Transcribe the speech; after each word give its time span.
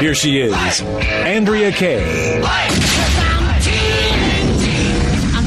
Here 0.00 0.14
she 0.14 0.40
is, 0.40 0.54
Andrea 0.80 1.70
Kaye. 1.70 2.40
I'm 2.42 2.70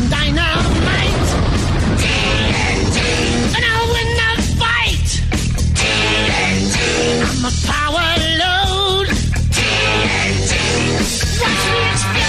dynamite. 0.09 1.30
And 3.55 3.66
I'll 3.66 3.91
win 3.91 4.09
the 4.21 4.31
fight. 4.61 5.09
I'm 7.25 7.45
a 7.45 7.52
power 7.66 8.13
load. 8.38 9.08
Watch 11.41 11.66
me 11.73 11.81
explode. 11.89 12.22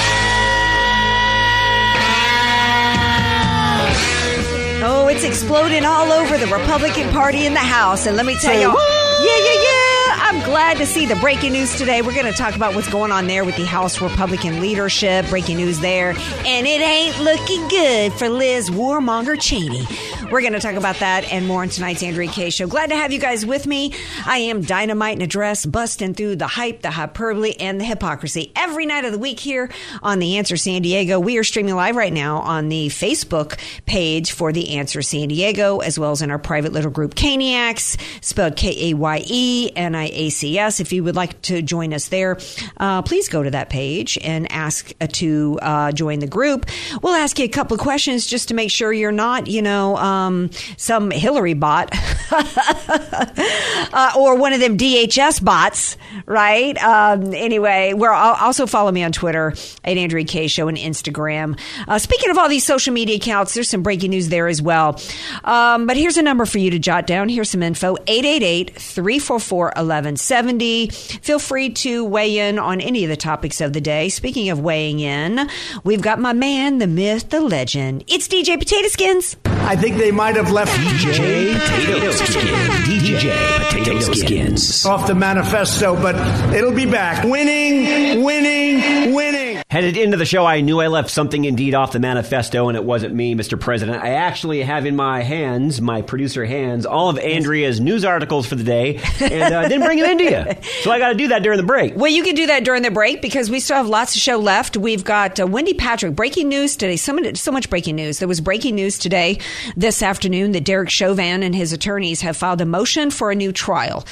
Oh, 4.86 5.08
it's 5.10 5.24
exploding 5.24 5.84
all 5.84 6.10
over 6.10 6.38
the 6.38 6.46
Republican 6.46 7.10
Party 7.10 7.44
in 7.44 7.52
the 7.52 7.60
House. 7.60 8.06
And 8.06 8.16
let 8.16 8.24
me 8.24 8.34
tell 8.40 8.58
you, 8.58 8.68
yeah, 8.68 9.36
yeah, 9.36 9.62
yeah. 9.62 9.63
Glad 10.54 10.76
to 10.76 10.86
see 10.86 11.04
the 11.04 11.16
breaking 11.16 11.52
news 11.52 11.76
today. 11.76 12.00
We're 12.00 12.14
going 12.14 12.32
to 12.32 12.38
talk 12.38 12.54
about 12.54 12.76
what's 12.76 12.88
going 12.88 13.10
on 13.10 13.26
there 13.26 13.44
with 13.44 13.56
the 13.56 13.64
House 13.64 14.00
Republican 14.00 14.60
leadership. 14.60 15.28
Breaking 15.28 15.56
news 15.56 15.80
there. 15.80 16.10
And 16.10 16.64
it 16.64 16.80
ain't 16.80 17.18
looking 17.18 17.66
good 17.66 18.12
for 18.12 18.28
Liz 18.28 18.70
Warmonger 18.70 19.36
Cheney. 19.40 19.84
We're 20.34 20.40
going 20.40 20.54
to 20.54 20.58
talk 20.58 20.74
about 20.74 20.96
that 20.96 21.30
and 21.30 21.46
more 21.46 21.62
in 21.62 21.68
tonight's 21.68 22.02
Andrea 22.02 22.28
Kaye 22.28 22.50
show. 22.50 22.66
Glad 22.66 22.90
to 22.90 22.96
have 22.96 23.12
you 23.12 23.20
guys 23.20 23.46
with 23.46 23.68
me. 23.68 23.94
I 24.26 24.38
am 24.38 24.62
dynamite 24.62 25.14
in 25.14 25.22
a 25.22 25.28
dress, 25.28 25.64
busting 25.64 26.14
through 26.14 26.34
the 26.34 26.48
hype, 26.48 26.82
the 26.82 26.90
hyperbole, 26.90 27.54
and 27.60 27.80
the 27.80 27.84
hypocrisy 27.84 28.50
every 28.56 28.84
night 28.84 29.04
of 29.04 29.12
the 29.12 29.18
week 29.18 29.38
here 29.38 29.70
on 30.02 30.18
The 30.18 30.38
Answer 30.38 30.56
San 30.56 30.82
Diego. 30.82 31.20
We 31.20 31.38
are 31.38 31.44
streaming 31.44 31.76
live 31.76 31.94
right 31.94 32.12
now 32.12 32.38
on 32.38 32.68
the 32.68 32.88
Facebook 32.88 33.60
page 33.86 34.32
for 34.32 34.50
The 34.50 34.70
Answer 34.70 35.02
San 35.02 35.28
Diego, 35.28 35.78
as 35.78 36.00
well 36.00 36.10
as 36.10 36.20
in 36.20 36.32
our 36.32 36.40
private 36.40 36.72
little 36.72 36.90
group 36.90 37.14
Kayeniacs, 37.14 37.96
spelled 38.20 38.56
K 38.56 38.90
A 38.90 38.94
Y 38.94 39.22
E 39.26 39.70
N 39.76 39.94
I 39.94 40.10
A 40.12 40.30
C 40.30 40.58
S. 40.58 40.80
If 40.80 40.92
you 40.92 41.04
would 41.04 41.14
like 41.14 41.40
to 41.42 41.62
join 41.62 41.94
us 41.94 42.08
there, 42.08 42.38
uh, 42.78 43.02
please 43.02 43.28
go 43.28 43.44
to 43.44 43.52
that 43.52 43.70
page 43.70 44.18
and 44.20 44.50
ask 44.50 44.90
uh, 45.00 45.06
to 45.12 45.60
uh, 45.62 45.92
join 45.92 46.18
the 46.18 46.26
group. 46.26 46.66
We'll 47.02 47.14
ask 47.14 47.38
you 47.38 47.44
a 47.44 47.48
couple 47.48 47.76
of 47.76 47.80
questions 47.80 48.26
just 48.26 48.48
to 48.48 48.54
make 48.54 48.72
sure 48.72 48.92
you're 48.92 49.12
not, 49.12 49.46
you 49.46 49.62
know, 49.62 49.96
um, 49.96 50.23
some 50.76 51.10
Hillary 51.10 51.54
bot 51.54 51.90
uh, 53.92 54.12
or 54.16 54.36
one 54.36 54.52
of 54.52 54.60
them 54.60 54.76
DHS 54.76 55.44
bots, 55.44 55.96
right? 56.26 56.76
Um, 56.82 57.32
anyway, 57.34 57.92
we're 57.94 58.12
also 58.12 58.66
follow 58.66 58.90
me 58.90 59.02
on 59.04 59.12
Twitter 59.12 59.54
at 59.84 59.96
Andrea 59.96 60.24
Kaye 60.24 60.48
Show 60.48 60.68
and 60.68 60.76
Instagram. 60.78 61.58
Uh, 61.86 61.98
speaking 61.98 62.30
of 62.30 62.38
all 62.38 62.48
these 62.48 62.64
social 62.64 62.92
media 62.92 63.16
accounts, 63.16 63.54
there's 63.54 63.68
some 63.68 63.82
breaking 63.82 64.10
news 64.10 64.28
there 64.28 64.48
as 64.48 64.60
well. 64.60 65.00
Um, 65.44 65.86
but 65.86 65.96
here's 65.96 66.16
a 66.16 66.22
number 66.22 66.46
for 66.46 66.58
you 66.58 66.70
to 66.70 66.78
jot 66.78 67.06
down. 67.06 67.28
Here's 67.28 67.50
some 67.50 67.62
info 67.62 67.96
888 68.06 68.74
344 68.76 69.64
1170. 69.66 70.88
Feel 70.88 71.38
free 71.38 71.70
to 71.70 72.04
weigh 72.04 72.38
in 72.38 72.58
on 72.58 72.80
any 72.80 73.04
of 73.04 73.10
the 73.10 73.16
topics 73.16 73.60
of 73.60 73.72
the 73.72 73.80
day. 73.80 74.08
Speaking 74.08 74.50
of 74.50 74.60
weighing 74.60 75.00
in, 75.00 75.48
we've 75.84 76.02
got 76.02 76.18
my 76.18 76.32
man, 76.32 76.78
the 76.78 76.86
myth, 76.86 77.30
the 77.30 77.40
legend. 77.40 78.04
It's 78.08 78.28
DJ 78.28 78.58
Potato 78.58 78.88
Skins. 78.88 79.36
I 79.44 79.76
think 79.76 79.96
they 80.04 80.10
might 80.10 80.36
have 80.36 80.50
left 80.50 80.70
DJ 80.80 81.54
Potato 81.54 82.10
Skin. 82.12 82.54
DJ 82.84 83.70
Potato 83.70 84.12
Skins. 84.12 84.84
off 84.84 85.06
the 85.06 85.14
manifesto, 85.14 85.96
but 85.96 86.14
it'll 86.54 86.72
be 86.74 86.84
back. 86.84 87.24
Winning, 87.24 88.22
winning, 88.22 89.14
winning. 89.14 89.43
Headed 89.74 89.96
into 89.96 90.16
the 90.16 90.24
show, 90.24 90.46
I 90.46 90.60
knew 90.60 90.80
I 90.80 90.86
left 90.86 91.10
something 91.10 91.44
indeed 91.44 91.74
off 91.74 91.90
the 91.90 91.98
manifesto, 91.98 92.68
and 92.68 92.76
it 92.76 92.84
wasn't 92.84 93.12
me, 93.12 93.34
Mr. 93.34 93.58
President. 93.58 94.04
I 94.04 94.10
actually 94.10 94.62
have 94.62 94.86
in 94.86 94.94
my 94.94 95.22
hands, 95.22 95.80
my 95.80 96.00
producer 96.00 96.44
hands, 96.44 96.86
all 96.86 97.08
of 97.08 97.18
Andrea's 97.18 97.80
news 97.80 98.04
articles 98.04 98.46
for 98.46 98.54
the 98.54 98.62
day, 98.62 99.00
and 99.20 99.52
uh, 99.52 99.62
didn't 99.66 99.84
bring 99.84 99.98
them 99.98 100.10
into 100.12 100.24
you. 100.30 100.44
So 100.84 100.92
I 100.92 101.00
got 101.00 101.08
to 101.08 101.16
do 101.16 101.26
that 101.26 101.42
during 101.42 101.56
the 101.56 101.66
break. 101.66 101.96
Well, 101.96 102.12
you 102.12 102.22
can 102.22 102.36
do 102.36 102.46
that 102.46 102.62
during 102.62 102.82
the 102.82 102.92
break 102.92 103.20
because 103.20 103.50
we 103.50 103.58
still 103.58 103.76
have 103.76 103.88
lots 103.88 104.14
of 104.14 104.22
show 104.22 104.38
left. 104.38 104.76
We've 104.76 105.02
got 105.02 105.40
uh, 105.40 105.46
Wendy 105.48 105.74
Patrick 105.74 106.14
breaking 106.14 106.48
news 106.48 106.76
today. 106.76 106.94
So 106.94 107.18
so 107.34 107.50
much 107.50 107.68
breaking 107.68 107.96
news. 107.96 108.20
There 108.20 108.28
was 108.28 108.40
breaking 108.40 108.76
news 108.76 108.96
today, 108.96 109.40
this 109.76 110.04
afternoon, 110.04 110.52
that 110.52 110.62
Derek 110.62 110.88
Chauvin 110.88 111.42
and 111.42 111.52
his 111.52 111.72
attorneys 111.72 112.20
have 112.20 112.36
filed 112.36 112.60
a 112.60 112.64
motion 112.64 113.10
for 113.10 113.32
a 113.32 113.34
new 113.34 113.50
trial, 113.50 114.06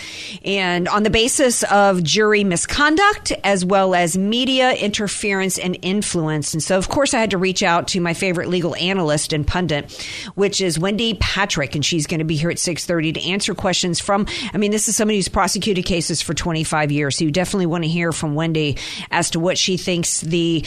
and 0.44 0.88
on 0.88 1.04
the 1.04 1.10
basis 1.10 1.62
of 1.64 2.02
jury 2.02 2.42
misconduct 2.42 3.30
as 3.44 3.64
well 3.64 3.94
as 3.94 4.18
media 4.18 4.72
interference 4.72 5.51
and 5.58 5.78
influence. 5.82 6.52
And 6.52 6.62
so, 6.62 6.78
of 6.78 6.88
course, 6.88 7.14
I 7.14 7.20
had 7.20 7.30
to 7.30 7.38
reach 7.38 7.62
out 7.62 7.88
to 7.88 8.00
my 8.00 8.14
favorite 8.14 8.48
legal 8.48 8.74
analyst 8.76 9.32
and 9.32 9.46
pundit, 9.46 9.92
which 10.34 10.60
is 10.60 10.78
Wendy 10.78 11.14
Patrick, 11.14 11.74
and 11.74 11.84
she's 11.84 12.06
going 12.06 12.18
to 12.18 12.24
be 12.24 12.36
here 12.36 12.50
at 12.50 12.58
six 12.58 12.84
thirty 12.84 13.12
to 13.12 13.22
answer 13.22 13.54
questions 13.54 14.00
from. 14.00 14.26
I 14.52 14.58
mean, 14.58 14.70
this 14.70 14.88
is 14.88 14.96
somebody 14.96 15.18
who's 15.18 15.28
prosecuted 15.28 15.84
cases 15.84 16.22
for 16.22 16.34
twenty 16.34 16.64
five 16.64 16.90
years, 16.90 17.16
so 17.16 17.24
you 17.24 17.30
definitely 17.30 17.66
want 17.66 17.84
to 17.84 17.88
hear 17.88 18.12
from 18.12 18.34
Wendy 18.34 18.78
as 19.10 19.30
to 19.30 19.40
what 19.40 19.58
she 19.58 19.76
thinks 19.76 20.20
the. 20.20 20.64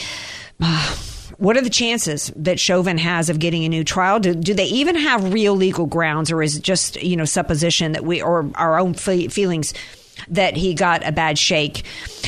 what 1.38 1.56
are 1.56 1.60
the 1.60 1.70
chances 1.70 2.32
that 2.36 2.58
Chauvin 2.58 2.98
has 2.98 3.28
of 3.28 3.38
getting 3.38 3.64
a 3.64 3.68
new 3.68 3.84
trial? 3.84 4.18
Do, 4.20 4.34
do 4.34 4.54
they 4.54 4.64
even 4.66 4.96
have 4.96 5.32
real 5.32 5.54
legal 5.54 5.86
grounds, 5.86 6.30
or 6.30 6.42
is 6.42 6.56
it 6.56 6.62
just 6.62 7.02
you 7.02 7.16
know 7.16 7.24
supposition 7.24 7.92
that 7.92 8.04
we 8.04 8.22
or 8.22 8.50
our 8.54 8.78
own 8.78 8.94
fe- 8.94 9.28
feelings? 9.28 9.74
That 10.28 10.56
he 10.56 10.74
got 10.74 11.06
a 11.06 11.12
bad 11.12 11.38
shake. 11.38 11.84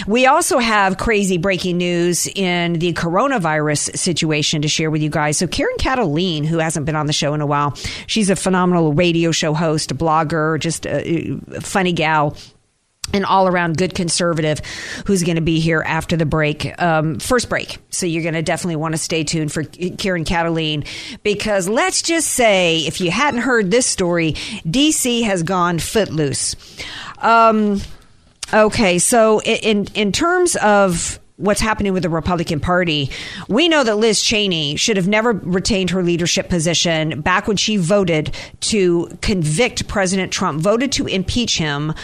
We 0.07 0.27
also 0.27 0.59
have 0.59 0.99
crazy 0.99 1.39
breaking 1.39 1.79
news 1.79 2.27
in 2.27 2.75
the 2.75 2.93
coronavirus 2.93 3.97
situation 3.97 4.63
to 4.63 4.69
share 4.69 4.91
with 4.91 5.03
you 5.03 5.11
guys. 5.11 5.39
So, 5.39 5.47
Karen 5.47 5.77
Kataline, 5.79 6.45
who 6.47 6.59
hasn't 6.59 6.87
been 6.87 6.97
on 6.97 7.07
the 7.07 7.13
show 7.13 7.35
in 7.35 7.41
a 7.41 7.47
while, 7.47 7.75
she's 8.07 8.31
a 8.31 8.37
phenomenal 8.37 8.93
radio 8.93 9.33
show 9.33 9.55
host, 9.55 9.91
a 9.91 9.95
blogger, 9.95 10.61
just 10.61 10.87
a 10.87 11.39
funny 11.61 11.93
gal 11.93 12.37
an 13.13 13.25
all 13.25 13.49
around 13.49 13.77
good 13.77 13.95
conservative 13.95 14.61
who's 15.07 15.23
going 15.23 15.37
to 15.37 15.43
be 15.43 15.61
here 15.61 15.83
after 15.85 16.17
the 16.17 16.27
break, 16.27 16.81
um, 16.81 17.19
first 17.19 17.49
break. 17.49 17.79
So 17.91 18.07
you're 18.07 18.23
going 18.23 18.35
to 18.35 18.43
definitely 18.43 18.77
want 18.77 18.95
to 18.95 18.99
stay 18.99 19.25
tuned 19.25 19.53
for 19.53 19.65
Karen 19.65 20.25
Kataline 20.25 20.87
because 21.23 21.69
let's 21.69 22.03
just 22.03 22.31
say, 22.31 22.81
if 22.81 23.01
you 23.01 23.11
hadn't 23.11 23.41
heard 23.41 23.71
this 23.71 23.87
story, 23.87 24.33
DC 24.65 25.25
has 25.25 25.43
gone 25.43 25.79
footloose. 25.79 26.57
Um, 27.19 27.81
okay, 28.53 28.99
so 28.99 29.41
in 29.43 29.87
in 29.95 30.13
terms 30.13 30.57
of 30.57 31.19
what's 31.39 31.61
happening 31.61 31.93
with 31.93 32.03
the 32.03 32.09
Republican 32.09 32.59
Party, 32.61 33.11
we 33.49 33.69
know 33.69 33.85
that 33.85 33.97
Liz 33.97 34.21
Cheney 34.21 34.77
should 34.77 34.97
have 34.97 35.07
never 35.07 35.33
retained 35.33 35.91
her 35.91 36.03
leadership 36.03 36.49
position 36.49 37.21
back 37.21 37.47
when 37.47 37.57
she 37.57 37.77
voted 37.77 38.35
to 38.61 39.07
convict 39.23 39.87
President 39.87 40.33
Trump, 40.33 40.61
voted 40.61 40.93
to 40.93 41.07
impeach 41.07 41.57
him 41.57 41.95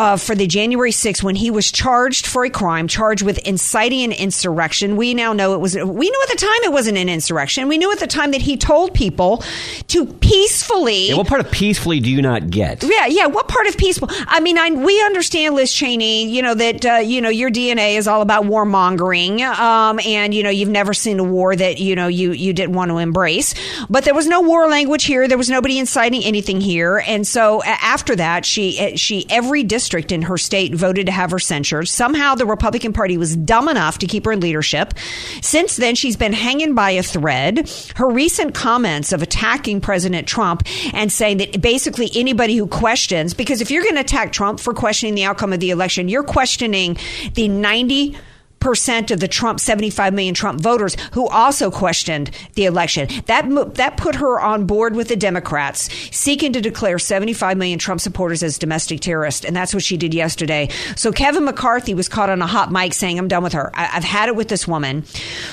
uh, 0.00 0.16
for 0.16 0.34
the 0.34 0.46
January 0.46 0.92
6th 0.92 1.22
when 1.22 1.36
he 1.36 1.50
was 1.50 1.70
charged 1.70 2.26
for 2.26 2.42
a 2.42 2.48
crime, 2.50 2.88
charged 2.88 3.22
with 3.22 3.36
inciting 3.46 4.02
an 4.02 4.12
insurrection. 4.12 4.96
We 4.96 5.12
now 5.12 5.34
know 5.34 5.52
it 5.52 5.60
was, 5.60 5.74
we 5.76 6.08
knew 6.08 6.20
at 6.22 6.30
the 6.30 6.38
time 6.38 6.64
it 6.64 6.72
wasn't 6.72 6.96
an 6.96 7.10
insurrection. 7.10 7.68
We 7.68 7.76
knew 7.76 7.92
at 7.92 7.98
the 7.98 8.06
time 8.06 8.30
that 8.30 8.40
he 8.40 8.56
told 8.56 8.94
people 8.94 9.44
to 9.88 10.06
peacefully. 10.06 11.08
Yeah, 11.10 11.16
what 11.16 11.26
part 11.26 11.42
of 11.42 11.50
peacefully 11.50 12.00
do 12.00 12.10
you 12.10 12.22
not 12.22 12.48
get? 12.48 12.82
Yeah, 12.82 13.06
yeah. 13.08 13.26
What 13.26 13.46
part 13.48 13.66
of 13.66 13.76
peaceful? 13.76 14.08
I 14.10 14.40
mean, 14.40 14.56
I, 14.56 14.70
we 14.70 15.02
understand, 15.04 15.54
Liz 15.54 15.70
Cheney. 15.70 16.30
You 16.30 16.40
know 16.40 16.54
that 16.54 16.86
uh, 16.86 16.94
you 16.94 17.20
know 17.20 17.28
your 17.28 17.50
DNA 17.50 17.96
is 17.96 18.08
all 18.08 18.22
about 18.22 18.44
warmongering, 18.44 19.40
um, 19.42 20.00
and 20.00 20.32
you 20.32 20.42
know 20.42 20.50
you've 20.50 20.70
never 20.70 20.94
seen 20.94 21.18
a 21.18 21.24
war 21.24 21.54
that 21.54 21.78
you 21.78 21.94
know 21.94 22.08
you 22.08 22.32
you 22.32 22.54
didn't 22.54 22.74
want 22.74 22.90
to 22.90 22.96
embrace. 22.96 23.54
But 23.90 24.04
there 24.04 24.14
was 24.14 24.26
no 24.26 24.40
war 24.40 24.66
language 24.66 25.04
here. 25.04 25.28
There 25.28 25.36
was 25.36 25.50
nobody 25.50 25.78
inciting 25.78 26.24
anything 26.24 26.62
here, 26.62 27.02
and 27.06 27.26
so 27.26 27.62
a- 27.62 27.66
after 27.66 28.16
that, 28.16 28.46
she 28.46 28.78
eh, 28.78 28.96
she 28.96 29.26
every 29.28 29.62
district 29.62 29.89
in 29.92 30.22
her 30.22 30.38
state 30.38 30.74
voted 30.74 31.06
to 31.06 31.12
have 31.12 31.30
her 31.30 31.38
censured. 31.38 31.88
Somehow, 31.88 32.34
the 32.34 32.46
Republican 32.46 32.92
Party 32.92 33.16
was 33.16 33.36
dumb 33.36 33.68
enough 33.68 33.98
to 33.98 34.06
keep 34.06 34.24
her 34.24 34.32
in 34.32 34.40
leadership. 34.40 34.94
Since 35.42 35.76
then, 35.76 35.94
she's 35.94 36.16
been 36.16 36.32
hanging 36.32 36.74
by 36.74 36.92
a 36.92 37.02
thread. 37.02 37.70
Her 37.96 38.08
recent 38.08 38.54
comments 38.54 39.12
of 39.12 39.22
attacking 39.22 39.80
President 39.80 40.26
Trump 40.26 40.62
and 40.92 41.12
saying 41.12 41.38
that 41.38 41.60
basically 41.60 42.10
anybody 42.14 42.56
who 42.56 42.66
questions, 42.66 43.34
because 43.34 43.60
if 43.60 43.70
you're 43.70 43.82
going 43.82 43.96
to 43.96 44.00
attack 44.00 44.32
Trump 44.32 44.60
for 44.60 44.72
questioning 44.72 45.14
the 45.14 45.24
outcome 45.24 45.52
of 45.52 45.60
the 45.60 45.70
election, 45.70 46.08
you're 46.08 46.22
questioning 46.22 46.96
the 47.34 47.48
90 47.48 48.16
percent 48.60 49.10
of 49.10 49.20
the 49.20 49.28
Trump 49.28 49.58
75 49.58 50.14
million 50.14 50.34
Trump 50.34 50.60
voters 50.60 50.96
who 51.12 51.26
also 51.28 51.70
questioned 51.70 52.30
the 52.54 52.66
election. 52.66 53.08
That 53.26 53.74
that 53.74 53.96
put 53.96 54.14
her 54.16 54.38
on 54.40 54.66
board 54.66 54.94
with 54.94 55.08
the 55.08 55.16
Democrats 55.16 55.88
seeking 56.14 56.52
to 56.52 56.60
declare 56.60 56.98
75 56.98 57.56
million 57.56 57.78
Trump 57.78 58.00
supporters 58.00 58.42
as 58.42 58.58
domestic 58.58 59.00
terrorists, 59.00 59.44
and 59.44 59.56
that's 59.56 59.74
what 59.74 59.82
she 59.82 59.96
did 59.96 60.14
yesterday. 60.14 60.68
So 60.96 61.10
Kevin 61.12 61.44
McCarthy 61.44 61.94
was 61.94 62.08
caught 62.08 62.30
on 62.30 62.42
a 62.42 62.46
hot 62.46 62.70
mic 62.70 62.94
saying, 62.94 63.18
"I'm 63.18 63.28
done 63.28 63.42
with 63.42 63.54
her. 63.54 63.70
I- 63.74 63.90
I've 63.94 64.04
had 64.04 64.28
it 64.28 64.36
with 64.36 64.48
this 64.48 64.68
woman." 64.68 65.04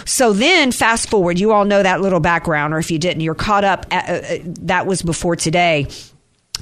So 0.05 0.33
then, 0.33 0.71
fast 0.71 1.09
forward, 1.09 1.39
you 1.39 1.51
all 1.51 1.65
know 1.65 1.81
that 1.81 2.01
little 2.01 2.19
background, 2.19 2.73
or 2.73 2.79
if 2.79 2.91
you 2.91 2.99
didn't, 2.99 3.21
you're 3.21 3.35
caught 3.35 3.63
up. 3.63 3.85
At, 3.91 4.09
uh, 4.09 4.13
uh, 4.13 4.37
that 4.63 4.85
was 4.85 5.01
before 5.01 5.35
today 5.35 5.87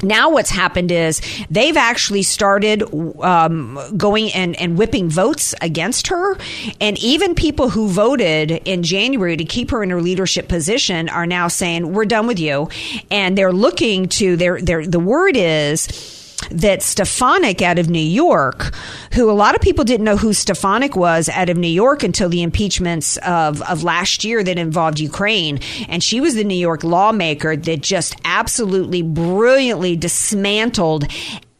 now 0.03 0.29
what's 0.29 0.49
happened 0.49 0.91
is 0.91 1.21
they've 1.49 1.77
actually 1.77 2.23
started 2.23 2.83
um, 3.21 3.79
going 3.97 4.31
and, 4.33 4.59
and 4.59 4.77
whipping 4.77 5.09
votes 5.09 5.55
against 5.61 6.07
her. 6.07 6.37
And 6.81 6.97
even 6.99 7.35
people 7.35 7.69
who 7.69 7.87
voted 7.87 8.51
in 8.51 8.83
january 8.83 9.37
to 9.37 9.45
keep 9.45 9.71
her 9.71 9.83
in 9.83 9.89
her 9.89 10.01
leadership 10.01 10.47
position 10.47 11.09
are 11.09 11.25
now 11.25 11.47
saying 11.47 11.93
we're 11.93 12.05
done 12.05 12.27
with 12.27 12.39
you. 12.39 12.69
And 13.11 13.37
they're 13.37 13.53
looking 13.53 14.07
to 14.09 14.35
their, 14.35 14.61
their 14.61 14.85
the 14.85 14.99
word 14.99 15.37
is 15.37 16.24
that 16.51 16.81
Stefanik 16.81 17.61
out 17.61 17.79
of 17.79 17.89
New 17.89 17.99
York, 17.99 18.73
who 19.13 19.29
a 19.29 19.33
lot 19.33 19.55
of 19.55 19.61
people 19.61 19.83
didn't 19.83 20.03
know 20.03 20.17
who 20.17 20.33
Stefanik 20.33 20.95
was 20.95 21.29
out 21.29 21.49
of 21.49 21.57
New 21.57 21.67
York 21.67 22.03
until 22.03 22.29
the 22.29 22.43
impeachments 22.43 23.17
of, 23.17 23.61
of 23.63 23.83
last 23.83 24.23
year 24.23 24.43
that 24.43 24.57
involved 24.57 24.99
Ukraine. 24.99 25.59
And 25.87 26.03
she 26.03 26.21
was 26.21 26.35
the 26.35 26.43
New 26.43 26.55
York 26.55 26.83
lawmaker 26.83 27.55
that 27.55 27.81
just 27.81 28.15
absolutely 28.25 29.01
brilliantly 29.01 29.95
dismantled 29.95 31.07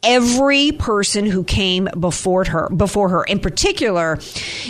every 0.06 0.72
person 0.72 1.26
who 1.26 1.44
came 1.44 1.90
before 2.00 2.46
her 2.46 2.70
before 2.70 3.10
her. 3.10 3.24
In 3.24 3.40
particular 3.40 4.18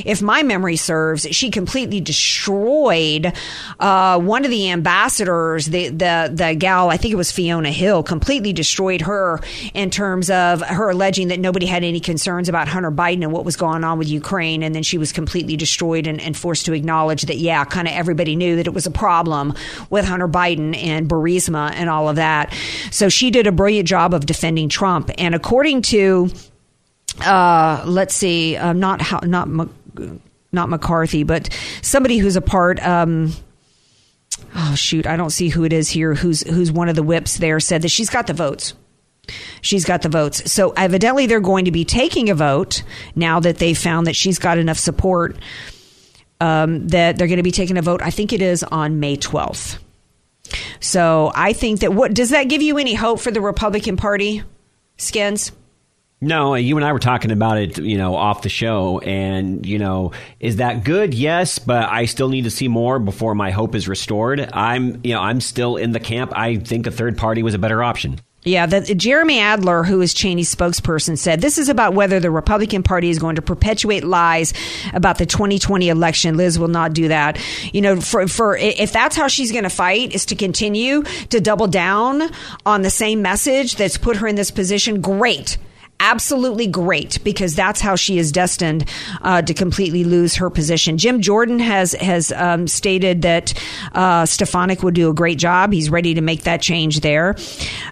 if 0.05 0.21
my 0.21 0.43
memory 0.43 0.75
serves 0.75 1.27
she 1.31 1.49
completely 1.49 1.99
destroyed 1.99 3.33
uh, 3.79 4.19
one 4.19 4.45
of 4.45 4.51
the 4.51 4.69
ambassadors 4.71 5.65
the, 5.67 5.89
the 5.89 6.31
the 6.33 6.55
gal 6.55 6.89
i 6.89 6.97
think 6.97 7.13
it 7.13 7.17
was 7.17 7.31
fiona 7.31 7.71
hill 7.71 8.03
completely 8.03 8.53
destroyed 8.53 9.01
her 9.01 9.39
in 9.73 9.89
terms 9.89 10.29
of 10.29 10.61
her 10.61 10.91
alleging 10.91 11.29
that 11.29 11.39
nobody 11.39 11.65
had 11.65 11.83
any 11.83 11.99
concerns 11.99 12.47
about 12.47 12.67
hunter 12.67 12.91
biden 12.91 13.23
and 13.23 13.31
what 13.31 13.45
was 13.45 13.55
going 13.55 13.83
on 13.83 13.97
with 13.97 14.07
ukraine. 14.07 14.63
And 14.63 14.75
then 14.75 14.83
she 14.83 14.97
was 14.97 15.11
completely 15.11 15.57
destroyed 15.57 16.07
and, 16.07 16.21
and 16.21 16.37
forced 16.37 16.65
to 16.65 16.73
acknowledge 16.73 17.23
that 17.23 17.37
yeah 17.37 17.65
kind 17.65 17.87
of 17.87 17.93
everybody 17.93 18.35
knew 18.35 18.55
that 18.57 18.67
it 18.67 18.73
was 18.73 18.85
a 18.85 18.91
problem 18.91 19.53
with 19.89 20.05
hunter 20.05 20.27
biden 20.27 20.75
and 20.75 21.09
Burisma 21.09 21.71
and 21.73 21.89
all 21.89 22.07
of 22.09 22.17
that. 22.17 22.53
So 22.91 23.09
she 23.09 23.31
did 23.31 23.47
a 23.47 23.51
brilliant 23.51 23.87
job 23.87 24.13
of 24.13 24.25
defending 24.25 24.69
trump 24.69 25.09
and 25.17 25.24
according 25.33 25.81
to, 25.83 26.29
uh, 27.21 27.83
let's 27.87 28.13
see, 28.13 28.57
uh, 28.57 28.73
not 28.73 29.01
how, 29.01 29.19
not 29.23 29.47
not 30.51 30.69
McCarthy, 30.69 31.23
but 31.23 31.49
somebody 31.81 32.17
who's 32.17 32.35
a 32.35 32.41
part. 32.41 32.85
Um, 32.85 33.33
oh 34.55 34.75
shoot, 34.75 35.07
I 35.07 35.15
don't 35.15 35.31
see 35.31 35.49
who 35.49 35.63
it 35.63 35.73
is 35.73 35.89
here. 35.89 36.13
Who's 36.13 36.41
who's 36.41 36.71
one 36.71 36.89
of 36.89 36.95
the 36.95 37.03
whips 37.03 37.37
there? 37.37 37.59
Said 37.59 37.81
that 37.81 37.89
she's 37.89 38.09
got 38.09 38.27
the 38.27 38.33
votes. 38.33 38.73
She's 39.61 39.85
got 39.85 40.01
the 40.01 40.09
votes. 40.09 40.51
So 40.51 40.71
evidently, 40.71 41.25
they're 41.25 41.39
going 41.39 41.65
to 41.65 41.71
be 41.71 41.85
taking 41.85 42.29
a 42.29 42.35
vote 42.35 42.83
now 43.15 43.39
that 43.39 43.57
they 43.57 43.73
found 43.73 44.05
that 44.07 44.15
she's 44.15 44.37
got 44.37 44.57
enough 44.57 44.77
support. 44.77 45.37
Um, 46.41 46.89
that 46.89 47.17
they're 47.17 47.27
going 47.27 47.37
to 47.37 47.43
be 47.43 47.51
taking 47.51 47.77
a 47.77 47.81
vote. 47.81 48.01
I 48.01 48.11
think 48.11 48.33
it 48.33 48.41
is 48.41 48.61
on 48.61 48.99
May 48.99 49.15
twelfth. 49.15 49.79
So 50.79 51.31
I 51.33 51.53
think 51.53 51.79
that 51.79 51.93
what 51.93 52.13
does 52.13 52.29
that 52.31 52.49
give 52.49 52.61
you 52.61 52.77
any 52.77 52.93
hope 52.93 53.19
for 53.19 53.31
the 53.31 53.41
Republican 53.41 53.97
Party? 53.97 54.43
Skins? 54.97 55.51
No, 56.21 56.55
you 56.55 56.77
and 56.77 56.85
I 56.85 56.93
were 56.93 56.99
talking 56.99 57.31
about 57.31 57.57
it, 57.57 57.77
you 57.77 57.97
know, 57.97 58.15
off 58.15 58.41
the 58.41 58.49
show, 58.49 58.99
and 58.99 59.65
you 59.65 59.77
know, 59.77 60.11
is 60.39 60.55
that 60.55 60.83
good? 60.83 61.13
Yes, 61.13 61.59
but 61.59 61.89
I 61.89 62.05
still 62.05 62.29
need 62.29 62.45
to 62.45 62.49
see 62.49 62.67
more 62.67 62.99
before 62.99 63.35
my 63.35 63.51
hope 63.51 63.75
is 63.75 63.87
restored. 63.87 64.49
I'm, 64.53 65.01
you 65.03 65.13
know, 65.13 65.21
I'm 65.21 65.41
still 65.41 65.75
in 65.75 65.91
the 65.91 65.99
camp. 65.99 66.31
I 66.35 66.55
think 66.55 66.87
a 66.87 66.91
third 66.91 67.17
party 67.17 67.43
was 67.43 67.53
a 67.53 67.59
better 67.59 67.83
option. 67.83 68.19
Yeah, 68.45 68.67
the, 68.67 68.93
Jeremy 68.93 69.39
Adler, 69.39 69.83
who 69.83 70.01
is 70.01 70.13
Cheney's 70.13 70.53
spokesperson, 70.53 71.17
said 71.17 71.41
this 71.41 71.57
is 71.57 71.67
about 71.67 71.95
whether 71.95 72.19
the 72.19 72.29
Republican 72.29 72.83
Party 72.83 73.09
is 73.09 73.17
going 73.17 73.37
to 73.37 73.41
perpetuate 73.41 74.03
lies 74.03 74.53
about 74.93 75.17
the 75.17 75.25
2020 75.25 75.89
election. 75.89 76.37
Liz 76.37 76.59
will 76.59 76.67
not 76.67 76.93
do 76.93 77.07
that. 77.07 77.39
You 77.73 77.81
know, 77.81 77.99
for, 77.99 78.27
for 78.27 78.55
if 78.55 78.93
that's 78.93 79.15
how 79.15 79.27
she's 79.27 79.51
going 79.51 79.63
to 79.63 79.69
fight, 79.71 80.13
is 80.13 80.27
to 80.27 80.35
continue 80.35 81.01
to 81.31 81.41
double 81.41 81.65
down 81.65 82.21
on 82.67 82.83
the 82.83 82.91
same 82.91 83.23
message 83.23 83.77
that's 83.77 83.97
put 83.97 84.17
her 84.17 84.27
in 84.27 84.35
this 84.35 84.51
position. 84.51 85.01
Great 85.01 85.57
absolutely 85.99 86.67
great 86.67 87.23
because 87.23 87.55
that's 87.55 87.81
how 87.81 87.95
she 87.95 88.17
is 88.17 88.31
destined 88.31 88.89
uh, 89.21 89.41
to 89.41 89.53
completely 89.53 90.03
lose 90.03 90.35
her 90.35 90.49
position. 90.49 90.97
Jim 90.97 91.21
Jordan 91.21 91.59
has 91.59 91.93
has 91.93 92.31
um, 92.31 92.67
stated 92.67 93.21
that 93.23 93.53
uh, 93.93 94.25
Stefanik 94.25 94.83
would 94.83 94.93
do 94.93 95.09
a 95.09 95.13
great 95.13 95.37
job. 95.37 95.71
He's 95.71 95.89
ready 95.89 96.13
to 96.13 96.21
make 96.21 96.43
that 96.43 96.61
change 96.61 96.99
there. 96.99 97.35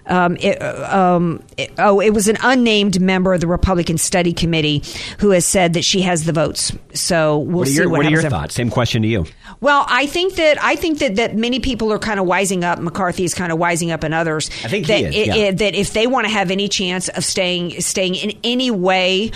Um, 0.06 0.36
it, 0.38 0.62
um, 0.62 1.42
it, 1.56 1.72
oh, 1.78 2.00
it 2.00 2.10
was 2.10 2.28
an 2.28 2.36
unnamed 2.42 3.00
member 3.00 3.32
of 3.34 3.40
the 3.40 3.46
Republican 3.46 3.98
Study 3.98 4.32
Committee 4.32 4.82
who 5.18 5.30
has 5.30 5.46
said 5.46 5.72
that 5.74 5.84
she 5.84 6.02
has 6.02 6.24
the 6.24 6.32
votes. 6.32 6.72
So 6.92 7.38
we'll 7.38 7.58
what 7.58 7.68
see 7.68 7.74
your, 7.74 7.88
what, 7.88 7.98
what 7.98 8.06
are 8.06 8.10
your 8.10 8.20
happens. 8.20 8.32
thoughts. 8.40 8.54
Same 8.54 8.70
question 8.70 9.02
to 9.02 9.08
you. 9.08 9.26
Well, 9.60 9.86
I 9.88 10.06
think 10.06 10.34
that 10.34 10.62
I 10.62 10.76
think 10.76 10.98
that, 10.98 11.16
that 11.16 11.36
many 11.36 11.58
people 11.60 11.92
are 11.92 11.98
kind 11.98 12.20
of 12.20 12.26
wising 12.26 12.64
up. 12.64 12.78
McCarthy 12.78 13.24
is 13.24 13.34
kind 13.34 13.50
of 13.50 13.58
wising 13.58 13.92
up, 13.92 14.02
and 14.04 14.12
others. 14.12 14.50
I 14.62 14.68
think 14.68 14.86
that 14.88 14.98
he 15.12 15.22
is, 15.22 15.26
yeah. 15.28 15.34
it- 15.36 15.58
that 15.58 15.74
if 15.74 15.92
they 15.92 16.06
want 16.06 16.26
to 16.26 16.32
have 16.32 16.50
any 16.50 16.68
chance 16.68 17.08
of 17.08 17.24
staying 17.24 17.80
staying 17.80 18.03
in 18.12 18.36
any 18.42 18.70
way 18.70 19.30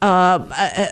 uh, 0.00 0.46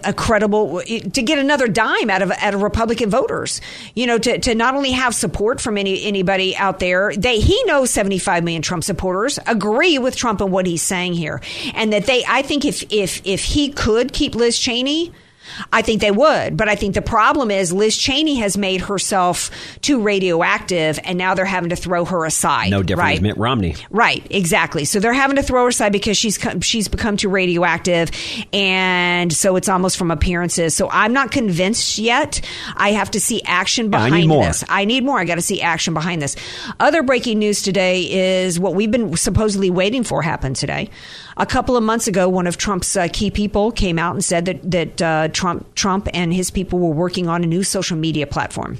a, 0.04 0.10
a 0.10 0.12
credible 0.12 0.80
to 0.80 1.22
get 1.22 1.38
another 1.38 1.68
dime 1.68 2.10
out 2.10 2.22
of 2.22 2.30
out 2.32 2.54
of 2.54 2.62
Republican 2.62 3.08
voters, 3.10 3.60
you 3.94 4.06
know, 4.06 4.18
to, 4.18 4.38
to 4.38 4.54
not 4.54 4.74
only 4.74 4.92
have 4.92 5.14
support 5.14 5.60
from 5.60 5.78
any 5.78 6.04
anybody 6.04 6.56
out 6.56 6.78
there, 6.78 7.14
they 7.16 7.38
he 7.38 7.62
knows 7.64 7.90
75 7.90 8.44
million 8.44 8.62
Trump 8.62 8.84
supporters 8.84 9.38
agree 9.46 9.98
with 9.98 10.16
Trump 10.16 10.40
and 10.40 10.50
what 10.50 10.66
he's 10.66 10.82
saying 10.82 11.14
here, 11.14 11.40
and 11.74 11.92
that 11.92 12.06
they 12.06 12.24
I 12.28 12.42
think 12.42 12.64
if 12.64 12.84
if 12.92 13.22
if 13.24 13.44
he 13.44 13.70
could 13.70 14.12
keep 14.12 14.34
Liz 14.34 14.58
Cheney. 14.58 15.12
I 15.72 15.82
think 15.82 16.00
they 16.00 16.10
would, 16.10 16.56
but 16.56 16.68
I 16.68 16.74
think 16.74 16.94
the 16.94 17.02
problem 17.02 17.50
is 17.50 17.72
Liz 17.72 17.96
Cheney 17.96 18.36
has 18.36 18.56
made 18.56 18.80
herself 18.82 19.50
too 19.80 20.00
radioactive, 20.00 20.98
and 21.04 21.16
now 21.18 21.34
they're 21.34 21.44
having 21.44 21.70
to 21.70 21.76
throw 21.76 22.04
her 22.04 22.24
aside. 22.24 22.70
No 22.70 22.82
different 22.82 23.06
right? 23.08 23.22
Mitt 23.22 23.36
Romney. 23.36 23.76
Right, 23.90 24.26
exactly. 24.30 24.84
So 24.84 25.00
they're 25.00 25.12
having 25.12 25.36
to 25.36 25.42
throw 25.42 25.62
her 25.62 25.68
aside 25.68 25.92
because 25.92 26.16
she's 26.16 26.38
she's 26.62 26.88
become 26.88 27.16
too 27.16 27.28
radioactive, 27.28 28.10
and 28.52 29.32
so 29.32 29.56
it's 29.56 29.68
almost 29.68 29.96
from 29.96 30.10
appearances. 30.10 30.74
So 30.74 30.88
I'm 30.90 31.12
not 31.12 31.30
convinced 31.30 31.98
yet. 31.98 32.40
I 32.76 32.92
have 32.92 33.10
to 33.12 33.20
see 33.20 33.42
action 33.44 33.90
Yeah, 33.92 33.98
I 33.98 34.04
behind 34.06 34.20
need 34.22 34.28
more. 34.28 34.44
this. 34.44 34.64
I 34.68 34.84
need 34.84 35.04
more. 35.04 35.18
I 35.18 35.24
got 35.24 35.36
to 35.36 35.42
see 35.42 35.60
action 35.62 35.94
behind 35.94 36.22
this. 36.22 36.36
Other 36.80 37.02
breaking 37.02 37.38
news 37.38 37.62
today 37.62 38.02
is 38.42 38.58
what 38.58 38.74
we've 38.74 38.90
been 38.90 39.16
supposedly 39.16 39.70
waiting 39.70 40.02
for 40.04 40.22
happened 40.22 40.56
today. 40.56 40.90
A 41.38 41.44
couple 41.44 41.76
of 41.76 41.82
months 41.82 42.06
ago, 42.08 42.30
one 42.30 42.46
of 42.46 42.56
Trump's 42.56 42.96
uh, 42.96 43.08
key 43.12 43.30
people 43.30 43.70
came 43.70 43.98
out 43.98 44.14
and 44.14 44.24
said 44.24 44.46
that 44.46 44.70
that 44.70 45.02
uh, 45.02 45.28
Trump 45.36 45.74
Trump 45.74 46.08
and 46.14 46.32
his 46.32 46.50
people 46.50 46.78
were 46.78 46.94
working 46.94 47.28
on 47.28 47.44
a 47.44 47.46
new 47.46 47.62
social 47.62 47.96
media 47.96 48.26
platform. 48.26 48.78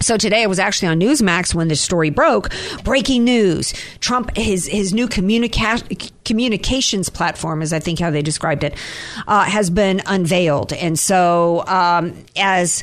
So 0.00 0.16
today 0.16 0.42
I 0.42 0.46
was 0.46 0.58
actually 0.58 0.88
on 0.88 0.98
Newsmax 0.98 1.54
when 1.54 1.68
this 1.68 1.80
story 1.80 2.10
broke. 2.10 2.48
Breaking 2.82 3.22
news: 3.22 3.74
Trump 4.00 4.34
his 4.36 4.66
his 4.66 4.94
new 4.94 5.06
communica- 5.06 6.10
communications 6.24 7.10
platform, 7.10 7.62
as 7.62 7.72
I 7.72 7.80
think 7.80 8.00
how 8.00 8.10
they 8.10 8.22
described 8.22 8.64
it, 8.64 8.74
uh, 9.28 9.44
has 9.44 9.68
been 9.68 10.00
unveiled. 10.06 10.72
And 10.72 10.98
so 10.98 11.64
um, 11.66 12.14
as 12.34 12.82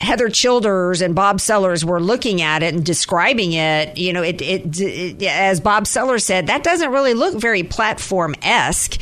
Heather 0.00 0.30
Childers 0.30 1.02
and 1.02 1.14
Bob 1.14 1.40
Sellers 1.40 1.84
were 1.84 2.00
looking 2.00 2.40
at 2.40 2.62
it 2.62 2.74
and 2.74 2.84
describing 2.84 3.52
it, 3.52 3.98
you 3.98 4.14
know, 4.14 4.22
it, 4.22 4.40
it, 4.40 4.80
it 4.80 5.22
as 5.22 5.60
Bob 5.60 5.86
Sellers 5.86 6.24
said, 6.24 6.46
that 6.46 6.64
doesn't 6.64 6.90
really 6.90 7.12
look 7.12 7.38
very 7.38 7.62
platform 7.62 8.34
esque, 8.40 9.00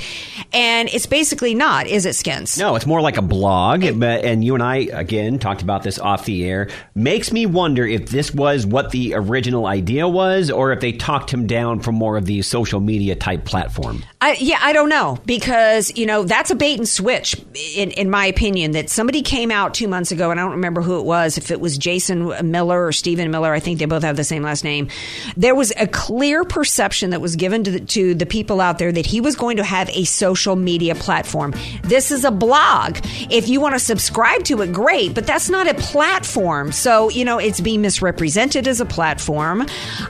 and 0.52 0.88
it's 0.88 1.06
basically 1.06 1.54
not, 1.54 1.86
is 1.86 2.04
it, 2.04 2.14
Skins? 2.14 2.58
No, 2.58 2.74
it's 2.74 2.86
more 2.86 3.00
like 3.00 3.16
a 3.16 3.22
blog. 3.22 3.84
But 3.98 4.24
and 4.24 4.44
you 4.44 4.54
and 4.54 4.62
I 4.62 4.76
again 4.76 5.38
talked 5.38 5.62
about 5.62 5.84
this 5.84 6.00
off 6.00 6.24
the 6.24 6.44
air. 6.44 6.68
Makes 6.96 7.32
me 7.32 7.46
wonder 7.46 7.86
if 7.86 8.08
this 8.08 8.34
was 8.34 8.66
what 8.66 8.90
the 8.90 9.14
original 9.14 9.66
idea 9.66 10.08
was, 10.08 10.50
or 10.50 10.72
if 10.72 10.80
they 10.80 10.92
talked 10.92 11.30
him 11.32 11.46
down 11.46 11.78
from 11.80 11.94
more 11.94 12.16
of 12.16 12.26
the 12.26 12.42
social 12.42 12.80
media 12.80 13.14
type 13.14 13.44
platform. 13.44 14.04
I, 14.20 14.36
yeah, 14.40 14.58
I 14.60 14.72
don't 14.72 14.88
know 14.88 15.16
because 15.26 15.96
you 15.96 16.04
know 16.04 16.24
that's 16.24 16.50
a 16.50 16.56
bait 16.56 16.76
and 16.76 16.88
switch, 16.88 17.36
in 17.76 17.92
in 17.92 18.10
my 18.10 18.26
opinion. 18.26 18.72
That 18.72 18.90
somebody 18.90 19.22
came 19.22 19.52
out 19.52 19.74
two 19.74 19.86
months 19.86 20.10
ago, 20.10 20.32
and 20.32 20.40
I 20.40 20.42
don't 20.42 20.52
remember 20.52 20.82
who 20.82 20.98
it 20.98 21.04
was. 21.04 21.38
If 21.38 21.52
it 21.52 21.60
was 21.60 21.78
Jason 21.78 22.50
Miller 22.50 22.84
or 22.84 22.90
Stephen 22.90 23.30
Miller, 23.30 23.52
I 23.54 23.60
think 23.60 23.78
they 23.78 23.84
both 23.84 24.02
have 24.02 24.16
the 24.16 24.24
same 24.24 24.42
last 24.42 24.64
name. 24.64 24.88
There 25.36 25.54
was 25.54 25.72
a 25.76 25.86
clear 25.86 26.42
perception 26.42 27.10
that 27.10 27.20
was 27.20 27.36
given 27.36 27.62
to 27.62 27.70
the, 27.70 27.80
to 27.80 28.14
the 28.16 28.26
people 28.26 28.60
out 28.60 28.78
there 28.78 28.90
that 28.90 29.06
he 29.06 29.20
was 29.20 29.36
going 29.36 29.58
to 29.58 29.64
have 29.64 29.88
a 29.90 30.02
social 30.02 30.56
media 30.56 30.96
platform. 30.96 31.54
This 31.84 32.10
is 32.10 32.24
a 32.24 32.32
blog. 32.32 32.98
If 33.30 33.48
you 33.48 33.60
want 33.60 33.76
to 33.76 33.80
subscribe 33.80 34.42
to 34.44 34.62
it, 34.62 34.72
great, 34.72 35.14
but 35.14 35.28
that's 35.28 35.48
not 35.48 35.68
a 35.68 35.74
platform. 35.74 36.72
So 36.72 37.08
you 37.08 37.24
know 37.24 37.38
it's 37.38 37.60
being 37.60 37.82
misrepresented 37.82 38.66
as 38.66 38.80
a 38.80 38.86
platform. 38.86 39.64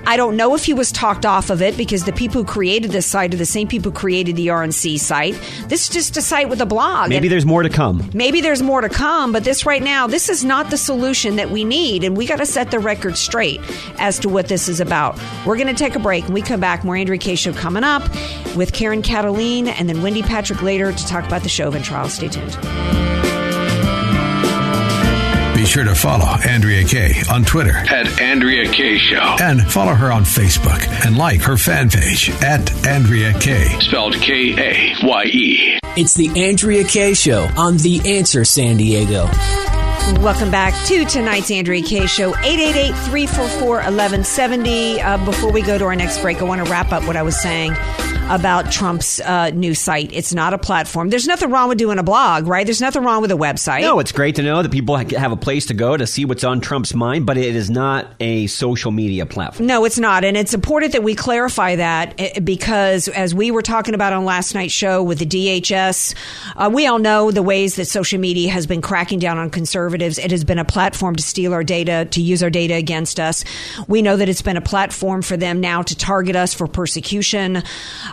I 0.06 0.16
don't 0.16 0.34
know 0.34 0.54
if 0.54 0.64
he 0.64 0.72
was 0.72 0.90
talked 0.92 1.26
off 1.26 1.50
of 1.50 1.60
it 1.60 1.76
because 1.76 2.04
the 2.04 2.12
people 2.14 2.42
who 2.42 2.48
created 2.48 2.90
this 2.90 3.04
site 3.04 3.34
are 3.34 3.36
the 3.36 3.44
same 3.44 3.68
people 3.68 3.92
created 3.98 4.36
the 4.36 4.46
RNC 4.46 5.00
site. 5.00 5.38
This 5.66 5.82
is 5.82 5.88
just 5.88 6.16
a 6.16 6.22
site 6.22 6.48
with 6.48 6.60
a 6.60 6.66
blog. 6.66 7.08
Maybe 7.08 7.26
there's 7.26 7.44
more 7.44 7.64
to 7.64 7.68
come. 7.68 8.08
maybe 8.14 8.40
there's 8.40 8.62
more 8.62 8.80
to 8.80 8.88
come, 8.88 9.32
but 9.32 9.42
this 9.42 9.66
right 9.66 9.82
now, 9.82 10.06
this 10.06 10.28
is 10.28 10.44
not 10.44 10.70
the 10.70 10.76
solution 10.76 11.34
that 11.36 11.50
we 11.50 11.64
need. 11.64 12.04
And 12.04 12.16
we 12.16 12.24
got 12.24 12.36
to 12.36 12.46
set 12.46 12.70
the 12.70 12.78
record 12.78 13.16
straight 13.16 13.60
as 13.98 14.20
to 14.20 14.28
what 14.28 14.46
this 14.46 14.68
is 14.68 14.78
about. 14.80 15.18
We're 15.44 15.56
going 15.56 15.66
to 15.66 15.74
take 15.74 15.96
a 15.96 15.98
break. 15.98 16.24
When 16.24 16.32
we 16.34 16.42
come 16.42 16.60
back, 16.60 16.84
more 16.84 16.96
Andrea 16.96 17.18
Kaye 17.18 17.34
Show 17.34 17.52
coming 17.52 17.82
up 17.84 18.02
with 18.54 18.72
Karen 18.72 19.02
Kataline 19.02 19.66
and 19.66 19.88
then 19.88 20.00
Wendy 20.02 20.22
Patrick 20.22 20.62
later 20.62 20.92
to 20.92 21.06
talk 21.06 21.26
about 21.26 21.42
the 21.42 21.48
Chauvin 21.48 21.82
trial. 21.82 22.08
Stay 22.08 22.28
tuned. 22.28 23.37
Be 25.68 25.72
sure 25.72 25.84
to 25.84 25.94
follow 25.94 26.24
Andrea 26.48 26.82
Kaye 26.82 27.12
on 27.30 27.44
Twitter 27.44 27.76
at 27.76 28.18
Andrea 28.22 28.72
Kaye 28.72 28.96
Show. 28.96 29.36
and 29.38 29.70
follow 29.70 29.92
her 29.92 30.10
on 30.10 30.24
Facebook 30.24 30.80
and 31.04 31.18
like 31.18 31.42
her 31.42 31.58
fan 31.58 31.90
page 31.90 32.30
at 32.42 32.86
Andrea 32.86 33.34
Kaye. 33.38 33.78
Spelled 33.80 34.14
K 34.14 34.54
A 34.56 34.94
Y 35.06 35.24
E. 35.24 35.78
It's 35.94 36.14
the 36.14 36.30
Andrea 36.46 36.84
Kaye 36.84 37.12
Show 37.12 37.50
on 37.58 37.76
The 37.76 38.16
Answer 38.16 38.46
San 38.46 38.78
Diego. 38.78 39.28
Welcome 40.16 40.50
back 40.50 40.74
to 40.86 41.04
tonight's 41.04 41.50
Andrea 41.50 41.82
Kaye 41.82 42.06
Show, 42.06 42.32
888-344-1170. 42.32 45.04
Uh, 45.04 45.24
before 45.24 45.52
we 45.52 45.62
go 45.62 45.78
to 45.78 45.84
our 45.84 45.94
next 45.94 46.18
break, 46.20 46.40
I 46.40 46.44
want 46.44 46.64
to 46.64 46.70
wrap 46.70 46.92
up 46.92 47.06
what 47.06 47.16
I 47.16 47.22
was 47.22 47.40
saying 47.40 47.72
about 48.30 48.70
Trump's 48.70 49.20
uh, 49.20 49.48
new 49.50 49.74
site. 49.74 50.12
It's 50.12 50.34
not 50.34 50.52
a 50.52 50.58
platform. 50.58 51.08
There's 51.08 51.26
nothing 51.26 51.50
wrong 51.50 51.70
with 51.70 51.78
doing 51.78 51.98
a 51.98 52.02
blog, 52.02 52.46
right? 52.46 52.66
There's 52.66 52.80
nothing 52.80 53.02
wrong 53.02 53.22
with 53.22 53.30
a 53.30 53.36
website. 53.36 53.80
No, 53.80 54.00
it's 54.00 54.12
great 54.12 54.36
to 54.36 54.42
know 54.42 54.62
that 54.62 54.70
people 54.70 54.96
have 54.96 55.32
a 55.32 55.36
place 55.36 55.64
to 55.66 55.74
go 55.74 55.96
to 55.96 56.06
see 56.06 56.26
what's 56.26 56.44
on 56.44 56.60
Trump's 56.60 56.92
mind, 56.94 57.24
but 57.24 57.38
it 57.38 57.56
is 57.56 57.70
not 57.70 58.06
a 58.20 58.46
social 58.48 58.90
media 58.90 59.24
platform. 59.24 59.66
No, 59.66 59.86
it's 59.86 59.98
not. 59.98 60.24
And 60.24 60.36
it's 60.36 60.52
important 60.52 60.92
that 60.92 61.02
we 61.02 61.14
clarify 61.14 61.76
that 61.76 62.14
eh, 62.18 62.40
because 62.40 63.08
as 63.08 63.34
we 63.34 63.50
were 63.50 63.62
talking 63.62 63.94
about 63.94 64.12
on 64.12 64.26
last 64.26 64.54
night's 64.54 64.74
show 64.74 65.02
with 65.02 65.20
the 65.20 65.26
DHS, 65.26 66.14
uh, 66.56 66.68
we 66.70 66.86
all 66.86 66.98
know 66.98 67.30
the 67.30 67.42
ways 67.42 67.76
that 67.76 67.86
social 67.86 68.20
media 68.20 68.50
has 68.50 68.66
been 68.66 68.82
cracking 68.82 69.20
down 69.20 69.38
on 69.38 69.48
conservatives. 69.48 69.97
It 70.02 70.30
has 70.30 70.44
been 70.44 70.58
a 70.58 70.64
platform 70.64 71.16
to 71.16 71.22
steal 71.22 71.52
our 71.52 71.64
data, 71.64 72.06
to 72.10 72.20
use 72.20 72.42
our 72.42 72.50
data 72.50 72.74
against 72.74 73.20
us. 73.20 73.44
We 73.86 74.02
know 74.02 74.16
that 74.16 74.28
it's 74.28 74.42
been 74.42 74.56
a 74.56 74.62
platform 74.62 75.22
for 75.22 75.36
them 75.36 75.60
now 75.60 75.82
to 75.82 75.96
target 75.96 76.36
us 76.36 76.54
for 76.54 76.66
persecution. 76.66 77.62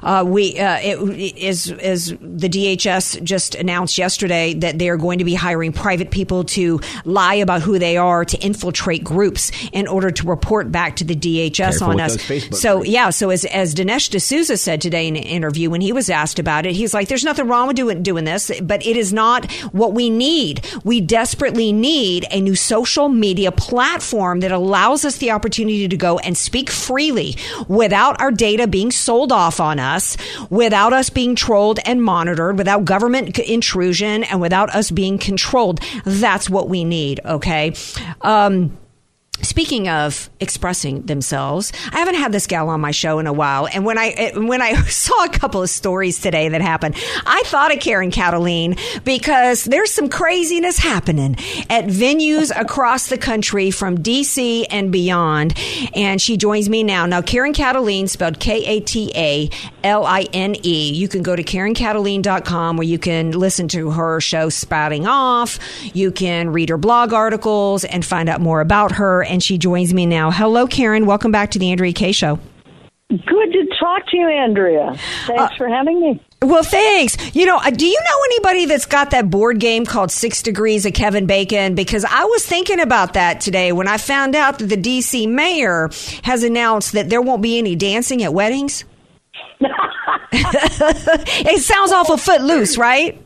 Uh, 0.04 0.24
we 0.26 0.58
uh, 0.60 0.80
it 0.82 1.38
is 1.38 1.72
is 1.72 2.16
the 2.22 2.50
DHS 2.50 3.24
just 3.24 3.56
announced 3.56 3.98
yesterday 3.98 4.54
that 4.56 4.80
they 4.80 4.90
are 4.90 4.98
going 4.98 5.20
to 5.20 5.26
be 5.26 5.36
hiring 5.36 5.72
private 5.72 6.12
people 6.12 6.44
to 6.46 6.80
lie 7.04 7.36
about 7.36 7.62
who 7.62 7.80
they 7.80 7.98
are 7.98 8.26
to 8.26 8.38
infiltrate 8.40 9.04
groups 9.04 9.52
in 9.72 9.88
order 9.88 10.12
to 10.12 10.28
report 10.28 10.72
back 10.72 10.96
to 10.98 11.04
the 11.04 11.16
DHS 11.16 11.56
Careful 11.56 11.88
on 11.88 12.00
us. 12.00 12.22
So 12.60 12.78
groups. 12.78 12.90
yeah, 12.90 13.10
so 13.10 13.30
as 13.30 13.46
as 13.46 13.76
Dinesh 13.76 14.10
D'Souza 14.10 14.58
said 14.58 14.82
today 14.82 15.08
in 15.08 15.16
an 15.16 15.24
interview 15.24 15.70
when 15.70 15.82
he 15.82 15.92
was 15.92 16.10
asked 16.10 16.40
about 16.40 16.66
it, 16.66 16.76
he's 16.76 16.94
like, 16.94 17.08
"There's 17.08 17.24
nothing 17.24 17.48
wrong 17.48 17.68
with 17.68 17.76
doing 17.76 18.04
doing 18.04 18.26
this, 18.26 18.52
but 18.62 18.86
it 18.86 18.98
is 18.98 19.14
not 19.14 19.52
what 19.72 19.94
we 19.94 20.10
need. 20.10 20.66
We 20.84 21.02
desperately 21.02 21.72
need 21.76 22.26
a 22.32 22.42
new 22.42 22.56
social 22.56 23.10
media 23.10 23.52
platform 23.52 24.40
that 24.40 24.52
allows 24.52 25.06
us 25.06 25.18
the 25.18 25.32
opportunity 25.32 25.88
to 25.88 25.98
go 25.98 26.18
and 26.20 26.38
speak 26.38 26.70
freely 26.70 27.36
without 27.68 28.20
our 28.20 28.32
data 28.32 28.68
being 28.68 28.92
sold 28.92 29.32
off 29.32 29.60
on 29.60 29.80
us, 29.80 30.18
without 30.50 30.94
us 30.94 31.10
being 31.10 31.36
trolled 31.36 31.80
and 31.86 32.04
monitored, 32.04 32.58
without 32.58 32.86
government 32.86 33.38
intrusion, 33.40 34.24
and 34.24 34.42
without 34.42 34.74
us 34.74 34.92
being 34.92 35.18
controlled. 35.18 35.80
That's 36.06 36.50
what 36.50 36.70
we 36.70 36.84
need. 36.84 37.20
Okay." 37.26 37.74
Um, 38.22 38.78
Speaking 39.42 39.90
of 39.90 40.30
expressing 40.40 41.04
themselves, 41.04 41.72
I 41.92 42.00
haven't 42.00 42.16
had 42.16 42.32
this 42.32 42.48
gal 42.48 42.70
on 42.70 42.82
my 42.82 42.92
show 42.92 43.20
in 43.20 43.28
a 43.28 43.34
while, 43.34 43.68
and 43.68 43.86
when 43.86 43.98
I 43.98 44.32
when 44.36 44.62
I 44.62 44.74
saw 44.86 45.26
a 45.26 45.30
couple 45.30 45.62
of 45.62 45.70
stories 45.70 46.20
today 46.20 46.50
that 46.50 46.62
happened, 46.62 46.96
I 47.26 47.44
thought 47.46 47.74
of 47.74 47.80
Karen 47.80 48.12
Kataline 48.12 48.80
because 49.04 49.66
there's 49.66 49.92
some 49.92 50.10
craziness 50.10 50.78
happening 50.78 51.36
at 51.70 51.86
venues 51.86 52.52
across 52.60 53.08
the 53.08 53.18
country 53.18 53.72
from 53.72 53.98
DC 53.98 54.66
and 54.70 54.92
beyond. 54.92 55.54
And 55.94 56.22
she 56.22 56.38
joins 56.38 56.70
me 56.70 56.84
now. 56.84 57.06
Now, 57.06 57.22
Karen 57.22 57.54
Kataline, 57.54 58.10
spelled 58.10 58.40
K 58.40 58.66
A 58.66 58.80
T 58.80 59.12
A 59.16 59.50
L 59.84 60.06
I 60.06 60.28
N 60.34 60.56
E. 60.64 60.94
You 60.94 61.08
can 61.08 61.24
go 61.24 61.36
to 61.36 61.44
KarenKataline.com 61.44 62.78
where 62.78 62.88
you 62.88 62.98
can 62.98 63.32
listen 63.32 63.68
to 63.70 63.92
her 63.92 64.22
show 64.22 64.50
Spouting 64.50 65.08
Off. 65.08 65.60
You 65.94 66.12
can 66.12 66.52
read 66.52 66.70
her 66.70 66.78
blog 66.78 67.14
articles 67.14 67.84
and 67.84 68.04
find 68.06 68.30
out 68.30 68.42
more 68.42 68.62
about 68.62 68.94
her. 68.94 69.25
And 69.26 69.44
she 69.44 69.58
joins 69.58 69.94
me 69.94 70.06
now. 70.06 70.32
Hello, 70.32 70.68
Karen. 70.68 71.06
Welcome 71.06 71.32
back 71.32 71.52
to 71.52 71.60
the 71.60 71.72
Andrea 71.72 71.94
Kaye 71.94 72.12
Show. 72.12 72.40
Good 73.10 73.52
to 73.52 73.68
talk 73.80 74.08
to 74.08 74.18
you, 74.18 74.28
Andrea. 74.28 74.96
Thanks 75.28 75.56
for 75.58 75.68
having 75.68 76.02
me. 76.02 76.22
Well, 76.42 76.64
thanks. 76.64 77.36
You 77.36 77.46
know, 77.46 77.58
uh, 77.58 77.70
do 77.70 77.86
you 77.86 78.00
know 78.00 78.20
anybody 78.26 78.66
that's 78.66 78.86
got 78.86 79.12
that 79.12 79.30
board 79.30 79.60
game 79.60 79.86
called 79.86 80.12
Six 80.12 80.42
Degrees 80.42 80.86
of 80.86 80.94
Kevin 80.94 81.28
Bacon? 81.28 81.76
Because 81.76 82.04
I 82.04 82.24
was 82.26 82.46
thinking 82.46 82.80
about 82.80 83.14
that 83.14 83.42
today 83.42 83.72
when 83.72 83.88
I 83.88 83.98
found 83.98 84.36
out 84.36 84.58
that 84.60 84.68
the 84.68 84.78
DC 84.78 85.30
mayor 85.30 85.90
has 86.24 86.44
announced 86.44 86.94
that 86.94 87.10
there 87.10 87.22
won't 87.22 87.42
be 87.42 87.58
any 87.58 87.76
dancing 87.76 88.24
at 88.24 88.34
weddings. 88.34 88.86
it 90.32 91.62
sounds 91.62 91.92
awful 91.92 92.18
footloose, 92.18 92.78
right? 92.78 93.22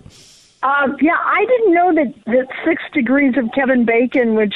Uh, 0.62 0.88
yeah, 1.02 1.18
I 1.18 1.46
didn't 1.46 1.74
know 1.74 1.94
that, 1.96 2.14
that 2.26 2.48
Six 2.66 2.82
Degrees 2.94 3.36
of 3.38 3.50
Kevin 3.54 3.86
Bacon, 3.86 4.36
which 4.36 4.54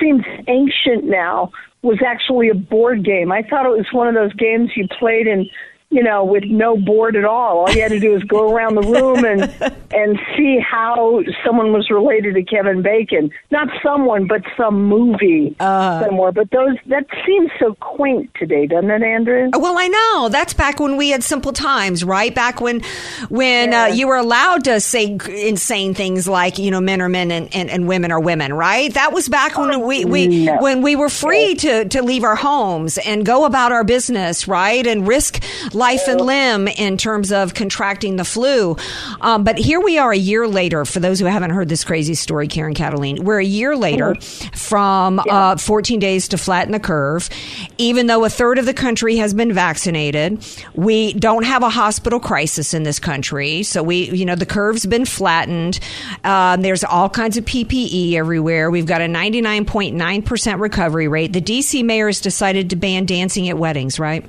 seems 0.00 0.22
ancient 0.46 1.04
now, 1.04 1.50
was 1.82 1.98
actually 2.06 2.48
a 2.48 2.54
board 2.54 3.04
game. 3.04 3.32
I 3.32 3.42
thought 3.42 3.66
it 3.66 3.70
was 3.70 3.86
one 3.92 4.06
of 4.06 4.14
those 4.14 4.32
games 4.34 4.70
you 4.76 4.86
played 4.98 5.26
in, 5.26 5.48
you 5.90 6.02
know, 6.04 6.24
with 6.24 6.44
no 6.44 6.76
board 6.76 7.16
at 7.16 7.24
all. 7.24 7.58
All 7.58 7.70
you 7.70 7.82
had 7.82 7.90
to 7.90 7.98
do 7.98 8.12
was 8.12 8.22
go 8.24 8.52
around 8.52 8.76
the 8.76 8.82
room 8.82 9.24
and 9.24 9.42
and 9.92 10.18
see 10.36 10.58
how 10.60 11.20
someone 11.44 11.72
was 11.72 11.90
related 11.90 12.34
to 12.34 12.42
Kevin 12.44 12.80
Bacon. 12.82 13.30
Not 13.50 13.68
someone, 13.82 14.26
but 14.28 14.42
some 14.56 14.84
movie 14.84 15.56
somewhere. 15.58 16.30
But 16.32 16.50
those 16.52 16.76
that 16.86 17.06
seems 17.26 17.50
so 17.58 17.74
quaint 17.80 18.30
today, 18.36 18.66
doesn't 18.66 18.90
it, 18.90 19.02
Andrea? 19.02 19.50
Well, 19.52 19.76
I 19.78 19.88
know 19.88 20.28
that's 20.30 20.54
back 20.54 20.78
when 20.78 20.96
we 20.96 21.10
had 21.10 21.24
simple 21.24 21.52
times, 21.52 22.04
right? 22.04 22.32
Back 22.34 22.60
when 22.60 22.82
when 23.28 23.74
uh, 23.74 23.86
you 23.86 24.06
were 24.06 24.16
allowed 24.16 24.64
to 24.64 24.78
say 24.80 25.18
insane 25.28 25.94
things 25.94 26.28
like 26.28 26.58
you 26.58 26.70
know 26.70 26.80
men 26.80 27.02
are 27.02 27.08
men 27.08 27.32
and, 27.32 27.52
and, 27.54 27.68
and 27.68 27.88
women 27.88 28.12
are 28.12 28.20
women, 28.20 28.52
right? 28.52 28.94
That 28.94 29.12
was 29.12 29.28
back 29.28 29.58
when 29.58 29.84
we, 29.84 30.04
we 30.04 30.44
No. 30.44 30.58
when 30.60 30.82
we 30.82 30.94
were 30.94 31.08
free 31.08 31.56
to 31.56 31.86
to 31.86 32.02
leave 32.02 32.22
our 32.22 32.36
homes 32.36 32.96
and 32.98 33.26
go 33.26 33.44
about 33.44 33.72
our 33.72 33.82
business, 33.82 34.46
right, 34.46 34.86
and 34.86 35.08
risk 35.08 35.42
life 35.80 36.06
and 36.06 36.20
limb 36.20 36.68
in 36.68 36.98
terms 36.98 37.32
of 37.32 37.54
contracting 37.54 38.16
the 38.16 38.24
flu. 38.24 38.76
Um, 39.22 39.42
but 39.42 39.58
here 39.58 39.80
we 39.80 39.98
are 39.98 40.12
a 40.12 40.16
year 40.16 40.46
later. 40.46 40.84
For 40.84 41.00
those 41.00 41.18
who 41.18 41.24
haven't 41.24 41.50
heard 41.50 41.70
this 41.70 41.84
crazy 41.84 42.14
story, 42.14 42.46
Karen 42.46 42.74
Kataline, 42.74 43.20
we're 43.20 43.40
a 43.40 43.44
year 43.44 43.74
later 43.74 44.14
from 44.54 45.20
uh, 45.28 45.56
14 45.56 45.98
days 45.98 46.28
to 46.28 46.38
flatten 46.38 46.72
the 46.72 46.78
curve. 46.78 47.30
Even 47.78 48.06
though 48.06 48.24
a 48.24 48.30
third 48.30 48.58
of 48.58 48.66
the 48.66 48.74
country 48.74 49.16
has 49.16 49.32
been 49.32 49.52
vaccinated, 49.52 50.46
we 50.74 51.14
don't 51.14 51.44
have 51.44 51.62
a 51.62 51.70
hospital 51.70 52.20
crisis 52.20 52.74
in 52.74 52.82
this 52.82 52.98
country. 52.98 53.62
So 53.62 53.82
we, 53.82 54.10
you 54.10 54.26
know, 54.26 54.34
the 54.34 54.46
curve's 54.46 54.84
been 54.84 55.06
flattened. 55.06 55.80
Um, 56.24 56.60
there's 56.60 56.84
all 56.84 57.08
kinds 57.08 57.38
of 57.38 57.46
PPE 57.46 58.12
everywhere. 58.12 58.70
We've 58.70 58.86
got 58.86 59.00
a 59.00 59.06
99.9% 59.06 60.60
recovery 60.60 61.08
rate. 61.08 61.32
The 61.32 61.40
DC 61.40 61.82
mayor 61.82 62.08
has 62.08 62.20
decided 62.20 62.68
to 62.70 62.76
ban 62.76 63.06
dancing 63.06 63.48
at 63.48 63.56
weddings, 63.56 63.98
right? 63.98 64.26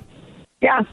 Yeah, 0.62 0.84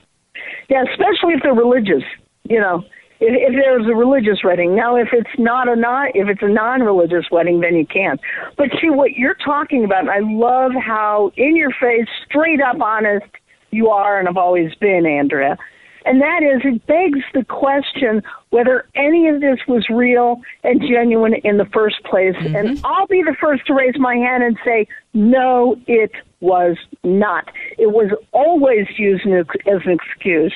yeah, 0.68 0.84
especially 0.90 1.34
if 1.34 1.42
they're 1.42 1.54
religious. 1.54 2.02
You 2.44 2.60
know, 2.60 2.84
if, 3.20 3.34
if 3.34 3.52
there's 3.52 3.86
a 3.86 3.94
religious 3.94 4.42
wedding. 4.44 4.74
Now, 4.76 4.96
if 4.96 5.08
it's 5.12 5.38
not 5.38 5.68
a 5.68 5.76
non, 5.76 6.08
if 6.14 6.28
it's 6.28 6.42
a 6.42 6.48
non-religious 6.48 7.26
wedding, 7.30 7.60
then 7.60 7.74
you 7.74 7.86
can't. 7.86 8.20
But 8.56 8.68
see 8.80 8.90
what 8.90 9.12
you're 9.12 9.36
talking 9.44 9.84
about. 9.84 10.08
I 10.08 10.20
love 10.20 10.72
how 10.74 11.32
in 11.36 11.56
your 11.56 11.70
face, 11.70 12.08
straight 12.28 12.60
up 12.60 12.80
honest 12.80 13.26
you 13.70 13.88
are, 13.88 14.18
and 14.18 14.26
have 14.28 14.36
always 14.36 14.74
been, 14.76 15.04
Andrea. 15.06 15.56
And 16.04 16.20
that 16.20 16.42
is, 16.42 16.62
it 16.64 16.86
begs 16.86 17.20
the 17.34 17.44
question 17.44 18.22
whether 18.50 18.86
any 18.94 19.28
of 19.28 19.40
this 19.40 19.58
was 19.66 19.86
real 19.90 20.40
and 20.64 20.80
genuine 20.80 21.34
in 21.44 21.56
the 21.56 21.66
first 21.66 22.02
place. 22.04 22.36
And 22.38 22.80
I'll 22.84 23.06
be 23.06 23.22
the 23.22 23.36
first 23.40 23.66
to 23.66 23.74
raise 23.74 23.98
my 23.98 24.14
hand 24.14 24.42
and 24.42 24.56
say, 24.64 24.86
no, 25.12 25.76
it 25.86 26.12
was 26.40 26.76
not. 27.02 27.50
It 27.78 27.92
was 27.92 28.10
always 28.32 28.86
used 28.96 29.26
as 29.26 29.80
an 29.84 29.92
excuse 29.92 30.54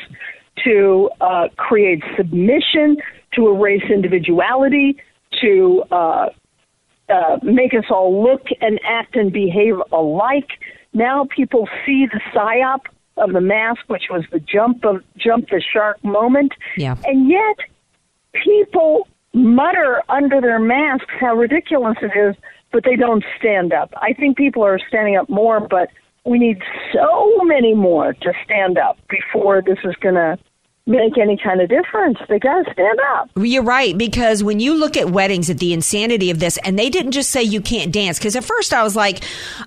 to 0.65 1.11
uh, 1.21 1.49
create 1.57 2.03
submission, 2.17 2.97
to 3.35 3.49
erase 3.49 3.85
individuality, 3.91 4.99
to 5.41 5.83
uh, 5.91 6.29
uh, 7.09 7.39
make 7.43 7.75
us 7.75 7.85
all 7.91 8.23
look 8.23 8.47
and 8.61 8.81
act 8.85 9.17
and 9.17 9.33
behave 9.33 9.75
alike. 9.93 10.51
Now 10.93 11.27
people 11.35 11.69
see 11.85 12.07
the 12.07 12.21
psyop 12.33 12.83
of 13.17 13.33
the 13.33 13.41
mask, 13.41 13.81
which 13.89 14.05
was 14.11 14.25
the 14.33 14.41
jump 14.41 14.85
of 14.85 15.03
jump 15.17 15.49
the 15.51 15.61
shark 15.61 16.03
moment, 16.05 16.53
Yeah. 16.77 16.97
and 17.05 17.29
yet 17.29 17.57
people 18.45 19.07
mutter 19.35 20.03
under 20.09 20.41
their 20.41 20.59
masks 20.59 21.13
how 21.21 21.35
ridiculous 21.35 21.97
it 22.03 22.17
is, 22.19 22.37
but 22.71 22.85
they 22.85 22.97
don't 22.97 23.25
stand 23.39 23.73
up. 23.73 23.93
I 23.97 24.13
think 24.13 24.37
people 24.37 24.63
are 24.65 24.79
standing 24.89 25.17
up 25.17 25.29
more, 25.29 25.61
but 25.61 25.91
we 26.25 26.39
need 26.39 26.63
so 26.93 27.41
many 27.45 27.75
more 27.75 28.13
to 28.15 28.33
stand 28.45 28.79
up 28.79 28.99
before 29.09 29.63
this 29.63 29.79
is 29.85 29.95
going 29.97 30.15
to 30.15 30.39
make 30.87 31.17
any 31.17 31.37
kind 31.37 31.61
of 31.61 31.69
difference. 31.69 32.19
They 32.29 32.39
got 32.39 32.65
to 32.65 32.73
stand 32.73 32.99
up. 33.15 33.31
You're 33.37 33.63
right 33.63 33.97
because 33.97 34.43
when 34.43 34.59
you 34.59 34.75
look 34.75 34.97
at 34.97 35.11
weddings, 35.11 35.49
at 35.49 35.59
the 35.59 35.73
insanity 35.73 36.31
of 36.31 36.41
this, 36.41 36.59
and 36.65 36.79
they 36.79 36.91
didn't 36.91 37.13
just 37.13 37.31
say 37.31 37.43
you 37.43 37.61
can't 37.61 37.93
dance. 37.93 38.19
Because 38.19 38.35
at 38.35 38.45
first 38.45 38.73
I 38.73 38.83
was 38.83 38.97
like, 38.97 39.23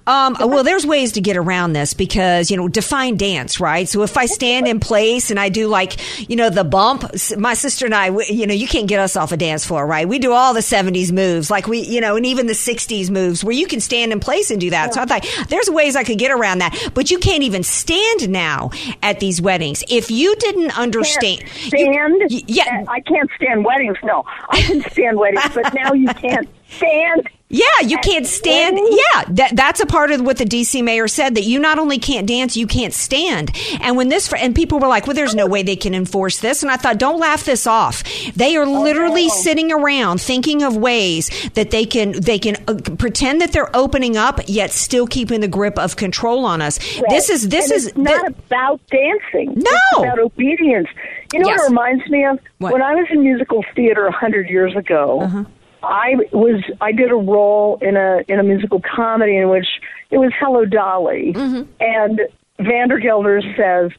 um, 0.07 0.35
well, 0.39 0.63
there's 0.63 0.85
ways 0.85 1.13
to 1.13 1.21
get 1.21 1.37
around 1.37 1.73
this 1.73 1.93
because 1.93 2.51
you 2.51 2.57
know 2.57 2.67
define 2.67 3.15
dance, 3.15 3.59
right? 3.59 3.87
So 3.87 4.03
if 4.03 4.17
I 4.17 4.25
stand 4.25 4.67
in 4.67 4.79
place 4.79 5.31
and 5.31 5.39
I 5.39 5.49
do 5.49 5.67
like 5.67 6.29
you 6.29 6.35
know 6.35 6.49
the 6.49 6.63
bump, 6.63 7.05
my 7.37 7.53
sister 7.53 7.85
and 7.85 7.95
I, 7.95 8.09
we, 8.09 8.25
you 8.27 8.45
know, 8.45 8.53
you 8.53 8.67
can't 8.67 8.87
get 8.87 8.99
us 8.99 9.15
off 9.15 9.31
a 9.31 9.37
dance 9.37 9.65
floor, 9.65 9.87
right? 9.87 10.07
We 10.07 10.19
do 10.19 10.33
all 10.33 10.53
the 10.53 10.59
'70s 10.59 11.11
moves, 11.13 11.49
like 11.49 11.67
we, 11.67 11.79
you 11.79 12.01
know, 12.01 12.17
and 12.17 12.25
even 12.25 12.47
the 12.47 12.53
'60s 12.53 13.09
moves 13.09 13.43
where 13.43 13.55
you 13.55 13.67
can 13.67 13.79
stand 13.79 14.11
in 14.11 14.19
place 14.19 14.51
and 14.51 14.59
do 14.59 14.69
that. 14.71 14.93
So 14.93 15.01
I 15.01 15.05
thought 15.05 15.25
there's 15.47 15.69
ways 15.69 15.95
I 15.95 16.03
could 16.03 16.19
get 16.19 16.31
around 16.31 16.59
that, 16.59 16.91
but 16.93 17.09
you 17.09 17.19
can't 17.19 17.43
even 17.43 17.63
stand 17.63 18.29
now 18.29 18.71
at 19.01 19.21
these 19.21 19.41
weddings 19.41 19.83
if 19.89 20.11
you 20.11 20.35
didn't 20.35 20.77
understand. 20.77 21.04
You- 21.05 21.47
stand. 21.47 22.21
y- 22.29 22.43
yeah, 22.47 22.83
I 22.87 22.99
can't 23.01 23.29
stand 23.35 23.63
weddings. 23.65 23.97
No, 24.03 24.23
I 24.49 24.61
can 24.61 24.81
stand 24.91 25.17
weddings, 25.17 25.49
but 25.53 25.73
now 25.73 25.93
you 25.93 26.07
can't 26.07 26.47
stand. 26.69 27.29
Yeah, 27.47 27.63
you 27.83 27.99
can't 27.99 28.25
stand. 28.25 28.79
Yeah, 28.79 29.23
that 29.29 29.55
that's 29.55 29.79
a 29.79 29.85
part 29.85 30.11
of 30.11 30.21
what 30.21 30.37
the 30.37 30.45
DC 30.45 30.83
mayor 30.83 31.07
said 31.07 31.35
that 31.35 31.43
you 31.43 31.59
not 31.59 31.77
only 31.77 31.99
can't 31.99 32.25
dance, 32.27 32.57
you 32.57 32.65
can't 32.65 32.91
stand. 32.93 33.51
And 33.81 33.95
when 33.95 34.09
this 34.09 34.33
and 34.33 34.55
people 34.55 34.79
were 34.79 34.87
like, 34.87 35.05
"Well, 35.05 35.15
there's 35.15 35.35
no 35.35 35.45
way 35.45 35.61
they 35.61 35.75
can 35.75 35.93
enforce 35.93 36.39
this," 36.39 36.63
and 36.63 36.71
I 36.71 36.75
thought, 36.77 36.97
"Don't 36.97 37.19
laugh 37.19 37.45
this 37.45 37.67
off." 37.67 38.03
They 38.35 38.57
are 38.57 38.65
literally 38.65 39.29
sitting 39.29 39.71
around 39.71 40.21
thinking 40.21 40.63
of 40.63 40.75
ways 40.75 41.29
that 41.53 41.69
they 41.69 41.85
can 41.85 42.19
they 42.19 42.39
can 42.39 42.55
uh, 42.67 42.73
pretend 42.97 43.41
that 43.41 43.51
they're 43.53 43.73
opening 43.75 44.17
up, 44.17 44.39
yet 44.47 44.71
still 44.71 45.05
keeping 45.05 45.41
the 45.41 45.47
grip 45.47 45.77
of 45.77 45.97
control 45.97 46.45
on 46.45 46.63
us. 46.63 46.79
This 47.09 47.29
is 47.29 47.49
this 47.49 47.69
And 47.69 47.77
is 47.77 47.95
not 47.95 48.27
about 48.27 48.81
dancing. 48.87 49.53
No. 49.55 49.71
it's 49.91 49.97
about 49.99 50.17
obedience. 50.19 50.87
You 51.31 51.41
know 51.41 51.47
Yes. 51.49 51.59
what 51.59 51.65
it 51.65 51.69
reminds 51.69 52.09
me 52.09 52.25
of? 52.25 52.39
What? 52.57 52.69
Uh-huh. 52.69 52.73
When 52.73 52.81
I 52.81 52.95
was 52.95 53.05
in 53.11 53.21
musical 53.23 53.63
theater 53.75 54.07
a 54.07 54.11
hundred 54.11 54.49
years 54.49 54.75
ago, 54.75 55.45
I 55.85 56.15
was 56.33 56.63
I 56.81 56.91
did 56.91 57.11
a 57.11 57.15
role 57.15 57.77
in 57.81 57.95
a 57.97 58.21
in 58.27 58.39
a 58.39 58.43
musical 58.43 58.81
comedy 58.81 59.37
in 59.37 59.49
which 59.49 59.67
it 60.11 60.17
was 60.17 60.31
Hello 60.39 60.65
Dolly, 60.65 61.33
Mm-hmm. 61.33 61.63
and 61.79 62.21
Vandergelder 62.59 63.41
says. 63.55 63.91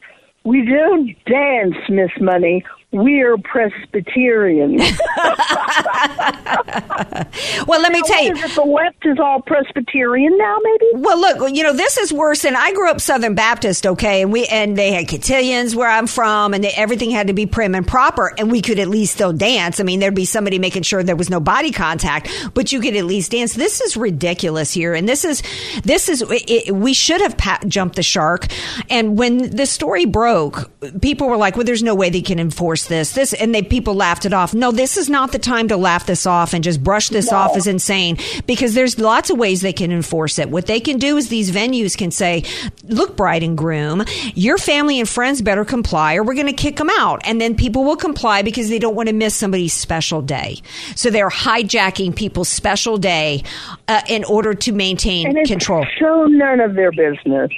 We 0.43 0.63
don't 0.65 1.13
dance, 1.25 1.75
Miss 1.89 2.11
Money. 2.21 2.63
We're 2.91 3.37
Presbyterian. 3.39 4.77
well. 7.67 7.81
Let 7.81 7.91
me 7.91 8.01
tell 8.03 8.23
you, 8.23 8.31
What 8.31 8.45
is 8.45 8.51
it, 8.51 8.55
the 8.55 8.61
left 8.61 9.05
is 9.05 9.19
all 9.19 9.41
Presbyterian 9.41 10.37
now, 10.37 10.57
maybe? 10.63 10.85
Well, 10.93 11.19
look, 11.19 11.53
you 11.53 11.63
know, 11.63 11.73
this 11.73 11.97
is 11.97 12.13
worse. 12.13 12.45
And 12.45 12.55
I 12.55 12.71
grew 12.73 12.89
up 12.89 13.01
Southern 13.01 13.35
Baptist, 13.35 13.85
okay, 13.85 14.21
and 14.21 14.31
we 14.31 14.45
and 14.45 14.77
they 14.77 14.93
had 14.93 15.09
cotillions 15.09 15.75
where 15.75 15.89
I'm 15.89 16.07
from, 16.07 16.53
and 16.53 16.63
they, 16.63 16.71
everything 16.71 17.11
had 17.11 17.27
to 17.27 17.33
be 17.33 17.45
prim 17.45 17.75
and 17.75 17.85
proper, 17.85 18.33
and 18.37 18.49
we 18.49 18.61
could 18.61 18.79
at 18.79 18.87
least 18.87 19.15
still 19.15 19.33
dance. 19.33 19.81
I 19.81 19.83
mean, 19.83 19.99
there'd 19.99 20.15
be 20.15 20.25
somebody 20.25 20.57
making 20.57 20.83
sure 20.83 21.03
there 21.03 21.17
was 21.17 21.29
no 21.29 21.41
body 21.41 21.71
contact, 21.71 22.29
but 22.53 22.71
you 22.71 22.79
could 22.79 22.95
at 22.95 23.03
least 23.03 23.31
dance. 23.31 23.53
This 23.53 23.81
is 23.81 23.97
ridiculous 23.97 24.71
here, 24.71 24.93
and 24.93 25.09
this 25.09 25.25
is 25.25 25.43
this 25.83 26.07
is 26.07 26.23
it, 26.29 26.73
we 26.73 26.93
should 26.93 27.19
have 27.19 27.37
pa- 27.37 27.59
jumped 27.67 27.97
the 27.97 28.03
shark. 28.03 28.47
And 28.89 29.17
when 29.17 29.55
the 29.55 29.65
story 29.65 30.05
broke, 30.05 30.71
people 31.01 31.27
were 31.27 31.37
like, 31.37 31.57
"Well, 31.57 31.65
there's 31.65 31.83
no 31.83 31.93
way 31.93 32.09
they 32.09 32.21
can 32.21 32.39
enforce 32.39 32.76
this." 32.85 33.11
This 33.11 33.33
and 33.33 33.53
they 33.53 33.61
people 33.61 33.95
laughed 33.95 34.25
it 34.25 34.33
off. 34.33 34.53
No, 34.53 34.71
this 34.71 34.97
is 34.97 35.09
not 35.09 35.31
the 35.31 35.39
time 35.39 35.67
to 35.69 35.77
laugh 35.77 36.05
this 36.05 36.25
off 36.25 36.53
and 36.53 36.63
just 36.63 36.83
brush 36.83 37.09
this 37.09 37.31
off 37.31 37.55
as 37.55 37.67
insane 37.67 38.17
because 38.45 38.73
there's 38.73 38.99
lots 38.99 39.29
of 39.29 39.37
ways 39.37 39.61
they 39.61 39.73
can 39.73 39.91
enforce 39.91 40.39
it. 40.39 40.49
What 40.49 40.65
they 40.65 40.79
can 40.79 40.97
do 40.97 41.17
is 41.17 41.29
these 41.29 41.51
venues 41.51 41.97
can 41.97 42.11
say, 42.11 42.43
"Look, 42.83 43.15
bride 43.17 43.43
and 43.43 43.57
groom, 43.57 44.03
your 44.35 44.57
family 44.57 44.99
and 44.99 45.09
friends 45.09 45.41
better 45.41 45.65
comply, 45.65 46.15
or 46.15 46.23
we're 46.23 46.35
going 46.35 46.47
to 46.47 46.53
kick 46.53 46.77
them 46.77 46.89
out." 46.97 47.21
And 47.25 47.41
then 47.41 47.55
people 47.55 47.83
will 47.83 47.95
comply 47.95 48.41
because 48.41 48.69
they 48.69 48.79
don't 48.79 48.95
want 48.95 49.07
to 49.09 49.13
miss 49.13 49.35
somebody's 49.35 49.73
special 49.73 50.21
day. 50.21 50.61
So 50.95 51.09
they're 51.09 51.29
hijacking 51.29 52.15
people's 52.15 52.49
special 52.49 52.97
day 52.97 53.43
uh, 53.87 54.01
in 54.07 54.23
order 54.23 54.53
to 54.53 54.71
maintain 54.71 55.45
control. 55.45 55.85
so 55.99 56.25
none 56.25 56.59
of 56.59 56.75
their 56.75 56.91
business. 56.91 57.51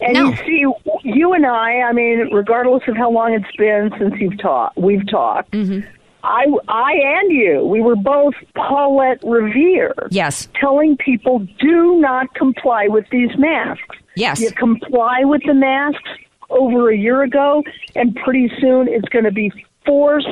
And 0.00 0.14
No. 0.14 0.30
you 0.30 0.36
see, 0.46 0.90
you 1.04 1.32
and 1.32 1.46
I, 1.46 1.80
I 1.80 1.92
mean, 1.92 2.28
regardless 2.32 2.82
of 2.88 2.96
how 2.96 3.10
long 3.10 3.32
it's 3.32 3.56
been 3.56 3.90
since 3.98 4.14
you've 4.20 4.38
talked, 4.38 4.76
we've 4.76 5.08
talked. 5.08 5.50
Mm-hmm. 5.52 5.86
I, 6.24 6.46
I 6.68 6.92
and 7.20 7.30
you, 7.32 7.64
we 7.64 7.80
were 7.80 7.96
both 7.96 8.34
Paulette 8.54 9.20
Revere. 9.22 9.94
Yes. 10.10 10.48
Telling 10.60 10.96
people 10.96 11.40
do 11.60 12.00
not 12.00 12.34
comply 12.34 12.88
with 12.88 13.06
these 13.10 13.30
masks. 13.38 13.96
Yes. 14.16 14.40
You 14.40 14.50
comply 14.52 15.20
with 15.24 15.42
the 15.46 15.54
masks 15.54 16.10
over 16.50 16.90
a 16.90 16.96
year 16.96 17.22
ago, 17.22 17.62
and 17.94 18.16
pretty 18.16 18.50
soon 18.60 18.88
it's 18.88 19.08
going 19.10 19.24
to 19.26 19.30
be 19.32 19.52
force 19.86 20.26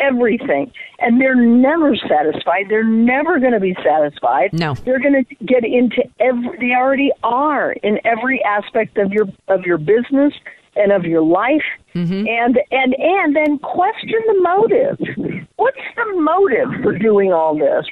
everything. 0.00 0.72
And 0.98 1.20
they're 1.20 1.34
never 1.34 1.94
satisfied. 1.96 2.66
They're 2.68 2.84
never 2.84 3.38
going 3.38 3.52
to 3.52 3.60
be 3.60 3.76
satisfied. 3.84 4.52
No. 4.52 4.74
They're 4.74 5.00
going 5.00 5.24
to 5.24 5.44
get 5.44 5.64
into 5.64 6.02
every. 6.20 6.58
They 6.58 6.74
already 6.74 7.12
are 7.22 7.72
in 7.72 8.00
every 8.04 8.42
aspect 8.44 8.98
of 8.98 9.12
your 9.12 9.26
of 9.48 9.62
your 9.62 9.78
business 9.78 10.34
and 10.76 10.92
of 10.92 11.04
your 11.04 11.22
life. 11.22 11.62
Mm-hmm. 11.94 12.26
And 12.26 12.58
and 12.70 12.94
and 12.98 13.36
then 13.36 13.58
question 13.58 14.20
the 14.26 14.40
motive. 14.40 15.46
What's 15.56 15.78
the 15.96 16.20
motive 16.20 16.82
for 16.82 16.96
doing 16.98 17.32
all 17.32 17.56
this? 17.56 17.86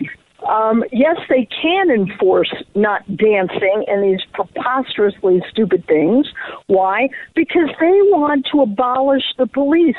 Um, 0.49 0.85
yes, 0.93 1.17
they 1.29 1.47
can 1.47 1.91
enforce 1.91 2.53
not 2.75 3.05
dancing 3.17 3.85
and 3.89 4.03
these 4.03 4.25
preposterously 4.33 5.43
stupid 5.51 5.87
things. 5.87 6.27
Why? 6.67 7.09
Because 7.35 7.69
they 7.81 7.99
want 8.13 8.47
to 8.53 8.63
abolish 8.63 9.25
the 9.39 9.47
police. 9.47 9.97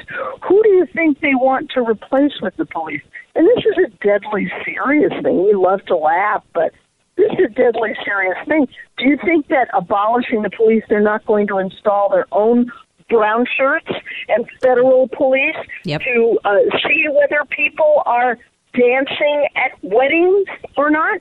Who 0.48 0.64
do 0.64 0.70
you 0.70 0.88
think 0.94 1.20
they 1.20 1.36
want 1.36 1.72
to 1.72 1.82
replace 1.82 2.40
with 2.42 2.56
the 2.58 2.66
police? 2.66 3.02
And 3.36 3.48
this 3.48 3.66
is 3.66 3.86
a 3.86 3.90
deadly 4.04 4.52
serious 4.66 5.14
thing. 5.22 5.44
We 5.46 5.54
love 5.54 5.86
to 5.86 5.96
laugh, 5.96 6.44
but 6.54 6.74
this 7.18 7.32
is 7.34 7.46
a 7.46 7.50
deadly 7.50 7.96
serious 8.06 8.38
thing. 8.48 8.68
Do 8.98 9.06
you 9.08 9.18
think 9.24 9.48
that 9.48 9.70
abolishing 9.74 10.44
the 10.44 10.50
police, 10.50 10.84
they're 10.90 11.02
not 11.02 11.26
going 11.26 11.48
to 11.48 11.58
install 11.58 12.10
their 12.10 12.28
own 12.32 12.72
brown 13.10 13.46
shirts 13.58 13.90
and 14.28 14.46
federal 14.62 15.08
police 15.08 15.56
Yep. 15.86 16.02
to 16.02 16.40
uh, 16.44 16.56
see 16.86 17.06
whether 17.10 17.44
people 17.50 18.04
are 18.06 18.38
dancing 18.78 19.48
at 19.56 19.72
weddings 19.82 20.48
or 20.76 20.90
not? 20.90 21.20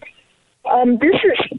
Um, 0.71 0.99
this 0.99 1.15
is 1.25 1.59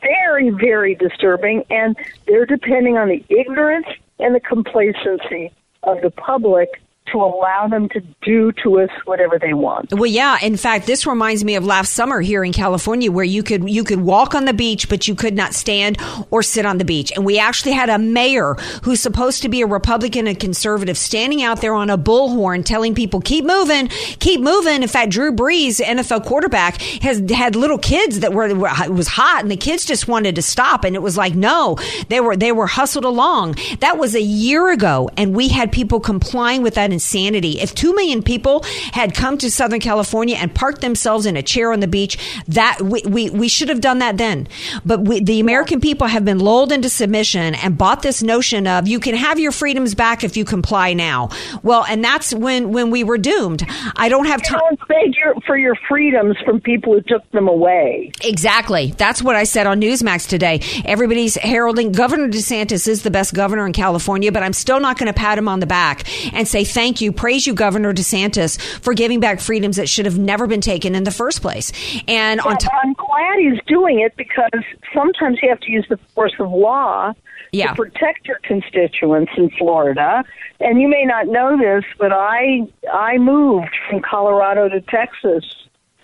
very, 0.00 0.50
very 0.50 0.94
disturbing, 0.94 1.64
and 1.70 1.96
they're 2.26 2.46
depending 2.46 2.98
on 2.98 3.08
the 3.08 3.24
ignorance 3.28 3.86
and 4.18 4.34
the 4.34 4.40
complacency 4.40 5.52
of 5.82 6.00
the 6.02 6.10
public 6.10 6.68
to 7.10 7.18
allow 7.18 7.66
them 7.68 7.88
to 7.88 8.00
do 8.22 8.52
to 8.62 8.80
us 8.80 8.90
whatever 9.04 9.38
they 9.38 9.52
want. 9.52 9.92
Well, 9.92 10.06
yeah. 10.06 10.38
In 10.40 10.56
fact, 10.56 10.86
this 10.86 11.04
reminds 11.06 11.44
me 11.44 11.56
of 11.56 11.64
last 11.64 11.92
summer 11.94 12.20
here 12.20 12.44
in 12.44 12.52
California, 12.52 13.10
where 13.10 13.24
you 13.24 13.42
could 13.42 13.68
you 13.68 13.82
could 13.82 14.00
walk 14.00 14.34
on 14.34 14.44
the 14.44 14.52
beach, 14.52 14.88
but 14.88 15.08
you 15.08 15.14
could 15.14 15.34
not 15.34 15.52
stand 15.52 15.98
or 16.30 16.42
sit 16.42 16.64
on 16.64 16.78
the 16.78 16.84
beach. 16.84 17.12
And 17.14 17.26
we 17.26 17.38
actually 17.38 17.72
had 17.72 17.88
a 17.88 17.98
mayor 17.98 18.54
who's 18.84 19.00
supposed 19.00 19.42
to 19.42 19.48
be 19.48 19.62
a 19.62 19.66
Republican 19.66 20.26
and 20.26 20.38
conservative 20.38 20.96
standing 20.96 21.42
out 21.42 21.60
there 21.60 21.74
on 21.74 21.90
a 21.90 21.98
bullhorn, 21.98 22.64
telling 22.64 22.94
people 22.94 23.20
keep 23.20 23.44
moving, 23.44 23.88
keep 24.20 24.40
moving. 24.40 24.82
In 24.82 24.88
fact, 24.88 25.10
Drew 25.10 25.32
Brees, 25.32 25.80
NFL 25.80 26.24
quarterback, 26.24 26.80
has 27.02 27.28
had 27.30 27.56
little 27.56 27.78
kids 27.78 28.20
that 28.20 28.32
were, 28.32 28.46
it 28.46 28.92
was 28.92 29.08
hot, 29.08 29.42
and 29.42 29.50
the 29.50 29.56
kids 29.56 29.84
just 29.84 30.06
wanted 30.06 30.36
to 30.36 30.42
stop, 30.42 30.84
and 30.84 30.94
it 30.94 31.02
was 31.02 31.16
like 31.16 31.34
no, 31.34 31.76
they 32.08 32.20
were 32.20 32.36
they 32.36 32.52
were 32.52 32.68
hustled 32.68 33.04
along. 33.04 33.56
That 33.80 33.98
was 33.98 34.14
a 34.14 34.22
year 34.22 34.70
ago, 34.70 35.10
and 35.16 35.34
we 35.34 35.48
had 35.48 35.72
people 35.72 35.98
complying 35.98 36.62
with 36.62 36.74
that 36.74 36.91
insanity. 36.92 37.60
If 37.60 37.74
two 37.74 37.94
million 37.94 38.22
people 38.22 38.64
had 38.92 39.14
come 39.14 39.38
to 39.38 39.50
Southern 39.50 39.80
California 39.80 40.36
and 40.36 40.54
parked 40.54 40.80
themselves 40.80 41.26
in 41.26 41.36
a 41.36 41.42
chair 41.42 41.72
on 41.72 41.80
the 41.80 41.88
beach, 41.88 42.18
that 42.48 42.80
we, 42.82 43.02
we, 43.06 43.30
we 43.30 43.48
should 43.48 43.68
have 43.68 43.80
done 43.80 43.98
that 43.98 44.18
then. 44.18 44.48
But 44.84 45.00
we, 45.02 45.20
the 45.20 45.40
American 45.40 45.80
people 45.80 46.06
have 46.06 46.24
been 46.24 46.38
lulled 46.38 46.72
into 46.72 46.88
submission 46.88 47.54
and 47.54 47.78
bought 47.78 48.02
this 48.02 48.22
notion 48.22 48.66
of 48.66 48.86
you 48.88 49.00
can 49.00 49.14
have 49.14 49.38
your 49.38 49.52
freedoms 49.52 49.94
back 49.94 50.24
if 50.24 50.36
you 50.36 50.44
comply 50.44 50.92
now. 50.92 51.30
Well, 51.62 51.84
and 51.88 52.04
that's 52.04 52.34
when 52.34 52.72
when 52.72 52.90
we 52.90 53.04
were 53.04 53.18
doomed. 53.18 53.64
I 53.96 54.08
don't 54.08 54.26
have 54.26 54.42
time. 54.42 54.60
Don't 54.60 54.88
beg 54.88 55.14
your, 55.16 55.34
for 55.46 55.56
your 55.56 55.76
freedoms 55.88 56.36
from 56.44 56.60
people 56.60 56.94
who 56.94 57.00
took 57.02 57.28
them 57.30 57.48
away. 57.48 58.12
Exactly. 58.22 58.92
That's 58.96 59.22
what 59.22 59.36
I 59.36 59.44
said 59.44 59.66
on 59.66 59.80
Newsmax 59.80 60.28
today. 60.28 60.60
Everybody's 60.84 61.36
heralding 61.36 61.92
Governor 61.92 62.28
DeSantis 62.28 62.88
is 62.88 63.02
the 63.02 63.10
best 63.10 63.34
governor 63.34 63.66
in 63.66 63.72
California, 63.72 64.32
but 64.32 64.42
I'm 64.42 64.52
still 64.52 64.80
not 64.80 64.98
going 64.98 65.06
to 65.06 65.18
pat 65.18 65.38
him 65.38 65.48
on 65.48 65.60
the 65.60 65.66
back 65.66 66.06
and 66.34 66.46
say 66.46 66.64
thank 66.64 66.81
you, 67.00 67.12
praise 67.12 67.46
you, 67.46 67.54
Governor 67.54 67.92
DeSantis, 67.94 68.60
for 68.80 68.94
giving 68.94 69.20
back 69.20 69.40
freedoms 69.40 69.76
that 69.76 69.88
should 69.88 70.06
have 70.06 70.18
never 70.18 70.46
been 70.46 70.60
taken 70.60 70.94
in 70.94 71.04
the 71.04 71.10
first 71.10 71.40
place. 71.42 71.72
And 72.08 72.40
on 72.40 72.54
but 72.54 72.68
I'm 72.82 72.92
glad 72.94 73.38
he's 73.38 73.60
doing 73.66 74.00
it 74.00 74.16
because 74.16 74.64
sometimes 74.94 75.38
you 75.42 75.48
have 75.48 75.60
to 75.60 75.70
use 75.70 75.86
the 75.88 75.96
force 76.14 76.34
of 76.38 76.50
law 76.50 77.12
Yeah. 77.52 77.68
to 77.68 77.74
protect 77.74 78.26
your 78.26 78.38
constituents 78.42 79.32
in 79.36 79.50
Florida. 79.50 80.24
And 80.60 80.80
you 80.80 80.88
may 80.88 81.04
not 81.04 81.26
know 81.28 81.56
this, 81.58 81.84
but 81.98 82.12
I 82.12 82.62
I 82.92 83.18
moved 83.18 83.74
from 83.88 84.00
Colorado 84.00 84.68
to 84.68 84.80
Texas. 84.80 85.44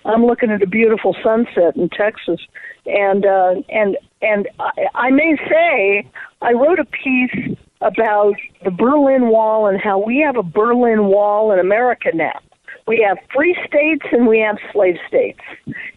I'm 0.04 0.24
looking 0.24 0.50
at 0.50 0.62
a 0.62 0.66
beautiful 0.66 1.14
sunset 1.22 1.76
in 1.76 1.88
Texas, 1.90 2.40
and 2.86 3.26
uh, 3.26 3.56
and 3.68 3.96
and 4.22 4.48
I, 4.58 4.70
I 4.94 5.10
may 5.10 5.36
say 5.48 6.06
I 6.40 6.52
wrote 6.52 6.78
a 6.78 6.84
piece 6.84 7.56
about 7.80 8.34
the 8.64 8.70
Berlin 8.70 9.28
Wall 9.28 9.66
and 9.66 9.80
how 9.80 9.98
we 9.98 10.18
have 10.18 10.36
a 10.36 10.42
Berlin 10.42 11.06
Wall 11.06 11.52
in 11.52 11.58
America 11.58 12.10
now. 12.14 12.40
We 12.86 13.04
have 13.06 13.18
free 13.34 13.54
states 13.66 14.06
and 14.12 14.26
we 14.26 14.38
have 14.40 14.56
slave 14.72 14.96
states. 15.06 15.40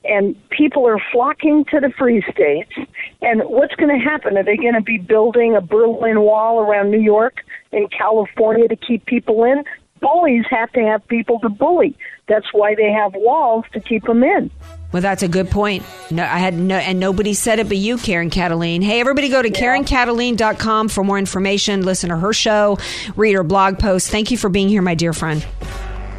And 0.03 0.35
people 0.49 0.85
are 0.87 0.99
flocking 1.11 1.63
to 1.71 1.79
the 1.79 1.89
free 1.97 2.21
states. 2.29 2.71
And 3.21 3.41
what's 3.43 3.73
going 3.75 3.97
to 3.97 4.03
happen? 4.03 4.37
Are 4.37 4.43
they 4.43 4.57
going 4.57 4.73
to 4.73 4.81
be 4.81 4.97
building 4.97 5.55
a 5.55 5.61
Berlin 5.61 6.19
Wall 6.21 6.59
around 6.59 6.91
New 6.91 6.99
York 6.99 7.37
and 7.71 7.89
California 7.91 8.67
to 8.67 8.75
keep 8.75 9.05
people 9.05 9.45
in? 9.45 9.63
Bullies 10.01 10.45
have 10.49 10.71
to 10.73 10.81
have 10.81 11.07
people 11.07 11.39
to 11.39 11.49
bully. 11.49 11.95
That's 12.27 12.47
why 12.51 12.75
they 12.75 12.91
have 12.91 13.13
walls 13.15 13.65
to 13.71 13.79
keep 13.79 14.03
them 14.03 14.23
in. 14.23 14.51
Well, 14.91 15.01
that's 15.01 15.23
a 15.23 15.27
good 15.27 15.49
point. 15.49 15.83
No, 16.09 16.23
I 16.23 16.37
had 16.39 16.53
no, 16.53 16.75
and 16.75 16.99
nobody 16.99 17.33
said 17.33 17.59
it 17.59 17.67
but 17.67 17.77
you, 17.77 17.97
Karen 17.97 18.29
Kataline. 18.29 18.83
Hey, 18.83 18.99
everybody 18.99 19.29
go 19.29 19.41
to 19.41 19.49
KarenKataline.com 19.49 20.89
for 20.89 21.03
more 21.03 21.17
information, 21.17 21.85
listen 21.85 22.09
to 22.09 22.17
her 22.17 22.33
show, 22.33 22.77
read 23.15 23.33
her 23.33 23.43
blog 23.43 23.79
post. 23.79 24.09
Thank 24.09 24.31
you 24.31 24.37
for 24.37 24.49
being 24.49 24.69
here, 24.69 24.81
my 24.81 24.95
dear 24.95 25.13
friend. 25.13 25.45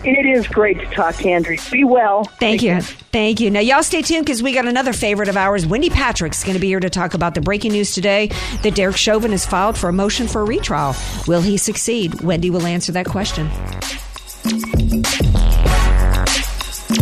It 0.04 0.26
is 0.26 0.48
great 0.48 0.80
to 0.80 0.86
talk 0.86 1.14
to 1.16 1.28
Andrea. 1.28 1.60
Be 1.70 1.84
well. 1.84 2.24
Thank 2.24 2.62
you. 2.62 2.80
Thank 2.80 3.38
you. 3.38 3.50
Now, 3.50 3.60
y'all 3.60 3.84
stay 3.84 4.02
tuned 4.02 4.26
because 4.26 4.42
we 4.42 4.52
got 4.52 4.66
another 4.66 4.92
favorite 4.92 5.28
of 5.28 5.36
ours. 5.36 5.64
Wendy 5.64 5.90
Patrick's 5.90 6.42
going 6.42 6.54
to 6.54 6.60
be 6.60 6.66
here 6.66 6.80
to 6.80 6.90
talk 6.90 7.14
about 7.14 7.36
the 7.36 7.40
breaking 7.40 7.70
news 7.70 7.94
today 7.94 8.28
that 8.62 8.74
Derek 8.74 8.96
Chauvin 8.96 9.30
has 9.30 9.46
filed 9.46 9.78
for 9.78 9.88
a 9.88 9.92
motion 9.92 10.26
for 10.26 10.40
a 10.40 10.44
retrial. 10.44 10.96
Will 11.28 11.40
he 11.40 11.56
succeed? 11.56 12.20
Wendy 12.20 12.50
will 12.50 12.66
answer 12.66 12.90
that 12.90 13.06
question. 13.06 13.48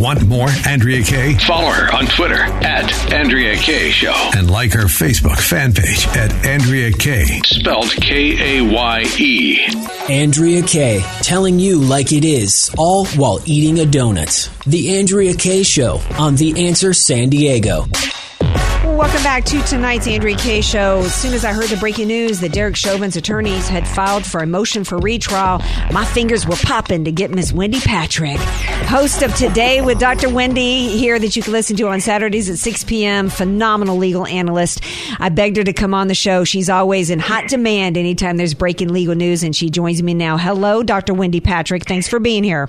Want 0.00 0.26
more 0.26 0.48
Andrea 0.66 1.02
Kaye? 1.04 1.34
Follow 1.34 1.70
her 1.70 1.94
on 1.94 2.06
Twitter 2.06 2.40
at 2.40 2.90
Andrea 3.12 3.54
Kaye 3.56 3.90
Show. 3.90 4.14
And 4.34 4.50
like 4.50 4.72
her 4.72 4.84
Facebook 4.84 5.38
fan 5.38 5.74
page 5.74 6.06
at 6.16 6.32
Andrea 6.46 6.90
Kaye. 6.90 7.42
Spelled 7.44 7.90
K 7.96 8.60
A 8.60 8.64
Y 8.64 9.04
E. 9.18 9.58
Andrea 10.08 10.62
Kaye, 10.62 11.00
telling 11.20 11.60
you 11.60 11.80
like 11.80 12.12
it 12.14 12.24
is, 12.24 12.70
all 12.78 13.04
while 13.08 13.40
eating 13.44 13.80
a 13.80 13.84
donut. 13.84 14.48
The 14.64 14.96
Andrea 14.98 15.34
Kaye 15.34 15.64
Show 15.64 16.00
on 16.18 16.34
The 16.34 16.66
Answer 16.66 16.94
San 16.94 17.28
Diego. 17.28 17.84
Welcome 19.00 19.22
back 19.22 19.46
to 19.46 19.62
tonight's 19.62 20.06
Andrea 20.06 20.36
Kaye 20.36 20.60
show. 20.60 20.98
As 20.98 21.14
soon 21.14 21.32
as 21.32 21.42
I 21.42 21.54
heard 21.54 21.70
the 21.70 21.78
breaking 21.78 22.08
news 22.08 22.40
that 22.40 22.52
Derek 22.52 22.76
Chauvin's 22.76 23.16
attorneys 23.16 23.66
had 23.66 23.88
filed 23.88 24.26
for 24.26 24.40
a 24.40 24.46
motion 24.46 24.84
for 24.84 24.98
retrial, 24.98 25.62
my 25.90 26.04
fingers 26.04 26.46
were 26.46 26.56
popping 26.56 27.06
to 27.06 27.10
get 27.10 27.30
Miss 27.30 27.50
Wendy 27.50 27.80
Patrick, 27.80 28.36
host 28.36 29.22
of 29.22 29.34
Today 29.34 29.80
with 29.80 29.98
Dr. 29.98 30.28
Wendy, 30.28 30.88
here 30.98 31.18
that 31.18 31.34
you 31.34 31.42
can 31.42 31.54
listen 31.54 31.76
to 31.76 31.88
on 31.88 32.02
Saturdays 32.02 32.50
at 32.50 32.58
6 32.58 32.84
p.m. 32.84 33.30
Phenomenal 33.30 33.96
legal 33.96 34.26
analyst. 34.26 34.82
I 35.18 35.30
begged 35.30 35.56
her 35.56 35.64
to 35.64 35.72
come 35.72 35.94
on 35.94 36.08
the 36.08 36.14
show. 36.14 36.44
She's 36.44 36.68
always 36.68 37.08
in 37.08 37.20
hot 37.20 37.48
demand 37.48 37.96
anytime 37.96 38.36
there's 38.36 38.52
breaking 38.52 38.92
legal 38.92 39.14
news, 39.14 39.42
and 39.42 39.56
she 39.56 39.70
joins 39.70 40.02
me 40.02 40.12
now. 40.12 40.36
Hello, 40.36 40.82
Dr. 40.82 41.14
Wendy 41.14 41.40
Patrick. 41.40 41.86
Thanks 41.86 42.06
for 42.06 42.18
being 42.18 42.44
here. 42.44 42.68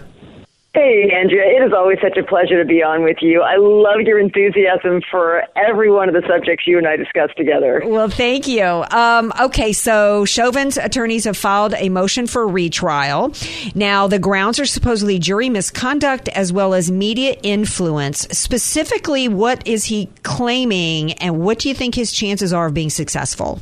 Hey, 0.74 1.12
Andrea. 1.14 1.44
It 1.44 1.66
is 1.68 1.74
always 1.74 1.98
such 2.02 2.18
a 2.18 2.24
pleasure 2.24 2.58
to 2.64 2.66
be 2.66 2.82
on 2.82 3.04
with 3.04 3.18
you. 3.20 3.42
I 3.42 3.58
love 3.58 4.00
your 4.06 4.20
enthusiasm 4.20 5.02
for 5.12 5.44
every 5.58 5.92
one 5.92 6.08
of 6.08 6.16
the 6.16 6.26
subjects 6.26 6.66
you 6.66 6.78
and 6.78 6.88
I 6.88 6.96
discuss 6.96 7.30
together. 7.36 7.82
Well, 7.86 8.08
thank 8.08 8.48
you. 8.48 8.64
Um, 8.64 9.34
okay, 9.38 9.74
so 9.74 10.24
Chauvin's 10.24 10.78
attorneys 10.78 11.26
have 11.26 11.36
filed 11.36 11.74
a 11.74 11.90
motion 11.90 12.26
for 12.26 12.48
retrial. 12.48 13.34
Now, 13.76 14.08
the 14.08 14.18
grounds 14.18 14.62
are 14.62 14.66
supposedly 14.66 15.20
jury 15.20 15.50
misconduct 15.50 16.30
as 16.30 16.54
well 16.54 16.74
as 16.74 16.90
media 16.90 17.36
influence. 17.44 18.20
Specifically, 18.32 19.28
what 19.28 19.68
is 19.68 19.84
he 19.84 20.06
claiming, 20.24 21.12
and 21.14 21.42
what 21.42 21.60
do 21.60 21.68
you 21.68 21.76
think 21.76 21.96
his 21.96 22.14
chances 22.14 22.54
are 22.54 22.68
of 22.68 22.74
being 22.74 22.90
successful? 22.90 23.62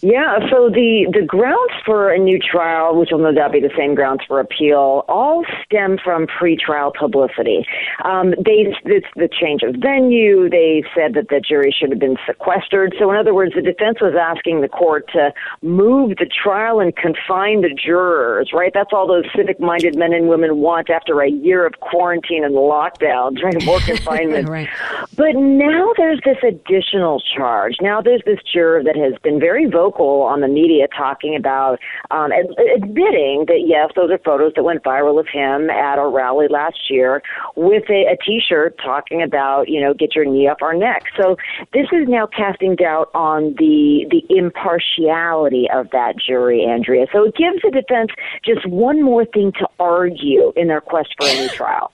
Yeah, 0.00 0.38
so 0.50 0.68
the, 0.68 1.08
the 1.12 1.24
grounds 1.24 1.72
for 1.84 2.12
a 2.12 2.18
new 2.18 2.38
trial, 2.38 2.98
which 2.98 3.10
will 3.10 3.18
no 3.18 3.32
doubt 3.32 3.52
be 3.52 3.60
the 3.60 3.72
same 3.76 3.94
grounds 3.94 4.20
for 4.26 4.40
appeal, 4.40 5.04
all 5.08 5.44
stem 5.64 5.98
from 6.02 6.26
pretrial 6.26 6.92
publicity. 6.94 7.66
Um, 8.04 8.30
they, 8.32 8.68
it's 8.84 9.06
the 9.16 9.28
change 9.28 9.62
of 9.62 9.76
venue. 9.76 10.50
They 10.50 10.84
said 10.94 11.14
that 11.14 11.28
the 11.28 11.40
jury 11.40 11.74
should 11.76 11.90
have 11.90 11.98
been 11.98 12.16
sequestered. 12.26 12.94
So, 12.98 13.10
in 13.10 13.16
other 13.16 13.34
words, 13.34 13.54
the 13.54 13.62
defense 13.62 14.00
was 14.00 14.14
asking 14.14 14.60
the 14.60 14.68
court 14.68 15.08
to 15.12 15.32
move 15.62 16.16
the 16.18 16.26
trial 16.26 16.80
and 16.80 16.94
confine 16.94 17.62
the 17.62 17.74
jurors, 17.74 18.50
right? 18.52 18.72
That's 18.74 18.92
all 18.92 19.06
those 19.06 19.24
civic 19.34 19.60
minded 19.60 19.96
men 19.96 20.12
and 20.12 20.28
women 20.28 20.58
want 20.58 20.90
after 20.90 21.20
a 21.22 21.30
year 21.30 21.66
of 21.66 21.80
quarantine 21.80 22.44
and 22.44 22.54
lockdown, 22.54 23.42
right? 23.42 23.64
More 23.64 23.80
confinement. 23.86 24.48
right. 24.48 24.68
But 25.16 25.36
now 25.36 25.92
there's 25.96 26.20
this 26.24 26.38
additional 26.42 27.22
charge. 27.34 27.76
Now 27.80 28.00
there's 28.00 28.22
this 28.26 28.40
juror 28.52 28.82
that 28.84 28.96
has 28.96 29.14
been 29.22 29.40
very 29.40 29.64
vocal 29.66 29.85
on 29.94 30.40
the 30.40 30.48
media 30.48 30.86
talking 30.96 31.36
about 31.36 31.78
um, 32.10 32.32
ad- 32.32 32.46
admitting 32.76 33.44
that 33.48 33.64
yes, 33.66 33.90
those 33.94 34.10
are 34.10 34.18
photos 34.18 34.52
that 34.56 34.62
went 34.62 34.82
viral 34.82 35.18
of 35.20 35.26
him 35.28 35.70
at 35.70 35.98
a 35.98 36.06
rally 36.06 36.48
last 36.48 36.90
year 36.90 37.22
with 37.54 37.84
a, 37.90 38.06
a 38.12 38.16
T-shirt 38.24 38.78
talking 38.82 39.22
about 39.22 39.68
you 39.68 39.80
know 39.80 39.94
get 39.94 40.14
your 40.14 40.24
knee 40.24 40.48
up 40.48 40.62
our 40.62 40.74
neck. 40.74 41.04
So 41.16 41.36
this 41.72 41.86
is 41.92 42.08
now 42.08 42.26
casting 42.26 42.76
doubt 42.76 43.10
on 43.14 43.54
the 43.58 44.06
the 44.10 44.24
impartiality 44.34 45.68
of 45.72 45.90
that 45.90 46.14
jury, 46.18 46.64
Andrea. 46.64 47.06
So 47.12 47.24
it 47.24 47.34
gives 47.36 47.62
the 47.62 47.70
defense 47.70 48.10
just 48.44 48.66
one 48.66 49.02
more 49.02 49.24
thing 49.24 49.52
to 49.52 49.68
argue 49.78 50.52
in 50.56 50.68
their 50.68 50.80
quest 50.80 51.14
for 51.18 51.26
a 51.26 51.34
new 51.34 51.48
trial. 51.48 51.92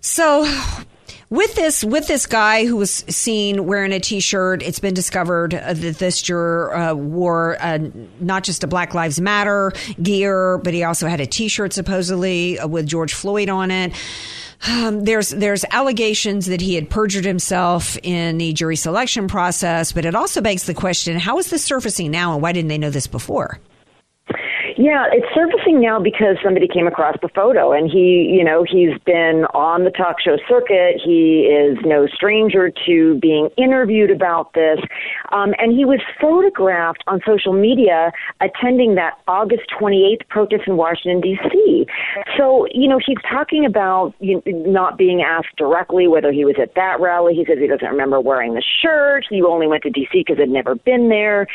So 0.00 0.44
with 1.32 1.54
this 1.54 1.82
with 1.82 2.06
this 2.08 2.26
guy 2.26 2.66
who 2.66 2.76
was 2.76 2.90
seen 3.08 3.64
wearing 3.64 3.90
a 3.90 3.98
t-shirt 3.98 4.62
it's 4.62 4.78
been 4.78 4.92
discovered 4.92 5.54
uh, 5.54 5.72
that 5.72 5.96
this 5.96 6.20
juror 6.20 6.76
uh, 6.76 6.92
wore 6.92 7.56
uh, 7.58 7.78
not 8.20 8.44
just 8.44 8.62
a 8.62 8.66
black 8.66 8.92
lives 8.92 9.18
matter 9.18 9.72
gear 10.02 10.58
but 10.58 10.74
he 10.74 10.84
also 10.84 11.08
had 11.08 11.22
a 11.22 11.26
t-shirt 11.26 11.72
supposedly 11.72 12.58
uh, 12.58 12.68
with 12.68 12.86
george 12.86 13.14
floyd 13.14 13.48
on 13.48 13.70
it 13.70 13.94
um, 14.68 15.04
there's 15.04 15.30
there's 15.30 15.64
allegations 15.70 16.44
that 16.46 16.60
he 16.60 16.74
had 16.74 16.90
perjured 16.90 17.24
himself 17.24 17.96
in 18.02 18.38
the 18.38 18.52
jury 18.52 18.76
selection 18.76 19.26
process, 19.26 19.90
but 19.90 20.04
it 20.04 20.14
also 20.14 20.40
begs 20.40 20.66
the 20.66 20.74
question: 20.74 21.18
How 21.18 21.38
is 21.38 21.50
this 21.50 21.64
surfacing 21.64 22.12
now, 22.12 22.34
and 22.34 22.42
why 22.42 22.52
didn't 22.52 22.68
they 22.68 22.78
know 22.78 22.88
this 22.90 23.08
before? 23.08 23.58
Yeah, 24.76 25.06
it's 25.12 25.26
surfacing 25.34 25.80
now 25.80 26.00
because 26.00 26.36
somebody 26.42 26.68
came 26.68 26.86
across 26.86 27.16
the 27.20 27.28
photo 27.28 27.72
and 27.72 27.90
he, 27.90 28.30
you 28.32 28.44
know, 28.44 28.64
he's 28.64 28.98
been 29.04 29.44
on 29.54 29.84
the 29.84 29.90
talk 29.90 30.20
show 30.20 30.36
circuit. 30.48 31.00
He 31.02 31.42
is 31.42 31.78
no 31.84 32.06
stranger 32.06 32.72
to 32.86 33.18
being 33.20 33.48
interviewed 33.56 34.10
about 34.10 34.54
this. 34.54 34.78
Um, 35.32 35.54
and 35.58 35.76
he 35.76 35.84
was 35.84 36.00
photographed 36.20 37.04
on 37.06 37.20
social 37.26 37.52
media 37.52 38.12
attending 38.40 38.94
that 38.94 39.18
August 39.28 39.62
28th 39.80 40.26
protest 40.28 40.62
in 40.66 40.76
Washington, 40.76 41.20
D.C. 41.20 41.86
So, 42.36 42.66
you 42.72 42.88
know, 42.88 42.98
he's 43.04 43.18
talking 43.30 43.64
about 43.64 44.14
you 44.20 44.42
know, 44.46 44.52
not 44.66 44.98
being 44.98 45.22
asked 45.22 45.56
directly 45.56 46.08
whether 46.08 46.32
he 46.32 46.44
was 46.44 46.56
at 46.60 46.74
that 46.74 47.00
rally. 47.00 47.34
He 47.34 47.44
says 47.44 47.58
he 47.58 47.66
doesn't 47.66 47.86
remember 47.86 48.20
wearing 48.20 48.54
the 48.54 48.62
shirt. 48.82 49.26
He 49.28 49.42
only 49.42 49.66
went 49.66 49.82
to 49.84 49.90
D.C. 49.90 50.24
because 50.26 50.38
he'd 50.38 50.48
never 50.48 50.74
been 50.74 51.08
there. 51.08 51.46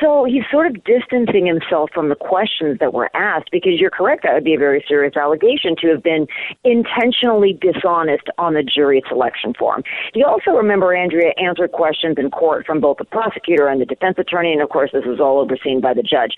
So 0.00 0.24
he's 0.24 0.44
sort 0.50 0.66
of 0.66 0.82
distancing 0.84 1.46
himself 1.46 1.90
from 1.92 2.08
the 2.08 2.16
questions 2.56 2.78
that 2.80 2.92
were 2.92 3.10
asked 3.14 3.48
because 3.52 3.72
you're 3.78 3.90
correct. 3.90 4.22
That 4.22 4.34
would 4.34 4.44
be 4.44 4.54
a 4.54 4.58
very 4.58 4.84
serious 4.88 5.16
allegation 5.16 5.76
to 5.80 5.88
have 5.88 6.02
been 6.02 6.26
intentionally 6.64 7.58
dishonest 7.60 8.28
on 8.38 8.54
the 8.54 8.62
jury 8.62 9.02
selection 9.08 9.54
form. 9.58 9.82
You 10.14 10.26
also 10.26 10.50
remember 10.52 10.94
Andrea 10.94 11.32
answered 11.38 11.72
questions 11.72 12.16
in 12.18 12.30
court 12.30 12.66
from 12.66 12.80
both 12.80 12.98
the 12.98 13.04
prosecutor 13.04 13.68
and 13.68 13.80
the 13.80 13.84
defense 13.84 14.16
attorney, 14.18 14.52
and 14.52 14.62
of 14.62 14.68
course, 14.68 14.90
this 14.92 15.04
was 15.04 15.20
all 15.20 15.38
overseen 15.40 15.80
by 15.80 15.94
the 15.94 16.02
judge. 16.02 16.34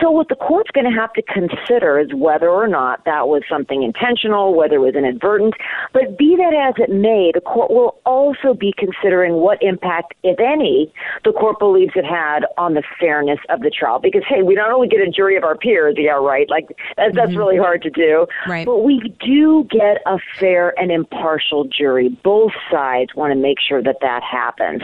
So, 0.00 0.10
what 0.10 0.28
the 0.28 0.36
court's 0.36 0.70
going 0.70 0.90
to 0.90 0.96
have 0.96 1.12
to 1.14 1.22
consider 1.22 1.98
is 1.98 2.08
whether 2.14 2.48
or 2.48 2.68
not 2.68 3.04
that 3.04 3.28
was 3.28 3.42
something 3.48 3.82
intentional, 3.82 4.54
whether 4.54 4.76
it 4.76 4.80
was 4.80 4.94
inadvertent. 4.94 5.54
But 5.92 6.18
be 6.18 6.36
that 6.36 6.54
as 6.54 6.74
it 6.78 6.90
may, 6.90 7.30
the 7.34 7.40
court 7.40 7.70
will 7.70 7.98
also 8.04 8.54
be 8.54 8.72
considering 8.76 9.34
what 9.34 9.62
impact, 9.62 10.14
if 10.22 10.38
any, 10.40 10.92
the 11.24 11.32
court 11.32 11.58
believes 11.58 11.92
it 11.96 12.04
had 12.04 12.44
on 12.58 12.74
the 12.74 12.82
fairness 13.00 13.38
of 13.48 13.60
the 13.60 13.70
trial. 13.70 13.98
Because, 13.98 14.22
hey, 14.28 14.42
we 14.42 14.54
not 14.54 14.70
only 14.70 14.88
get 14.88 15.00
a 15.00 15.10
jury 15.10 15.36
of 15.36 15.44
our 15.44 15.55
peers, 15.56 15.94
yeah, 15.98 16.12
right, 16.12 16.48
like 16.50 16.66
that's 16.96 17.14
Mm-hmm. 17.16 17.36
really 17.38 17.56
hard 17.56 17.82
to 17.82 17.90
do, 17.90 18.26
Right. 18.46 18.64
but 18.66 18.84
we 18.84 19.00
do 19.24 19.66
get 19.70 20.02
a 20.06 20.18
fair 20.38 20.78
and 20.78 20.90
impartial 20.92 21.64
jury. 21.64 22.08
Both 22.22 22.52
sides 22.70 23.14
want 23.14 23.32
to 23.32 23.38
make 23.38 23.58
sure 23.66 23.82
that 23.82 23.96
that 24.00 24.22
happens. 24.22 24.82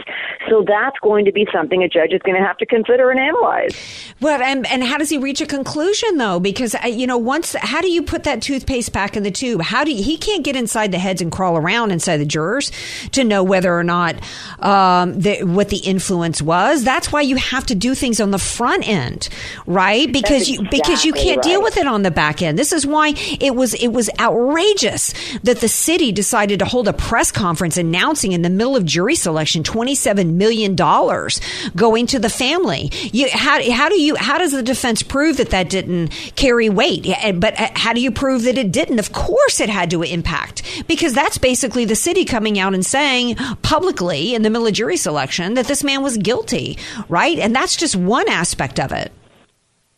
So 0.49 0.63
that's 0.67 0.97
going 1.01 1.25
to 1.25 1.31
be 1.31 1.47
something 1.53 1.83
a 1.83 1.87
judge 1.87 2.11
is 2.11 2.21
going 2.23 2.35
to 2.39 2.45
have 2.45 2.57
to 2.57 2.65
consider 2.65 3.11
and 3.11 3.19
analyze. 3.19 4.13
Well, 4.19 4.41
and 4.41 4.65
and 4.67 4.83
how 4.83 4.97
does 4.97 5.09
he 5.09 5.17
reach 5.17 5.41
a 5.41 5.45
conclusion 5.45 6.17
though? 6.17 6.39
Because 6.39 6.75
uh, 6.75 6.87
you 6.87 7.07
know, 7.07 7.17
once 7.17 7.53
how 7.59 7.81
do 7.81 7.89
you 7.89 8.01
put 8.03 8.23
that 8.23 8.41
toothpaste 8.41 8.91
back 8.91 9.15
in 9.15 9.23
the 9.23 9.31
tube? 9.31 9.61
How 9.61 9.83
do 9.83 9.91
you, 9.93 10.03
he 10.03 10.17
can't 10.17 10.43
get 10.43 10.55
inside 10.55 10.91
the 10.91 10.99
heads 10.99 11.21
and 11.21 11.31
crawl 11.31 11.57
around 11.57 11.91
inside 11.91 12.17
the 12.17 12.25
jurors 12.25 12.71
to 13.11 13.23
know 13.23 13.43
whether 13.43 13.73
or 13.77 13.83
not 13.83 14.15
um, 14.59 15.19
the, 15.19 15.43
what 15.43 15.69
the 15.69 15.77
influence 15.77 16.41
was? 16.41 16.83
That's 16.83 17.11
why 17.11 17.21
you 17.21 17.35
have 17.37 17.65
to 17.67 17.75
do 17.75 17.95
things 17.95 18.19
on 18.19 18.31
the 18.31 18.39
front 18.39 18.87
end, 18.87 19.29
right? 19.65 20.11
Because 20.11 20.49
you, 20.49 20.62
because 20.69 21.05
you 21.05 21.13
can't 21.13 21.41
deal 21.41 21.61
with 21.61 21.77
it 21.77 21.87
on 21.87 22.03
the 22.03 22.11
back 22.11 22.41
end. 22.41 22.57
This 22.57 22.71
is 22.71 22.85
why 22.85 23.13
it 23.39 23.55
was 23.55 23.73
it 23.75 23.89
was 23.89 24.09
outrageous 24.19 25.13
that 25.43 25.59
the 25.59 25.67
city 25.67 26.11
decided 26.11 26.59
to 26.59 26.65
hold 26.65 26.87
a 26.87 26.93
press 26.93 27.31
conference 27.31 27.77
announcing 27.77 28.31
in 28.31 28.41
the 28.41 28.49
middle 28.49 28.75
of 28.75 28.85
jury 28.85 29.15
selection 29.15 29.63
twenty 29.63 29.95
seven 29.95 30.37
million 30.37 30.75
dollars 30.75 31.41
going 31.75 32.07
to 32.07 32.19
the 32.19 32.29
family. 32.29 32.89
You, 33.11 33.29
how 33.31 33.71
how 33.71 33.89
do 33.89 33.99
you 33.99 34.15
how 34.15 34.37
does 34.37 34.51
the 34.51 34.63
defense 34.63 35.03
prove 35.03 35.37
that 35.37 35.49
that 35.51 35.69
didn't 35.69 36.09
carry 36.35 36.69
weight? 36.69 37.07
But 37.35 37.59
uh, 37.59 37.69
how 37.75 37.93
do 37.93 38.01
you 38.01 38.11
prove 38.11 38.43
that 38.43 38.57
it 38.57 38.71
didn't? 38.71 38.99
Of 38.99 39.13
course, 39.13 39.59
it 39.59 39.69
had 39.69 39.89
to 39.91 40.03
impact 40.03 40.63
because 40.87 41.13
that's 41.13 41.37
basically 41.37 41.85
the 41.85 41.95
city 41.95 42.25
coming 42.25 42.59
out 42.59 42.73
and 42.73 42.85
saying 42.85 43.35
publicly 43.61 44.35
in 44.35 44.41
the 44.41 44.49
middle 44.49 44.67
of 44.67 44.73
jury 44.73 44.97
selection 44.97 45.55
that 45.55 45.67
this 45.67 45.83
man 45.83 46.03
was 46.03 46.17
guilty, 46.17 46.77
right? 47.09 47.37
And 47.39 47.55
that's 47.55 47.75
just 47.75 47.95
one 47.95 48.29
aspect 48.29 48.79
of 48.79 48.91
it. 48.91 49.11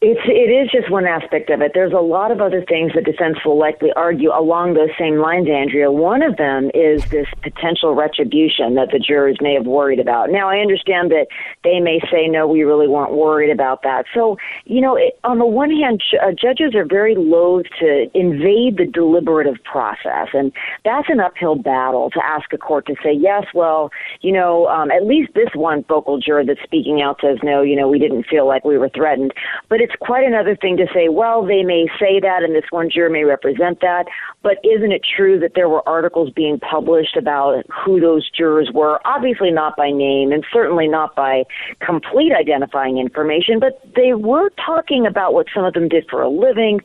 It's 0.07 0.21
it 0.27 0.53
is 0.53 0.69
just 0.69 0.91
one 0.91 1.07
aspect 1.07 1.49
of 1.49 1.61
it. 1.61 1.71
There's 1.73 1.91
a 1.91 1.95
lot 1.95 2.29
of 2.29 2.39
other 2.39 2.63
things 2.63 2.91
the 2.93 3.01
defense 3.01 3.37
will 3.43 3.57
likely 3.57 3.91
argue 3.95 4.29
along 4.29 4.75
those 4.75 4.93
same 4.99 5.17
lines, 5.17 5.47
Andrea. 5.49 5.89
One 5.89 6.21
of 6.21 6.37
them 6.37 6.69
is 6.75 7.01
this 7.09 7.25
potential 7.41 7.95
retribution 7.95 8.75
that 8.75 8.89
the 8.91 8.99
jurors 8.99 9.39
may 9.41 9.55
have 9.55 9.65
worried 9.65 9.99
about. 9.99 10.29
Now, 10.29 10.47
I 10.47 10.59
understand 10.59 11.09
that 11.09 11.25
they 11.63 11.79
may 11.79 12.01
say, 12.11 12.27
no, 12.27 12.45
we 12.45 12.61
really 12.61 12.87
weren't 12.87 13.13
worried 13.13 13.49
about 13.49 13.81
that. 13.81 14.05
So, 14.13 14.37
you 14.65 14.79
know, 14.79 14.95
it, 14.95 15.17
on 15.23 15.39
the 15.39 15.45
one 15.47 15.71
hand, 15.71 16.03
uh, 16.21 16.33
judges 16.39 16.75
are 16.75 16.85
very 16.85 17.15
loath 17.15 17.65
to 17.79 18.05
invade 18.13 18.77
the 18.77 18.85
deliberative 18.85 19.57
process, 19.63 20.27
and 20.33 20.53
that's 20.83 21.09
an 21.09 21.19
uphill 21.19 21.55
battle 21.55 22.11
to 22.11 22.23
ask 22.23 22.53
a 22.53 22.59
court 22.59 22.85
to 22.85 22.95
say, 23.01 23.11
yes, 23.11 23.45
well, 23.55 23.89
you 24.21 24.31
know, 24.31 24.67
um, 24.67 24.91
at 24.91 25.07
least 25.07 25.33
this 25.33 25.49
one 25.55 25.83
vocal 25.87 26.19
juror 26.19 26.45
that's 26.45 26.61
speaking 26.61 27.01
out 27.01 27.21
says, 27.21 27.39
no, 27.41 27.63
you 27.63 27.75
know, 27.75 27.87
we 27.89 27.97
didn't 27.97 28.27
feel 28.27 28.47
like 28.47 28.63
we 28.63 28.77
were 28.77 28.89
threatened. 28.89 29.33
But 29.67 29.81
it's 29.81 29.94
quite 29.99 30.25
another 30.25 30.55
thing 30.55 30.77
to 30.77 30.87
say, 30.93 31.09
well, 31.09 31.45
they 31.45 31.63
may 31.63 31.87
say 31.99 32.19
that 32.19 32.43
and 32.43 32.55
this 32.55 32.65
one 32.69 32.89
juror 32.89 33.09
may 33.09 33.23
represent 33.23 33.81
that, 33.81 34.05
but 34.41 34.57
isn't 34.63 34.91
it 34.91 35.01
true 35.15 35.39
that 35.39 35.53
there 35.55 35.69
were 35.69 35.87
articles 35.87 36.29
being 36.31 36.59
published 36.59 37.15
about 37.15 37.63
who 37.69 37.99
those 37.99 38.29
jurors 38.31 38.69
were? 38.73 38.99
Obviously 39.05 39.51
not 39.51 39.75
by 39.75 39.91
name 39.91 40.31
and 40.31 40.45
certainly 40.51 40.87
not 40.87 41.15
by 41.15 41.43
complete 41.79 42.31
identifying 42.31 42.97
information, 42.97 43.59
but 43.59 43.81
they 43.95 44.13
were 44.13 44.49
talking 44.63 45.05
about 45.05 45.33
what 45.33 45.47
some 45.53 45.65
of 45.65 45.73
them 45.73 45.87
did 45.87 46.05
for 46.09 46.21
a 46.21 46.29
living, 46.29 46.79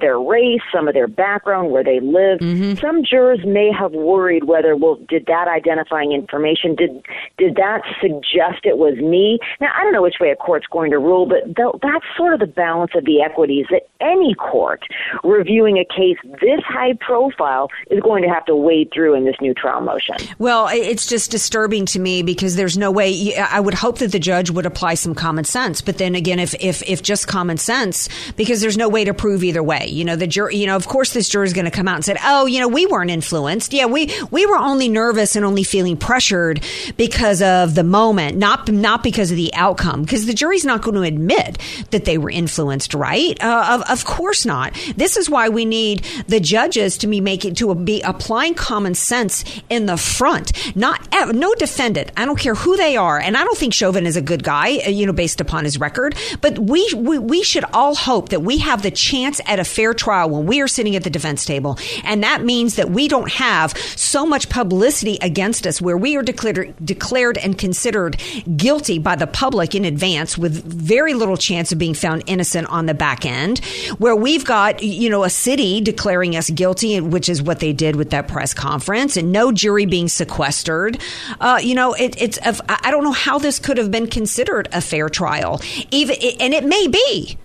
their 0.00 0.18
race, 0.18 0.60
some 0.72 0.88
of 0.88 0.94
their 0.94 1.08
background, 1.08 1.70
where 1.70 1.84
they 1.84 2.00
lived. 2.00 2.42
Mm-hmm. 2.42 2.74
Some 2.74 3.04
jurors 3.04 3.40
may 3.44 3.70
have 3.72 3.92
worried 3.92 4.44
whether, 4.44 4.76
well, 4.76 4.96
did 5.08 5.26
that 5.26 5.48
identifying 5.48 6.12
information, 6.12 6.74
did, 6.74 7.04
did 7.36 7.56
that 7.56 7.82
suggest 8.00 8.64
it 8.64 8.78
was 8.78 8.96
me? 8.96 9.38
Now, 9.60 9.68
I 9.76 9.84
don't 9.84 9.92
know 9.92 10.02
which 10.02 10.16
way 10.20 10.30
a 10.30 10.36
court's 10.36 10.66
going 10.66 10.90
to 10.90 10.98
rule, 10.98 11.26
but 11.26 11.44
th- 11.56 11.80
that's 11.82 12.04
sort 12.16 12.34
of 12.34 12.40
the 12.40 12.46
balance 12.46 12.92
of 12.94 13.04
the 13.04 13.22
equities 13.22 13.66
that 13.70 13.88
any 14.00 14.34
court 14.34 14.82
reviewing 15.22 15.78
a 15.78 15.84
case 15.84 16.16
this 16.40 16.60
high 16.66 16.94
profile 17.00 17.68
is 17.90 18.00
going 18.00 18.22
to 18.22 18.28
have 18.28 18.44
to 18.46 18.56
wade 18.56 18.90
through 18.92 19.14
in 19.14 19.24
this 19.24 19.36
new 19.40 19.54
trial 19.54 19.80
motion. 19.80 20.16
Well, 20.38 20.68
it's 20.70 21.06
just 21.06 21.30
disturbing 21.30 21.86
to 21.86 21.98
me 21.98 22.22
because 22.22 22.56
there's 22.56 22.78
no 22.78 22.90
way. 22.90 23.34
I 23.36 23.60
would 23.60 23.74
hope 23.74 23.98
that 23.98 24.12
the 24.12 24.18
judge 24.18 24.50
would 24.50 24.66
apply 24.66 24.94
some 24.94 25.14
common 25.14 25.44
sense, 25.44 25.80
but 25.80 25.98
then 25.98 26.14
again, 26.14 26.38
if 26.38 26.54
if 26.60 26.82
if 26.88 27.02
just 27.02 27.28
common 27.28 27.56
sense, 27.56 28.08
because 28.36 28.60
there's 28.60 28.76
no 28.76 28.88
way 28.88 29.04
to 29.04 29.14
prove 29.14 29.44
either 29.44 29.57
way. 29.62 29.86
You 29.88 30.04
know, 30.04 30.16
the 30.16 30.26
jury. 30.26 30.56
You 30.56 30.66
know, 30.66 30.76
of 30.76 30.86
course, 30.88 31.12
this 31.12 31.28
juror 31.28 31.44
is 31.44 31.52
going 31.52 31.64
to 31.64 31.70
come 31.70 31.88
out 31.88 31.96
and 31.96 32.04
say, 32.04 32.16
"Oh, 32.24 32.46
you 32.46 32.60
know, 32.60 32.68
we 32.68 32.86
weren't 32.86 33.10
influenced. 33.10 33.72
Yeah, 33.72 33.86
we 33.86 34.10
we 34.30 34.46
were 34.46 34.56
only 34.56 34.88
nervous 34.88 35.36
and 35.36 35.44
only 35.44 35.62
feeling 35.64 35.96
pressured 35.96 36.62
because 36.96 37.42
of 37.42 37.74
the 37.74 37.84
moment, 37.84 38.36
not 38.36 38.68
not 38.70 39.02
because 39.02 39.30
of 39.30 39.36
the 39.36 39.52
outcome. 39.54 40.02
Because 40.02 40.26
the 40.26 40.34
jury's 40.34 40.64
not 40.64 40.82
going 40.82 40.94
to 40.96 41.02
admit 41.02 41.58
that 41.90 42.04
they 42.04 42.18
were 42.18 42.30
influenced, 42.30 42.94
right? 42.94 43.42
Uh, 43.42 43.78
of 43.80 43.90
of 43.90 44.04
course 44.04 44.44
not. 44.46 44.74
This 44.96 45.16
is 45.16 45.28
why 45.30 45.48
we 45.48 45.64
need 45.64 46.04
the 46.26 46.40
judges 46.40 46.98
to 46.98 47.06
be 47.06 47.20
making 47.20 47.54
to 47.56 47.74
be 47.74 48.00
applying 48.02 48.54
common 48.54 48.94
sense 48.94 49.44
in 49.68 49.86
the 49.86 49.96
front. 49.96 50.52
Not 50.76 51.06
no 51.34 51.54
defendant. 51.54 52.10
I 52.16 52.24
don't 52.24 52.38
care 52.38 52.54
who 52.54 52.76
they 52.76 52.96
are, 52.96 53.18
and 53.18 53.36
I 53.36 53.44
don't 53.44 53.58
think 53.58 53.74
Chauvin 53.74 54.06
is 54.06 54.16
a 54.16 54.22
good 54.22 54.42
guy. 54.44 54.78
uh, 54.86 54.90
You 54.90 55.06
know, 55.06 55.12
based 55.12 55.40
upon 55.40 55.64
his 55.64 55.78
record. 55.78 56.14
But 56.40 56.58
we 56.58 56.88
we, 56.96 57.18
we 57.18 57.42
should 57.42 57.64
all 57.72 57.94
hope 57.94 58.28
that 58.30 58.40
we 58.40 58.58
have 58.58 58.82
the 58.82 58.90
chance 58.90 59.40
at 59.48 59.58
a 59.58 59.64
fair 59.64 59.94
trial 59.94 60.30
when 60.30 60.46
we 60.46 60.60
are 60.60 60.68
sitting 60.68 60.94
at 60.94 61.04
the 61.04 61.10
defense 61.10 61.44
table, 61.44 61.78
and 62.04 62.22
that 62.22 62.44
means 62.44 62.76
that 62.76 62.90
we 62.90 63.08
don't 63.08 63.32
have 63.32 63.76
so 63.96 64.26
much 64.26 64.48
publicity 64.48 65.18
against 65.22 65.66
us 65.66 65.80
where 65.80 65.96
we 65.96 66.16
are 66.16 66.22
declared 66.22 66.74
declared 66.84 67.38
and 67.38 67.58
considered 67.58 68.20
guilty 68.56 68.98
by 68.98 69.16
the 69.16 69.26
public 69.26 69.74
in 69.74 69.84
advance 69.84 70.36
with 70.36 70.64
very 70.64 71.14
little 71.14 71.36
chance 71.36 71.72
of 71.72 71.78
being 71.78 71.94
found 71.94 72.22
innocent 72.26 72.68
on 72.68 72.86
the 72.86 72.94
back 72.94 73.24
end 73.24 73.58
where 73.98 74.16
we've 74.16 74.44
got 74.44 74.82
you 74.82 75.10
know 75.10 75.24
a 75.24 75.30
city 75.30 75.80
declaring 75.80 76.36
us 76.36 76.50
guilty 76.50 77.00
which 77.00 77.28
is 77.28 77.42
what 77.42 77.60
they 77.60 77.72
did 77.72 77.96
with 77.96 78.10
that 78.10 78.28
press 78.28 78.54
conference 78.54 79.16
and 79.16 79.32
no 79.32 79.52
jury 79.52 79.86
being 79.86 80.08
sequestered. 80.08 81.00
Uh, 81.40 81.58
you 81.62 81.74
know 81.74 81.94
it, 81.94 82.20
it's 82.20 82.38
I 82.44 82.90
don't 82.90 83.04
know 83.04 83.12
how 83.12 83.38
this 83.38 83.58
could 83.58 83.78
have 83.78 83.90
been 83.90 84.06
considered 84.06 84.68
a 84.72 84.80
fair 84.80 85.08
trial. 85.08 85.60
Even 85.90 86.16
and 86.40 86.54
it 86.54 86.64
may 86.64 86.86
be 86.86 87.38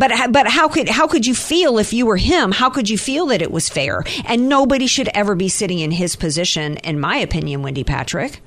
but 0.00 0.32
but 0.32 0.48
how 0.48 0.66
could 0.66 0.88
how 0.88 1.06
could 1.06 1.26
you 1.26 1.34
feel 1.34 1.78
if 1.78 1.92
you 1.92 2.06
were 2.06 2.16
him? 2.16 2.50
How 2.50 2.70
could 2.70 2.88
you 2.88 2.96
feel 2.98 3.26
that 3.26 3.42
it 3.42 3.52
was 3.52 3.68
fair? 3.68 4.02
And 4.24 4.48
nobody 4.48 4.86
should 4.86 5.08
ever 5.14 5.34
be 5.34 5.50
sitting 5.50 5.78
in 5.78 5.90
his 5.90 6.16
position, 6.16 6.78
in 6.78 6.98
my 6.98 7.18
opinion, 7.18 7.62
Wendy 7.62 7.84
Patrick. 7.84 8.40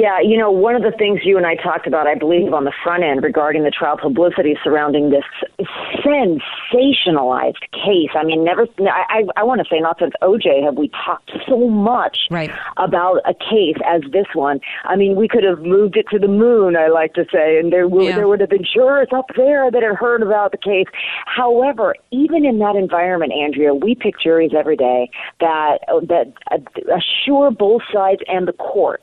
Yeah, 0.00 0.18
you 0.18 0.38
know, 0.38 0.50
one 0.50 0.74
of 0.74 0.80
the 0.80 0.92
things 0.96 1.20
you 1.24 1.36
and 1.36 1.44
I 1.44 1.56
talked 1.56 1.86
about, 1.86 2.06
I 2.06 2.14
believe, 2.14 2.54
on 2.54 2.64
the 2.64 2.72
front 2.82 3.04
end 3.04 3.22
regarding 3.22 3.64
the 3.64 3.70
trial 3.70 3.98
publicity 4.00 4.56
surrounding 4.64 5.10
this 5.10 5.24
sensationalized 6.02 7.60
case. 7.72 8.08
I 8.14 8.24
mean, 8.24 8.42
never, 8.42 8.66
I, 8.80 9.04
I, 9.10 9.22
I 9.36 9.42
want 9.42 9.60
to 9.60 9.66
say, 9.70 9.78
not 9.78 9.98
since 9.98 10.14
OJ 10.22 10.64
have 10.64 10.78
we 10.78 10.90
talked 11.04 11.32
so 11.46 11.68
much 11.68 12.16
right. 12.30 12.50
about 12.78 13.18
a 13.28 13.34
case 13.34 13.76
as 13.86 14.00
this 14.10 14.24
one. 14.32 14.60
I 14.84 14.96
mean, 14.96 15.16
we 15.16 15.28
could 15.28 15.44
have 15.44 15.60
moved 15.60 15.98
it 15.98 16.06
to 16.12 16.18
the 16.18 16.28
moon, 16.28 16.76
I 16.76 16.88
like 16.88 17.12
to 17.14 17.26
say, 17.30 17.58
and 17.58 17.70
there, 17.70 17.86
would 17.86 18.06
Yeah. 18.06 18.16
there 18.16 18.26
would 18.26 18.40
have 18.40 18.48
been 18.48 18.64
jurors 18.64 19.08
up 19.12 19.26
there 19.36 19.70
that 19.70 19.82
had 19.82 19.96
heard 19.96 20.22
about 20.22 20.52
the 20.52 20.58
case. 20.58 20.86
However, 21.26 21.94
even 22.10 22.46
in 22.46 22.58
that 22.60 22.74
environment, 22.74 23.34
Andrea, 23.34 23.74
we 23.74 23.94
pick 23.94 24.18
juries 24.18 24.52
every 24.56 24.76
day 24.76 25.10
that, 25.40 25.80
that 26.08 26.32
uh, 26.50 26.56
assure 26.96 27.50
both 27.50 27.82
sides 27.92 28.22
and 28.28 28.48
the 28.48 28.54
court 28.54 29.02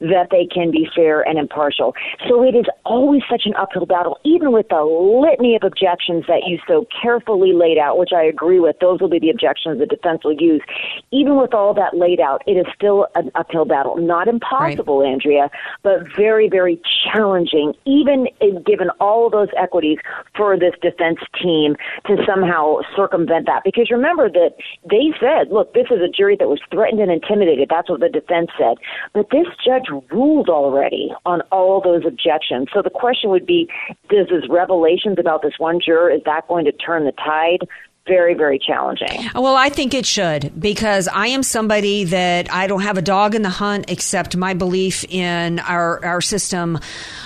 that 0.00 0.28
they 0.30 0.37
can 0.46 0.70
be 0.70 0.88
fair 0.94 1.22
and 1.22 1.38
impartial. 1.38 1.94
So 2.28 2.42
it 2.42 2.54
is 2.54 2.66
always 2.84 3.22
such 3.30 3.42
an 3.46 3.54
uphill 3.54 3.86
battle, 3.86 4.18
even 4.24 4.52
with 4.52 4.68
the 4.68 4.82
litany 4.82 5.56
of 5.56 5.62
objections 5.64 6.24
that 6.28 6.42
you 6.46 6.58
so 6.66 6.86
carefully 7.02 7.52
laid 7.52 7.78
out, 7.78 7.98
which 7.98 8.10
I 8.14 8.22
agree 8.22 8.60
with. 8.60 8.76
Those 8.80 9.00
will 9.00 9.08
be 9.08 9.18
the 9.18 9.30
objections 9.30 9.78
the 9.78 9.86
defense 9.86 10.24
will 10.24 10.40
use. 10.40 10.62
Even 11.10 11.40
with 11.40 11.54
all 11.54 11.74
that 11.74 11.96
laid 11.96 12.20
out, 12.20 12.42
it 12.46 12.52
is 12.52 12.66
still 12.74 13.06
an 13.14 13.30
uphill 13.34 13.64
battle. 13.64 13.96
Not 13.96 14.28
impossible, 14.28 15.02
Andrea, 15.02 15.50
but 15.82 16.00
very, 16.16 16.48
very 16.48 16.80
challenging, 17.04 17.74
even 17.84 18.26
given 18.64 18.90
all 19.00 19.26
of 19.26 19.32
those 19.32 19.48
equities 19.56 19.98
for 20.36 20.58
this 20.58 20.74
defense 20.82 21.18
team 21.40 21.76
to 22.06 22.16
somehow 22.26 22.80
circumvent 22.96 23.46
that. 23.46 23.62
Because 23.64 23.90
remember 23.90 24.28
that 24.30 24.54
they 24.88 25.12
said, 25.20 25.50
look, 25.50 25.74
this 25.74 25.86
is 25.90 26.00
a 26.00 26.08
jury 26.08 26.36
that 26.38 26.48
was 26.48 26.60
threatened 26.70 27.00
and 27.00 27.10
intimidated. 27.10 27.68
That's 27.70 27.88
what 27.88 28.00
the 28.00 28.08
defense 28.08 28.50
said. 28.58 28.76
But 29.12 29.30
this 29.30 29.46
judge 29.64 29.86
ruled 30.10 30.27
already 30.48 31.10
on 31.24 31.40
all 31.52 31.80
those 31.80 32.04
objections. 32.06 32.68
So 32.72 32.82
the 32.82 32.90
question 32.90 33.30
would 33.30 33.46
be, 33.46 33.68
does 34.10 34.28
his 34.30 34.48
revelations 34.48 35.16
about 35.18 35.42
this 35.42 35.54
one 35.58 35.80
juror, 35.84 36.10
is 36.10 36.22
that 36.24 36.46
going 36.48 36.64
to 36.64 36.72
turn 36.72 37.04
the 37.04 37.12
tide? 37.12 37.66
Very, 38.08 38.34
very 38.34 38.58
challenging. 38.58 39.28
Well, 39.34 39.54
I 39.54 39.68
think 39.68 39.92
it 39.92 40.06
should 40.06 40.58
because 40.58 41.08
I 41.08 41.28
am 41.28 41.42
somebody 41.42 42.04
that 42.04 42.52
I 42.52 42.66
don't 42.66 42.80
have 42.80 42.96
a 42.96 43.02
dog 43.02 43.34
in 43.34 43.42
the 43.42 43.50
hunt 43.50 43.90
except 43.90 44.36
my 44.36 44.54
belief 44.54 45.04
in 45.04 45.58
our 45.58 46.04
our 46.04 46.20
system 46.20 46.78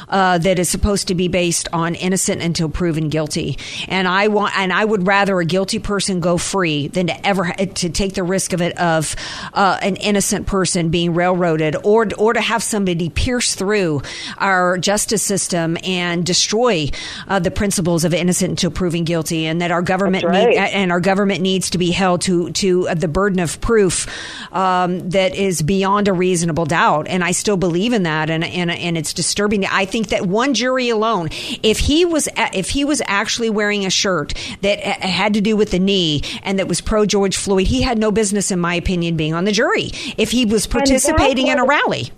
uh, 0.09 0.39
that 0.39 0.59
is 0.59 0.69
supposed 0.69 1.09
to 1.09 1.15
be 1.15 1.29
based 1.29 1.69
on 1.73 1.95
innocent 1.95 2.43
until 2.43 2.69
proven 2.69 3.09
guilty, 3.09 3.59
and 3.89 4.09
I 4.09 4.29
want 4.29 4.59
and 4.59 4.73
I 4.73 4.85
would 4.85 5.07
rather 5.07 5.41
a 5.41 5.45
guilty 5.45 5.79
person 5.79 6.21
go 6.21 6.37
free 6.37 6.89
than 6.89 7.07
to 7.07 7.27
ever 7.27 7.53
to 7.53 7.89
take 7.89 8.15
the 8.15 8.23
risk 8.23 8.53
of 8.53 8.61
it 8.61 8.77
of 8.77 9.15
uh, 9.55 9.79
an 9.81 9.97
innocent 9.97 10.47
person 10.47 10.91
being 10.91 11.15
railroaded 11.15 11.77
or 11.85 12.09
or 12.19 12.33
to 12.33 12.41
have 12.41 12.63
somebody 12.63 13.09
pierce 13.09 13.55
through 13.55 14.03
our 14.39 14.79
justice 14.79 15.23
system 15.23 15.79
and 15.85 16.27
destroy 16.27 16.91
uh, 17.29 17.39
the 17.39 17.51
principles 17.51 18.05
of 18.05 18.13
innocent 18.13 18.51
until 18.51 18.71
proven 18.71 19.05
guilty, 19.05 19.47
and 19.47 19.61
that 19.61 19.71
our 19.71 19.83
government 19.83 20.25
right. 20.25 20.49
need, 20.49 20.59
and 20.73 20.91
our 20.91 21.01
government 21.01 21.41
needs 21.41 21.71
to 21.71 21.79
be 21.79 21.91
held 21.91 22.23
to 22.23 22.51
to 22.53 22.89
uh, 22.89 22.95
the 22.95 23.09
burden 23.09 23.41
of 23.41 23.61
proof 23.61 24.07
um, 24.53 25.11
that 25.11 25.35
is 25.35 25.63
beyond 25.63 26.09
a 26.09 26.13
reasonable 26.13 26.67
doubt. 26.67 27.07
And 27.09 27.23
I 27.23 27.33
still 27.33 27.57
believe 27.57 27.93
in 27.93 28.05
that, 28.05 28.31
and 28.31 28.45
and 28.45 28.71
and 28.71 28.99
it's 28.99 29.13
disturbing. 29.13 29.65
I 29.67 29.85
think 29.85 30.09
that 30.09 30.27
one 30.27 30.55
jury 30.55 30.89
alone, 30.89 31.29
if 31.63 31.79
he 31.79 32.05
was 32.05 32.29
if 32.37 32.71
he 32.71 32.85
was 32.85 33.03
actually 33.07 33.51
wearing 33.51 33.87
a 33.87 33.91
shirt 33.91 34.35
that 34.63 34.79
uh, 34.79 35.07
had 35.07 35.35
to 35.35 35.41
do 35.41 35.57
with 35.57 35.71
the 35.71 35.79
knee 35.79 36.23
and 36.43 36.59
that 36.59 36.69
was 36.69 36.81
pro 36.81 37.07
George 37.07 37.37
Floyd, 37.37 37.67
he 37.67 37.83
had 37.83 37.99
no 37.99 38.11
business, 38.11 38.51
in 38.51 38.59
my 38.59 38.75
opinion, 38.75 39.17
being 39.17 39.35
on 39.35 39.45
the 39.45 39.53
jury. 39.53 39.91
If 40.17 40.31
he 40.31 40.47
was 40.47 40.67
participating 40.67 41.49
in 41.49 41.59
a 41.59 41.65
rally. 41.65 42.13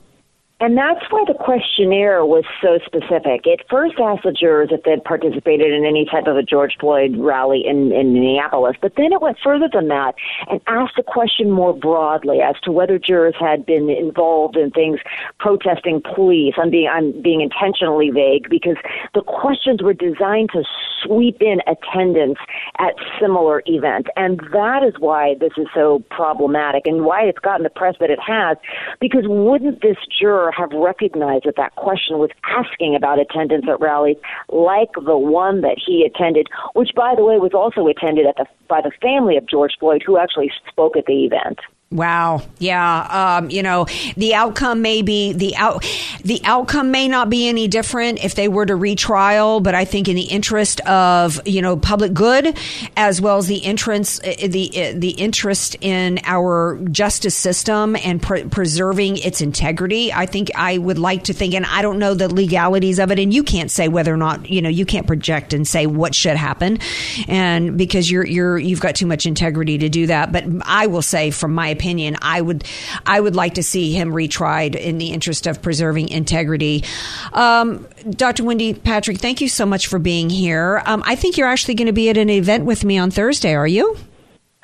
And 0.60 0.78
that's 0.78 1.04
why 1.10 1.24
the 1.26 1.34
questionnaire 1.34 2.24
was 2.24 2.44
so 2.62 2.78
specific. 2.86 3.42
It 3.44 3.66
first 3.68 3.96
asked 3.98 4.22
the 4.22 4.30
jurors 4.30 4.68
if 4.70 4.84
they'd 4.84 5.02
participated 5.02 5.72
in 5.72 5.84
any 5.84 6.06
type 6.06 6.28
of 6.28 6.36
a 6.36 6.44
George 6.44 6.76
Floyd 6.78 7.16
rally 7.18 7.64
in, 7.66 7.90
in 7.90 8.14
Minneapolis, 8.14 8.76
but 8.80 8.92
then 8.96 9.12
it 9.12 9.20
went 9.20 9.36
further 9.42 9.68
than 9.70 9.88
that 9.88 10.14
and 10.48 10.60
asked 10.68 10.94
the 10.96 11.02
question 11.02 11.50
more 11.50 11.76
broadly 11.76 12.38
as 12.40 12.54
to 12.62 12.70
whether 12.70 13.00
jurors 13.00 13.34
had 13.38 13.66
been 13.66 13.90
involved 13.90 14.56
in 14.56 14.70
things 14.70 15.00
protesting 15.40 16.00
police. 16.14 16.54
I'm 16.56 16.70
being 16.70 16.88
I'm 16.88 17.20
being 17.20 17.40
intentionally 17.40 18.10
vague 18.10 18.48
because 18.48 18.76
the 19.12 19.22
questions 19.22 19.82
were 19.82 19.92
designed 19.92 20.50
to 20.52 20.62
sweep 21.02 21.42
in 21.42 21.58
attendance 21.66 22.38
at 22.78 22.94
similar 23.20 23.62
events. 23.66 24.08
And 24.16 24.40
that 24.52 24.82
is 24.82 24.94
why 24.98 25.34
this 25.40 25.52
is 25.56 25.66
so 25.74 26.02
problematic 26.10 26.86
and 26.86 27.04
why 27.04 27.22
it's 27.22 27.38
gotten 27.38 27.64
the 27.64 27.70
press 27.70 27.96
that 28.00 28.10
it 28.10 28.20
has. 28.24 28.56
Because 29.00 29.24
wouldn't 29.26 29.82
this 29.82 29.96
juror 30.18 30.43
have 30.52 30.70
recognized 30.72 31.44
that 31.44 31.56
that 31.56 31.74
question 31.76 32.18
was 32.18 32.30
asking 32.44 32.94
about 32.94 33.18
attendance 33.18 33.64
at 33.68 33.80
rallies 33.80 34.16
like 34.48 34.90
the 34.94 35.18
one 35.18 35.60
that 35.62 35.76
he 35.84 36.04
attended, 36.04 36.48
which, 36.74 36.90
by 36.94 37.14
the 37.14 37.24
way, 37.24 37.38
was 37.38 37.52
also 37.54 37.86
attended 37.88 38.26
at 38.26 38.36
the, 38.36 38.46
by 38.68 38.80
the 38.80 38.92
family 39.00 39.36
of 39.36 39.46
George 39.48 39.72
Floyd, 39.78 40.02
who 40.04 40.18
actually 40.18 40.50
spoke 40.68 40.96
at 40.96 41.06
the 41.06 41.24
event. 41.24 41.60
Wow. 41.94 42.42
Yeah. 42.58 43.36
Um, 43.38 43.50
you 43.50 43.62
know, 43.62 43.86
the 44.16 44.34
outcome 44.34 44.82
may 44.82 45.02
be 45.02 45.32
the 45.32 45.54
out, 45.54 45.86
the 46.24 46.40
outcome 46.42 46.90
may 46.90 47.06
not 47.06 47.30
be 47.30 47.48
any 47.48 47.68
different 47.68 48.24
if 48.24 48.34
they 48.34 48.48
were 48.48 48.66
to 48.66 48.74
retrial, 48.74 49.60
but 49.60 49.76
I 49.76 49.84
think 49.84 50.08
in 50.08 50.16
the 50.16 50.24
interest 50.24 50.80
of, 50.80 51.40
you 51.46 51.62
know, 51.62 51.76
public 51.76 52.12
good, 52.12 52.58
as 52.96 53.20
well 53.20 53.38
as 53.38 53.46
the 53.46 53.64
entrance, 53.64 54.18
the, 54.18 54.92
the 54.96 55.10
interest 55.10 55.76
in 55.80 56.18
our 56.24 56.80
justice 56.90 57.36
system 57.36 57.94
and 57.94 58.20
pre- 58.20 58.42
preserving 58.42 59.18
its 59.18 59.40
integrity, 59.40 60.12
I 60.12 60.26
think 60.26 60.50
I 60.56 60.78
would 60.78 60.98
like 60.98 61.24
to 61.24 61.32
think, 61.32 61.54
and 61.54 61.64
I 61.64 61.80
don't 61.82 62.00
know 62.00 62.14
the 62.14 62.26
legalities 62.28 62.98
of 62.98 63.12
it, 63.12 63.20
and 63.20 63.32
you 63.32 63.44
can't 63.44 63.70
say 63.70 63.86
whether 63.86 64.12
or 64.12 64.16
not, 64.16 64.50
you 64.50 64.62
know, 64.62 64.68
you 64.68 64.84
can't 64.84 65.06
project 65.06 65.52
and 65.52 65.64
say 65.64 65.86
what 65.86 66.12
should 66.12 66.36
happen. 66.36 66.80
And 67.28 67.78
because 67.78 68.10
you're, 68.10 68.26
you're, 68.26 68.58
you've 68.58 68.80
got 68.80 68.96
too 68.96 69.06
much 69.06 69.26
integrity 69.26 69.78
to 69.78 69.88
do 69.88 70.08
that. 70.08 70.32
But 70.32 70.44
I 70.64 70.88
will 70.88 71.00
say 71.00 71.30
from 71.30 71.54
my 71.54 71.68
opinion, 71.68 71.83
opinion, 71.84 72.16
I 72.22 72.40
would 72.40 72.64
I 73.04 73.20
would 73.20 73.36
like 73.36 73.54
to 73.54 73.62
see 73.62 73.92
him 73.92 74.10
retried 74.10 74.74
in 74.74 74.96
the 74.96 75.12
interest 75.12 75.46
of 75.46 75.60
preserving 75.60 76.08
integrity. 76.08 76.84
Um, 77.32 77.86
Dr. 78.08 78.44
Wendy 78.44 78.72
Patrick, 78.72 79.18
thank 79.18 79.42
you 79.42 79.48
so 79.48 79.66
much 79.66 79.86
for 79.88 79.98
being 79.98 80.30
here. 80.30 80.82
Um, 80.86 81.02
I 81.04 81.14
think 81.14 81.36
you're 81.36 81.48
actually 81.48 81.74
going 81.74 81.86
to 81.86 81.92
be 81.92 82.08
at 82.08 82.16
an 82.16 82.30
event 82.30 82.64
with 82.64 82.84
me 82.84 82.96
on 82.96 83.10
Thursday. 83.10 83.54
Are 83.54 83.66
you? 83.66 83.98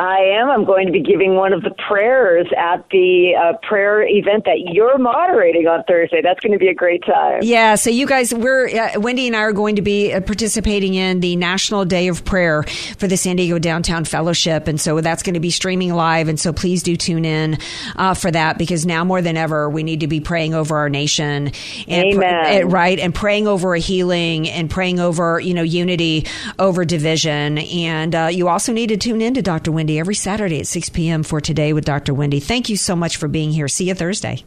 I 0.01 0.41
am. 0.41 0.49
I'm 0.49 0.65
going 0.65 0.87
to 0.87 0.93
be 0.93 1.03
giving 1.03 1.35
one 1.35 1.53
of 1.53 1.61
the 1.61 1.75
prayers 1.87 2.47
at 2.57 2.89
the 2.91 3.35
uh, 3.39 3.59
prayer 3.69 4.03
event 4.03 4.47
that 4.47 4.73
you're 4.73 4.97
moderating 4.97 5.67
on 5.67 5.85
Thursday. 5.87 6.23
That's 6.23 6.41
going 6.41 6.53
to 6.53 6.59
be 6.59 6.69
a 6.69 6.75
great 6.75 7.05
time. 7.05 7.41
Yeah. 7.43 7.75
So 7.75 7.91
you 7.91 8.07
guys, 8.07 8.33
we're 8.33 8.69
uh, 8.69 8.99
Wendy 8.99 9.27
and 9.27 9.37
I 9.37 9.41
are 9.41 9.53
going 9.53 9.77
to 9.77 9.83
be 9.83 10.11
uh, 10.11 10.23
participating 10.23 10.95
in 10.95 11.21
the 11.21 11.37
National 11.37 11.85
Day 11.85 12.09
of 12.09 12.25
Prayer 12.25 12.63
for 12.97 13.09
the 13.09 13.19
San 13.19 13.37
Diego 13.37 13.59
Downtown 13.59 14.07
Fellowship, 14.07 14.69
and 14.69 14.81
so 14.81 15.03
that's 15.03 15.23
going 15.23 15.35
to 15.35 15.41
be 15.41 15.51
streaming 15.51 15.93
live. 15.93 16.29
And 16.29 16.41
so 16.41 16.55
please 16.55 16.83
do 16.83 16.97
tune 16.97 17.27
in 17.27 17.59
uh, 17.97 18.15
for 18.15 18.31
that 18.31 18.57
because 18.57 18.87
now 18.87 19.05
more 19.05 19.21
than 19.21 19.37
ever 19.37 19.69
we 19.69 19.83
need 19.83 20.01
to 20.01 20.07
be 20.07 20.21
praying 20.21 20.55
over 20.55 20.79
our 20.79 20.89
nation 20.89 21.53
and 21.89 22.15
Amen. 22.15 22.63
pr- 22.63 22.69
right 22.69 22.99
and 22.99 23.15
praying 23.15 23.47
over 23.47 23.75
a 23.75 23.79
healing 23.79 24.49
and 24.49 24.71
praying 24.71 24.99
over 24.99 25.41
you 25.41 25.53
know 25.53 25.63
unity 25.63 26.27
over 26.59 26.87
division. 26.87 27.59
And 27.59 28.15
uh, 28.15 28.29
you 28.33 28.49
also 28.49 28.73
need 28.73 28.87
to 28.87 28.97
tune 28.97 29.21
in 29.21 29.35
to 29.35 29.43
Dr. 29.43 29.71
Wendy 29.71 29.90
every 29.99 30.15
Saturday 30.15 30.61
at 30.61 30.67
6 30.67 30.89
p.m. 30.91 31.23
for 31.23 31.41
Today 31.41 31.73
with 31.73 31.85
Dr. 31.85 32.15
Wendy. 32.15 32.41
Thank 32.41 32.69
you 32.69 32.77
so 32.77 32.95
much 32.95 33.17
for 33.17 33.29
being 33.29 33.51
here. 33.51 33.69
See 33.69 33.89
you 33.89 33.95
Thursday. 33.95 34.45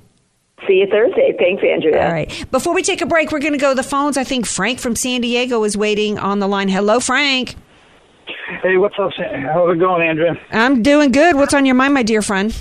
See 0.68 0.76
you 0.76 0.88
Thursday. 0.88 1.36
Thanks, 1.38 1.62
Andrea. 1.64 2.06
All 2.06 2.12
right. 2.12 2.46
Before 2.52 2.74
we 2.74 2.84
take 2.84 3.02
a 3.02 3.06
break, 3.06 3.32
we're 3.32 3.40
going 3.40 3.54
to 3.54 3.60
go 3.60 3.70
to 3.70 3.76
the 3.76 3.84
phones. 3.84 4.18
I 4.18 4.24
think 4.24 4.46
Frank 4.46 4.80
from 4.80 4.96
San 4.96 5.22
Diego 5.22 5.64
is 5.64 5.76
waiting 5.76 6.18
on 6.18 6.40
the 6.40 6.48
line. 6.48 6.70
Hello, 6.70 7.00
Frank. 7.00 7.56
Hey, 8.62 8.78
what's 8.78 8.96
up? 8.98 9.12
How's 9.18 9.76
it 9.76 9.80
going, 9.80 10.08
Andrea? 10.08 10.36
I'm 10.52 10.82
doing 10.82 11.12
good. 11.12 11.36
What's 11.36 11.54
on 11.54 11.66
your 11.66 11.76
mind, 11.76 11.94
my 11.94 12.04
dear 12.04 12.22
friend? 12.22 12.56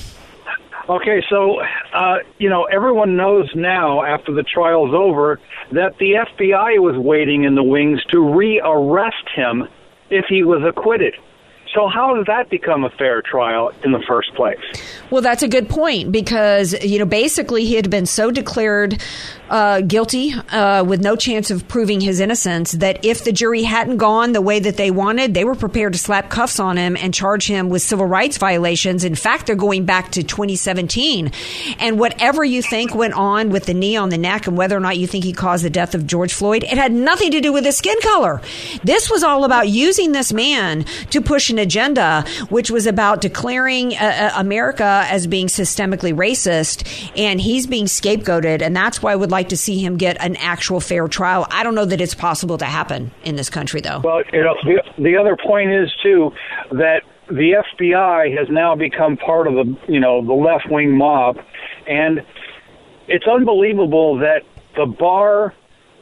Okay, 0.88 1.22
so 1.30 1.60
uh, 1.94 2.16
you 2.38 2.48
know 2.48 2.64
everyone 2.64 3.16
knows 3.16 3.48
now 3.54 4.02
after 4.02 4.32
the 4.32 4.42
trial's 4.42 4.92
over 4.92 5.38
that 5.70 5.96
the 5.98 6.14
FBI 6.14 6.80
was 6.80 6.96
waiting 6.98 7.44
in 7.44 7.54
the 7.54 7.62
wings 7.62 8.00
to 8.10 8.34
re-arrest 8.34 9.28
him 9.34 9.68
if 10.10 10.24
he 10.28 10.42
was 10.42 10.62
acquitted. 10.66 11.14
So 11.74 11.88
how 11.88 12.14
does 12.14 12.26
that 12.26 12.50
become 12.50 12.84
a 12.84 12.90
fair 12.90 13.22
trial 13.22 13.72
in 13.82 13.92
the 13.92 14.02
first 14.06 14.34
place? 14.34 14.58
Well, 15.10 15.22
that's 15.22 15.42
a 15.42 15.48
good 15.48 15.68
point 15.68 16.12
because 16.12 16.74
you 16.84 16.98
know 16.98 17.06
basically 17.06 17.64
he 17.64 17.74
had 17.74 17.88
been 17.88 18.04
so 18.04 18.30
declared 18.30 19.02
uh, 19.52 19.82
guilty 19.82 20.32
uh, 20.32 20.82
with 20.82 21.02
no 21.02 21.14
chance 21.14 21.50
of 21.50 21.68
proving 21.68 22.00
his 22.00 22.20
innocence 22.20 22.72
that 22.72 23.04
if 23.04 23.22
the 23.22 23.32
jury 23.32 23.64
hadn't 23.64 23.98
gone 23.98 24.32
the 24.32 24.40
way 24.40 24.58
that 24.58 24.78
they 24.78 24.90
wanted, 24.90 25.34
they 25.34 25.44
were 25.44 25.54
prepared 25.54 25.92
to 25.92 25.98
slap 25.98 26.30
cuffs 26.30 26.58
on 26.58 26.78
him 26.78 26.96
and 26.96 27.12
charge 27.12 27.46
him 27.46 27.68
with 27.68 27.82
civil 27.82 28.06
rights 28.06 28.38
violations. 28.38 29.04
In 29.04 29.14
fact, 29.14 29.46
they're 29.46 29.54
going 29.54 29.84
back 29.84 30.12
to 30.12 30.22
2017, 30.22 31.30
and 31.78 31.98
whatever 31.98 32.42
you 32.42 32.62
think 32.62 32.94
went 32.94 33.12
on 33.12 33.50
with 33.50 33.66
the 33.66 33.74
knee 33.74 33.94
on 33.94 34.08
the 34.08 34.16
neck 34.16 34.46
and 34.46 34.56
whether 34.56 34.74
or 34.74 34.80
not 34.80 34.96
you 34.96 35.06
think 35.06 35.22
he 35.22 35.34
caused 35.34 35.66
the 35.66 35.70
death 35.70 35.94
of 35.94 36.06
George 36.06 36.32
Floyd, 36.32 36.62
it 36.64 36.78
had 36.78 36.90
nothing 36.90 37.30
to 37.32 37.42
do 37.42 37.52
with 37.52 37.66
his 37.66 37.76
skin 37.76 38.00
color. 38.00 38.40
This 38.82 39.10
was 39.10 39.22
all 39.22 39.44
about 39.44 39.68
using 39.68 40.12
this 40.12 40.32
man 40.32 40.84
to 41.10 41.20
push 41.20 41.50
an 41.50 41.58
agenda, 41.58 42.24
which 42.48 42.70
was 42.70 42.86
about 42.86 43.20
declaring 43.20 43.94
uh, 43.96 44.30
uh, 44.34 44.40
America 44.40 45.04
as 45.10 45.26
being 45.26 45.48
systemically 45.48 46.14
racist, 46.14 46.88
and 47.18 47.38
he's 47.38 47.66
being 47.66 47.84
scapegoated, 47.84 48.62
and 48.62 48.74
that's 48.74 49.02
why 49.02 49.12
I 49.12 49.16
would 49.16 49.30
like 49.30 49.41
to 49.50 49.56
see 49.56 49.78
him 49.78 49.96
get 49.96 50.16
an 50.20 50.36
actual 50.36 50.80
fair 50.80 51.08
trial. 51.08 51.46
I 51.50 51.62
don't 51.62 51.74
know 51.74 51.84
that 51.84 52.00
it's 52.00 52.14
possible 52.14 52.58
to 52.58 52.64
happen 52.64 53.10
in 53.24 53.36
this 53.36 53.50
country, 53.50 53.80
though. 53.80 54.00
Well, 54.02 54.22
you 54.32 54.42
know, 54.42 54.54
the, 54.64 54.82
the 55.02 55.16
other 55.16 55.36
point 55.36 55.70
is 55.72 55.90
too 56.02 56.32
that 56.72 57.02
the 57.28 57.62
FBI 57.78 58.36
has 58.38 58.48
now 58.50 58.74
become 58.76 59.16
part 59.16 59.46
of 59.46 59.54
the 59.54 59.76
you 59.88 60.00
know 60.00 60.24
the 60.24 60.32
left 60.34 60.68
wing 60.70 60.96
mob, 60.96 61.38
and 61.86 62.20
it's 63.08 63.26
unbelievable 63.26 64.18
that 64.18 64.42
the 64.76 64.86
bar 64.86 65.54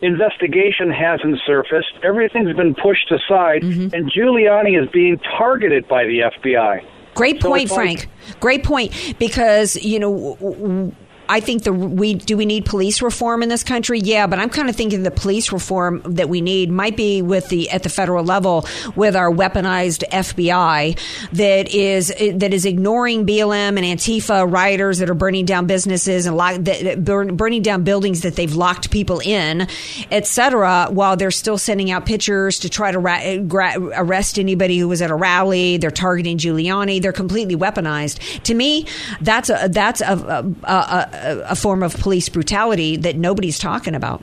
investigation 0.03 0.90
hasn't 0.90 1.38
surfaced. 1.46 1.92
Everything's 2.03 2.57
been 2.57 2.74
pushed 2.74 3.11
aside, 3.12 3.62
Mm-hmm. 3.62 3.94
and 3.94 4.11
Giuliani 4.11 4.83
is 4.83 4.88
being 4.90 5.18
targeted 5.38 5.87
by 5.88 6.05
the 6.05 6.20
FBI. 6.20 6.85
Great 7.14 7.42
So 7.42 7.48
point, 7.50 7.70
like- 7.70 7.76
Frank. 7.76 8.09
Great 8.40 8.64
point. 8.64 9.14
Because 9.18 9.76
you 9.76 9.98
know, 9.98 10.37
w- 10.40 10.55
w- 10.61 10.92
I 11.30 11.38
think 11.38 11.62
the 11.62 11.72
we 11.72 12.14
do 12.14 12.36
we 12.36 12.44
need 12.44 12.64
police 12.64 13.00
reform 13.00 13.44
in 13.44 13.48
this 13.48 13.62
country? 13.62 14.00
Yeah, 14.00 14.26
but 14.26 14.40
I'm 14.40 14.50
kind 14.50 14.68
of 14.68 14.74
thinking 14.74 15.04
the 15.04 15.12
police 15.12 15.52
reform 15.52 16.02
that 16.04 16.28
we 16.28 16.40
need 16.40 16.70
might 16.70 16.96
be 16.96 17.22
with 17.22 17.48
the 17.50 17.70
at 17.70 17.84
the 17.84 17.88
federal 17.88 18.24
level 18.24 18.66
with 18.96 19.14
our 19.14 19.30
weaponized 19.30 20.02
FBI 20.08 20.98
that 21.32 21.72
is 21.72 22.08
that 22.08 22.52
is 22.52 22.64
ignoring 22.64 23.26
BLM 23.26 23.78
and 23.78 23.78
Antifa 23.78 24.50
rioters 24.50 24.98
that 24.98 25.08
are 25.08 25.14
burning 25.14 25.44
down 25.44 25.66
businesses 25.66 26.26
and 26.26 26.36
lock, 26.36 26.56
that, 26.62 27.04
burn, 27.04 27.36
burning 27.36 27.62
down 27.62 27.84
buildings 27.84 28.22
that 28.22 28.34
they've 28.34 28.54
locked 28.54 28.90
people 28.90 29.20
in, 29.20 29.68
etc. 30.10 30.88
While 30.90 31.16
they're 31.16 31.30
still 31.30 31.58
sending 31.58 31.92
out 31.92 32.06
pictures 32.06 32.58
to 32.60 32.68
try 32.68 32.90
to 32.90 32.98
ra- 32.98 33.36
gra- 33.36 33.78
arrest 33.78 34.36
anybody 34.38 34.78
who 34.78 34.88
was 34.88 35.00
at 35.00 35.12
a 35.12 35.14
rally. 35.14 35.76
They're 35.76 35.92
targeting 35.92 36.38
Giuliani. 36.38 37.00
They're 37.00 37.12
completely 37.12 37.54
weaponized. 37.54 38.42
To 38.42 38.54
me, 38.54 38.86
that's 39.20 39.48
a 39.48 39.68
that's 39.70 40.00
a 40.00 40.10
a, 40.10 40.44
a, 40.64 41.08
a 41.12 41.19
form 41.56 41.83
of 41.83 41.94
police 41.96 42.28
brutality 42.28 42.96
that 42.96 43.16
nobody's 43.16 43.59
talking 43.59 43.94
about. 43.94 44.22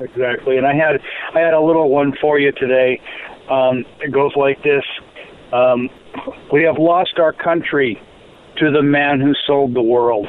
Exactly, 0.00 0.56
and 0.56 0.66
I 0.66 0.74
had 0.74 1.00
I 1.34 1.40
had 1.40 1.54
a 1.54 1.60
little 1.60 1.88
one 1.88 2.14
for 2.20 2.38
you 2.38 2.52
today. 2.52 3.00
Um, 3.50 3.84
it 4.00 4.12
goes 4.12 4.32
like 4.36 4.62
this: 4.62 4.84
um, 5.52 5.88
We 6.52 6.62
have 6.62 6.78
lost 6.78 7.18
our 7.18 7.32
country 7.32 8.00
to 8.58 8.70
the 8.70 8.82
man 8.82 9.20
who 9.20 9.32
sold 9.46 9.74
the 9.74 9.82
world. 9.82 10.26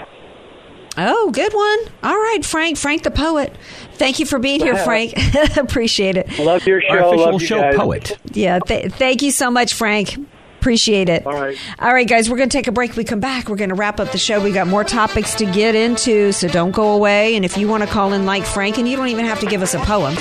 Oh, 0.97 1.32
good 1.32 1.53
one. 1.53 1.79
All 2.03 2.17
right, 2.17 2.43
Frank. 2.43 2.77
Frank 2.77 3.03
the 3.03 3.12
poet. 3.12 3.55
Thank 3.93 4.19
you 4.19 4.25
for 4.25 4.39
being 4.39 4.60
here, 4.60 4.75
Frank. 4.75 5.13
Appreciate 5.58 6.17
it. 6.17 6.39
Love 6.39 6.65
your 6.65 6.82
show. 6.82 6.89
Our 6.89 6.99
official 6.99 7.32
love 7.32 7.41
you 7.41 7.47
show 7.47 7.62
guys. 7.62 7.75
poet. 7.75 8.17
Yeah. 8.34 8.60
Th- 8.60 8.91
thank 8.91 9.21
you 9.21 9.32
so 9.32 9.49
much, 9.49 9.73
Frank. 9.73 10.17
Appreciate 10.59 11.07
it. 11.09 11.25
All 11.25 11.33
right. 11.33 11.57
All 11.79 11.93
right, 11.93 12.07
guys, 12.07 12.29
we're 12.29 12.35
going 12.37 12.49
to 12.49 12.57
take 12.57 12.67
a 12.67 12.71
break. 12.71 12.95
We 12.97 13.03
come 13.05 13.21
back. 13.21 13.47
We're 13.47 13.55
going 13.55 13.69
to 13.69 13.75
wrap 13.75 13.99
up 13.99 14.11
the 14.11 14.17
show. 14.17 14.41
We 14.43 14.51
got 14.51 14.67
more 14.67 14.83
topics 14.83 15.35
to 15.35 15.45
get 15.45 15.73
into, 15.73 16.33
so 16.33 16.47
don't 16.49 16.71
go 16.71 16.91
away. 16.91 17.35
And 17.37 17.45
if 17.45 17.57
you 17.57 17.67
want 17.69 17.83
to 17.83 17.89
call 17.89 18.11
in 18.13 18.25
like 18.25 18.43
Frank, 18.43 18.77
and 18.77 18.87
you 18.87 18.97
don't 18.97 19.07
even 19.07 19.25
have 19.25 19.39
to 19.39 19.45
give 19.45 19.61
us 19.61 19.73
a 19.73 19.79
poem, 19.79 20.13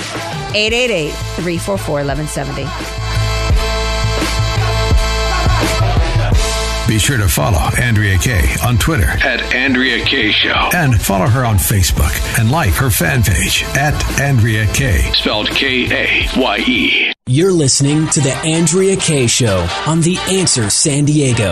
888 0.55 1.09
344 1.11 1.93
1170. 2.05 2.63
Be 6.87 6.97
sure 6.97 7.17
to 7.17 7.27
follow 7.27 7.59
Andrea 7.79 8.17
Kaye 8.17 8.55
on 8.65 8.79
Twitter 8.79 9.05
At 9.07 9.41
Andrea 9.53 10.03
Kaye 10.03 10.31
Show. 10.31 10.69
and 10.73 10.99
follow 10.99 11.27
her 11.27 11.45
on 11.45 11.57
Facebook 11.57 12.11
and 12.39 12.49
like 12.49 12.73
her 12.73 12.89
fan 12.89 13.21
page 13.21 13.63
at 13.77 13.93
Andrea 14.19 14.65
Kaye. 14.73 15.11
Spelled 15.13 15.49
K 15.49 15.85
A 15.91 16.27
Y 16.39 16.57
E. 16.67 17.13
You're 17.31 17.53
listening 17.53 18.07
to 18.07 18.21
The 18.21 18.33
Andrea 18.37 18.95
Kaye 18.97 19.27
Show 19.27 19.67
on 19.85 20.01
The 20.01 20.17
Answer 20.31 20.71
San 20.71 21.05
Diego. 21.05 21.51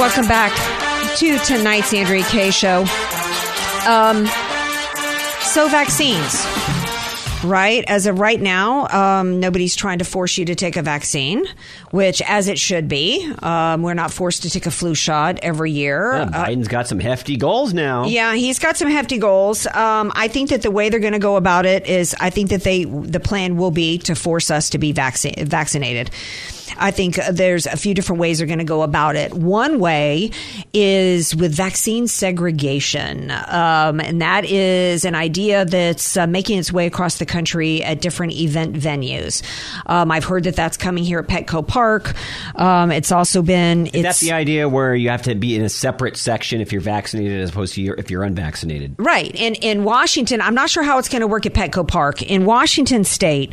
Welcome 0.00 0.26
back 0.26 0.52
to 1.18 1.38
tonight's 1.38 1.94
Andrea 1.94 2.24
Kaye 2.24 2.50
Show. 2.50 2.80
Um, 3.86 4.26
so 5.44 5.68
vaccines. 5.68 6.77
Right. 7.44 7.84
As 7.86 8.06
of 8.06 8.18
right 8.18 8.40
now, 8.40 8.88
um, 8.88 9.40
nobody's 9.40 9.76
trying 9.76 9.98
to 9.98 10.04
force 10.04 10.36
you 10.38 10.44
to 10.46 10.54
take 10.54 10.76
a 10.76 10.82
vaccine, 10.82 11.44
which, 11.90 12.20
as 12.22 12.48
it 12.48 12.58
should 12.58 12.88
be, 12.88 13.32
um, 13.42 13.82
we're 13.82 13.94
not 13.94 14.10
forced 14.12 14.42
to 14.42 14.50
take 14.50 14.66
a 14.66 14.70
flu 14.70 14.94
shot 14.94 15.38
every 15.42 15.70
year. 15.70 16.12
Yeah, 16.14 16.22
Uh, 16.22 16.46
Biden's 16.46 16.68
got 16.68 16.88
some 16.88 16.98
hefty 16.98 17.36
goals 17.36 17.72
now. 17.72 18.06
yeah, 18.06 18.34
he's 18.34 18.58
got 18.58 18.76
some 18.76 18.88
hefty 18.90 19.18
goals. 19.18 19.66
Um, 19.68 20.12
I 20.14 20.28
think 20.28 20.50
that 20.50 20.62
the 20.62 20.70
way 20.70 20.88
they're 20.88 21.00
going 21.00 21.12
to 21.12 21.18
go 21.18 21.36
about 21.36 21.64
it 21.66 21.86
is, 21.86 22.14
I 22.18 22.30
think 22.30 22.50
that 22.50 22.62
they 22.64 22.84
the 22.84 23.20
plan 23.20 23.56
will 23.56 23.70
be 23.70 23.98
to 23.98 24.14
force 24.14 24.50
us 24.50 24.70
to 24.70 24.78
be 24.78 24.92
vaccinated. 24.92 26.10
I 26.76 26.90
think 26.90 27.16
there's 27.30 27.66
a 27.66 27.76
few 27.76 27.94
different 27.94 28.20
ways 28.20 28.38
they're 28.38 28.46
going 28.46 28.58
to 28.58 28.64
go 28.64 28.82
about 28.82 29.16
it. 29.16 29.32
One 29.32 29.80
way 29.80 30.30
is 30.72 31.34
with 31.34 31.54
vaccine 31.54 32.06
segregation, 32.06 33.30
um, 33.30 34.00
and 34.00 34.20
that 34.20 34.44
is 34.44 35.04
an 35.04 35.14
idea 35.14 35.64
that's 35.64 36.16
uh, 36.16 36.26
making 36.26 36.58
its 36.58 36.72
way 36.72 36.86
across 36.86 37.18
the 37.18 37.26
country 37.26 37.82
at 37.82 38.00
different 38.00 38.32
event 38.34 38.74
venues. 38.74 39.42
Um, 39.86 40.10
I've 40.10 40.24
heard 40.24 40.44
that 40.44 40.56
that's 40.56 40.76
coming 40.76 41.04
here 41.04 41.18
at 41.18 41.26
Petco 41.26 41.66
Park. 41.66 42.14
Um, 42.56 42.90
it's 42.90 43.12
also 43.12 43.42
been 43.42 43.86
Is 43.88 44.04
it's 44.04 44.20
that 44.20 44.26
the 44.26 44.32
idea 44.32 44.68
where 44.68 44.94
you 44.94 45.08
have 45.10 45.22
to 45.22 45.34
be 45.34 45.56
in 45.56 45.62
a 45.62 45.68
separate 45.68 46.16
section 46.16 46.60
if 46.60 46.72
you're 46.72 46.80
vaccinated 46.80 47.40
as 47.40 47.50
opposed 47.50 47.74
to 47.74 47.82
your, 47.82 47.94
if 47.96 48.10
you're 48.10 48.24
unvaccinated? 48.24 48.94
Right. 48.98 49.34
In 49.34 49.54
in 49.56 49.84
Washington, 49.84 50.40
I'm 50.40 50.54
not 50.54 50.70
sure 50.70 50.82
how 50.82 50.98
it's 50.98 51.08
going 51.08 51.20
to 51.20 51.26
work 51.26 51.46
at 51.46 51.54
Petco 51.54 51.86
Park. 51.86 52.22
In 52.22 52.44
Washington 52.44 53.04
State, 53.04 53.52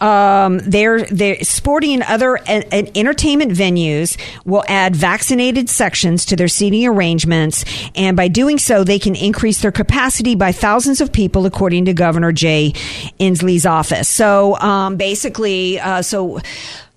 um, 0.00 0.58
they're 0.58 1.04
they're 1.04 1.42
sporting 1.42 2.02
other 2.02 2.38
and, 2.48 2.96
entertainment 2.96 3.52
venues 3.52 4.18
will 4.44 4.64
add 4.68 4.96
vaccinated 4.96 5.68
sections 5.68 6.24
to 6.26 6.36
their 6.36 6.48
seating 6.48 6.86
arrangements, 6.86 7.64
and 7.94 8.16
by 8.16 8.28
doing 8.28 8.58
so, 8.58 8.84
they 8.84 8.98
can 8.98 9.14
increase 9.14 9.60
their 9.60 9.72
capacity 9.72 10.34
by 10.34 10.52
thousands 10.52 11.00
of 11.00 11.12
people, 11.12 11.46
according 11.46 11.84
to 11.84 11.92
Governor 11.92 12.32
Jay 12.32 12.72
Inslee's 13.18 13.66
office. 13.66 14.08
So 14.08 14.58
um, 14.58 14.96
basically, 14.96 15.78
uh, 15.78 16.02
so. 16.02 16.40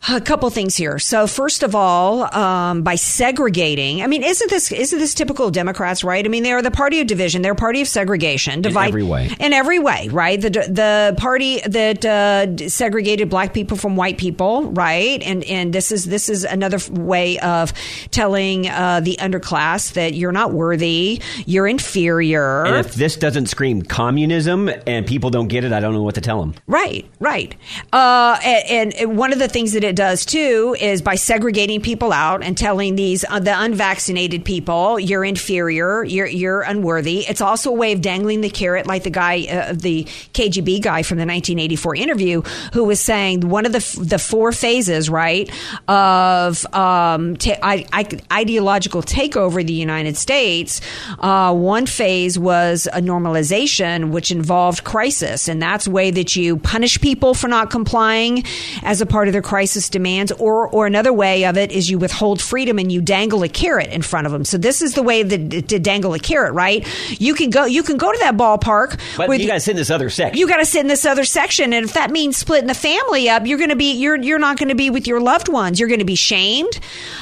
A 0.10 0.20
couple 0.20 0.50
things 0.50 0.76
here. 0.76 0.98
So 0.98 1.28
first 1.28 1.62
of 1.62 1.76
all, 1.76 2.34
um, 2.36 2.82
by 2.82 2.96
segregating, 2.96 4.02
I 4.02 4.08
mean, 4.08 4.24
isn't 4.24 4.50
this 4.50 4.72
isn't 4.72 4.98
this 4.98 5.14
typical 5.14 5.52
Democrats, 5.52 6.04
right? 6.04 6.26
I 6.26 6.28
mean, 6.28 6.42
they 6.42 6.54
are 6.54 6.64
the 6.64 6.72
party 6.72 7.02
of 7.02 7.08
division. 7.08 7.44
They're 7.44 7.52
a 7.52 7.56
party 7.56 7.82
of 7.82 7.88
segregation. 7.88 8.66
In 8.66 8.76
every 8.76 9.04
way. 9.04 9.30
In 9.40 9.54
every 9.54 9.78
way, 9.78 10.08
right? 10.10 10.42
The 10.42 10.50
the 10.50 11.16
party 11.20 11.62
that 11.68 12.04
uh, 12.04 12.68
segregated 12.68 13.30
black 13.30 13.54
people 13.54 13.78
from 13.78 13.96
white 13.96 14.18
people, 14.18 14.72
right? 14.72 15.22
And 15.22 15.44
and 15.44 15.72
this 15.72 15.92
is 15.92 16.06
this 16.06 16.30
is 16.30 16.46
another 16.46 16.80
way 16.90 17.38
of 17.38 17.72
telling 18.10 18.70
uh, 18.70 19.02
the 19.02 19.18
underclass 19.20 19.94
that 19.94 20.16
you're 20.16 20.32
not 20.32 20.52
worthy, 20.52 21.22
you're 21.46 21.68
inferior. 21.68 22.66
And 22.66 22.76
if 22.78 22.96
this 22.96 23.18
doesn't 23.18 23.48
scream 23.48 23.84
communism 23.84 24.68
and 24.88 25.06
people 25.06 25.30
don't 25.30 25.48
get 25.48 25.64
it, 25.64 25.72
I 25.72 25.80
don't 25.80 25.94
know 25.94 26.02
what 26.02 26.16
to 26.16 26.22
tell 26.22 26.40
them. 26.40 26.56
Right, 26.66 27.06
right. 27.20 27.56
Uh, 27.94 28.40
and, 28.44 28.94
and 28.96 29.16
one 29.16 29.32
of 29.32 29.38
the 29.38 29.48
things 29.48 29.74
that 29.74 29.84
it 29.84 29.91
does 29.96 30.26
too 30.26 30.76
is 30.80 31.02
by 31.02 31.16
segregating 31.16 31.82
people 31.82 32.12
out 32.12 32.44
and 32.44 32.58
telling 32.58 32.96
these 32.96 33.24
uh, 33.26 33.40
the 33.40 33.60
unvaccinated 33.60 34.46
people 34.46 35.00
you're 35.00 35.24
inferior, 35.24 36.04
you're 36.04 36.28
you're 36.28 36.62
unworthy. 36.62 37.20
It's 37.28 37.42
also 37.42 37.72
a 37.72 37.74
way 37.74 37.92
of 37.94 38.02
dangling 38.02 38.42
the 38.42 38.50
carrot, 38.50 38.88
like 38.88 39.04
the 39.04 39.10
guy, 39.10 39.46
uh, 39.50 39.74
the 39.74 40.04
KGB 40.34 40.82
guy 40.82 41.04
from 41.04 41.18
the 41.18 41.26
1984 41.26 41.96
interview, 41.96 42.42
who 42.74 42.84
was 42.84 43.00
saying 43.00 43.50
one 43.50 43.66
of 43.66 43.72
the 43.72 44.00
the 44.02 44.20
four 44.20 44.52
phases, 44.52 45.10
right, 45.10 45.50
of 45.88 46.66
um, 46.74 47.38
ideological 47.64 49.02
takeover 49.02 49.62
of 49.62 49.68
the 49.68 49.74
United 49.74 50.18
States. 50.18 50.82
Uh, 51.20 51.54
one 51.54 51.86
phase 51.86 52.38
was 52.38 52.88
a 52.94 53.02
normalization, 53.02 54.12
which 54.12 54.32
involved 54.32 54.84
crisis, 54.84 55.48
and 55.48 55.62
that's 55.62 55.88
way 55.88 56.12
that 56.12 56.36
you 56.36 56.58
punish 56.58 57.00
people 57.02 57.34
for 57.34 57.48
not 57.48 57.70
complying 57.70 58.44
as 58.84 59.02
a 59.02 59.06
part 59.06 59.28
of 59.28 59.34
their 59.34 59.42
crisis 59.42 59.81
demands. 59.90 60.32
Or, 60.34 60.68
or 60.68 60.86
another 60.88 61.14
way 61.14 61.46
of 61.46 61.58
it 61.58 61.72
is 61.72 61.90
you 61.90 61.98
withhold 61.98 62.42
freedom 62.42 62.80
and 62.80 62.92
you 62.92 63.02
dangle 63.02 63.44
a 63.44 63.50
carrot 63.50 63.90
in 63.90 64.02
front 64.02 64.26
of 64.28 64.34
them. 64.34 64.46
So 64.46 64.58
this 64.58 64.82
is 64.82 64.94
the 64.94 65.04
way 65.04 65.24
that, 65.24 65.68
to 65.70 65.80
dangle 65.80 66.14
a 66.14 66.20
carrot, 66.20 66.54
right? 66.54 66.88
You 67.20 67.34
can 67.34 67.50
go, 67.50 67.66
you 67.66 67.84
can 67.84 67.98
go 67.98 68.12
to 68.12 68.18
that 68.20 68.38
ballpark. 68.38 69.00
But 69.18 69.30
with- 69.30 69.42
you 69.42 69.48
got 69.48 69.56
to 69.56 69.60
sit 69.60 69.72
in 69.72 69.78
this 69.78 69.90
other 69.90 70.10
section. 70.10 70.38
you 70.38 70.48
got 70.48 70.58
to 70.58 70.66
sit 70.66 70.82
in 70.82 70.88
this 70.88 71.06
other 71.06 71.24
section, 71.24 71.74
and 71.74 71.86
if 71.86 71.94
that 71.94 72.12
means 72.12 72.38
splitting 72.38 72.68
the 72.68 72.74
family 72.74 73.30
up, 73.30 73.46
you're 73.46 73.58
going 73.58 73.70
to 73.70 73.76
be 73.76 73.94
you're 73.94 74.18
you're 74.18 74.40
not 74.40 74.58
going 74.58 74.70
to 74.70 74.76
be 74.76 74.90
with 74.90 75.08
your 75.08 75.20
loved 75.20 75.50
ones. 75.50 75.80
You're 75.80 75.90
going 75.90 76.00
to 76.00 76.06
be 76.06 76.16
shamed. 76.16 76.80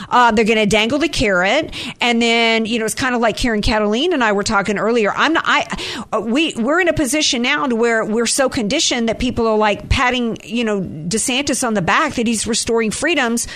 Uh, 0.09 0.31
they're 0.31 0.45
going 0.45 0.57
to 0.57 0.65
dangle 0.65 0.99
the 0.99 1.09
carrot, 1.09 1.73
and 2.01 2.21
then 2.21 2.65
you 2.65 2.79
know 2.79 2.85
it's 2.85 2.95
kind 2.95 3.15
of 3.15 3.21
like 3.21 3.37
Karen 3.37 3.61
Kataline 3.61 4.13
and 4.13 4.23
I 4.23 4.31
were 4.31 4.43
talking 4.43 4.77
earlier. 4.77 5.11
I'm 5.15 5.33
not, 5.33 5.43
I 5.45 6.05
uh, 6.13 6.21
we 6.21 6.53
we're 6.55 6.79
in 6.79 6.87
a 6.87 6.93
position 6.93 7.41
now 7.41 7.67
to 7.67 7.75
where 7.75 8.03
we're 8.03 8.25
so 8.25 8.49
conditioned 8.49 9.09
that 9.09 9.19
people 9.19 9.47
are 9.47 9.57
like 9.57 9.89
patting 9.89 10.37
you 10.43 10.63
know 10.63 10.81
DeSantis 10.81 11.65
on 11.65 11.73
the 11.73 11.81
back 11.81 12.15
that 12.15 12.27
he's 12.27 12.47
restoring 12.49 12.91
freedoms 12.91 13.47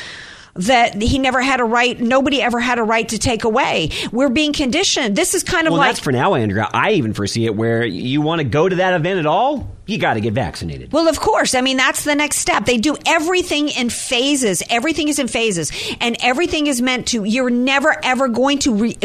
that 0.56 1.02
he 1.02 1.18
never 1.18 1.42
had 1.42 1.60
a 1.60 1.64
right 1.64 2.00
nobody 2.00 2.40
ever 2.40 2.60
had 2.60 2.78
a 2.78 2.84
right 2.84 3.10
to 3.10 3.18
take 3.18 3.44
away 3.44 3.90
we're 4.12 4.30
being 4.30 4.54
conditioned 4.54 5.16
this 5.16 5.34
is 5.34 5.44
kind 5.44 5.68
of 5.68 5.72
well, 5.72 5.80
like 5.80 5.90
that's 5.90 6.00
for 6.00 6.12
now, 6.12 6.34
Andrea. 6.36 6.70
I 6.74 6.92
even 6.92 7.14
foresee 7.14 7.46
it 7.46 7.56
where 7.56 7.84
you 7.84 8.22
want 8.22 8.40
to 8.40 8.44
go 8.44 8.68
to 8.68 8.76
that 8.78 8.94
event 8.94 9.20
at 9.20 9.26
all, 9.26 9.76
you 9.86 9.98
got 9.98 10.14
to 10.16 10.22
get 10.22 10.34
vaccinated. 10.34 10.92
Well, 10.92 11.08
of 11.08 11.20
course. 11.20 11.56
I 11.56 11.62
mean, 11.62 11.78
that's 11.78 12.04
the 12.04 12.16
next 12.16 12.38
step. 12.38 12.66
They 12.66 12.78
do 12.78 12.96
everything 13.06 13.70
in 13.70 13.90
phases. 13.90 14.64
Everything 14.70 15.08
is 15.08 15.20
in 15.20 15.28
phases. 15.28 15.72
And 16.00 16.18
everything 16.22 16.68
is 16.68 16.82
meant 16.82 17.08
to, 17.10 17.24
you're 17.24 17.50
never 17.50 17.96
ever 18.04 18.28
going 18.28 18.60
to, 18.60 18.76
re, 18.76 18.98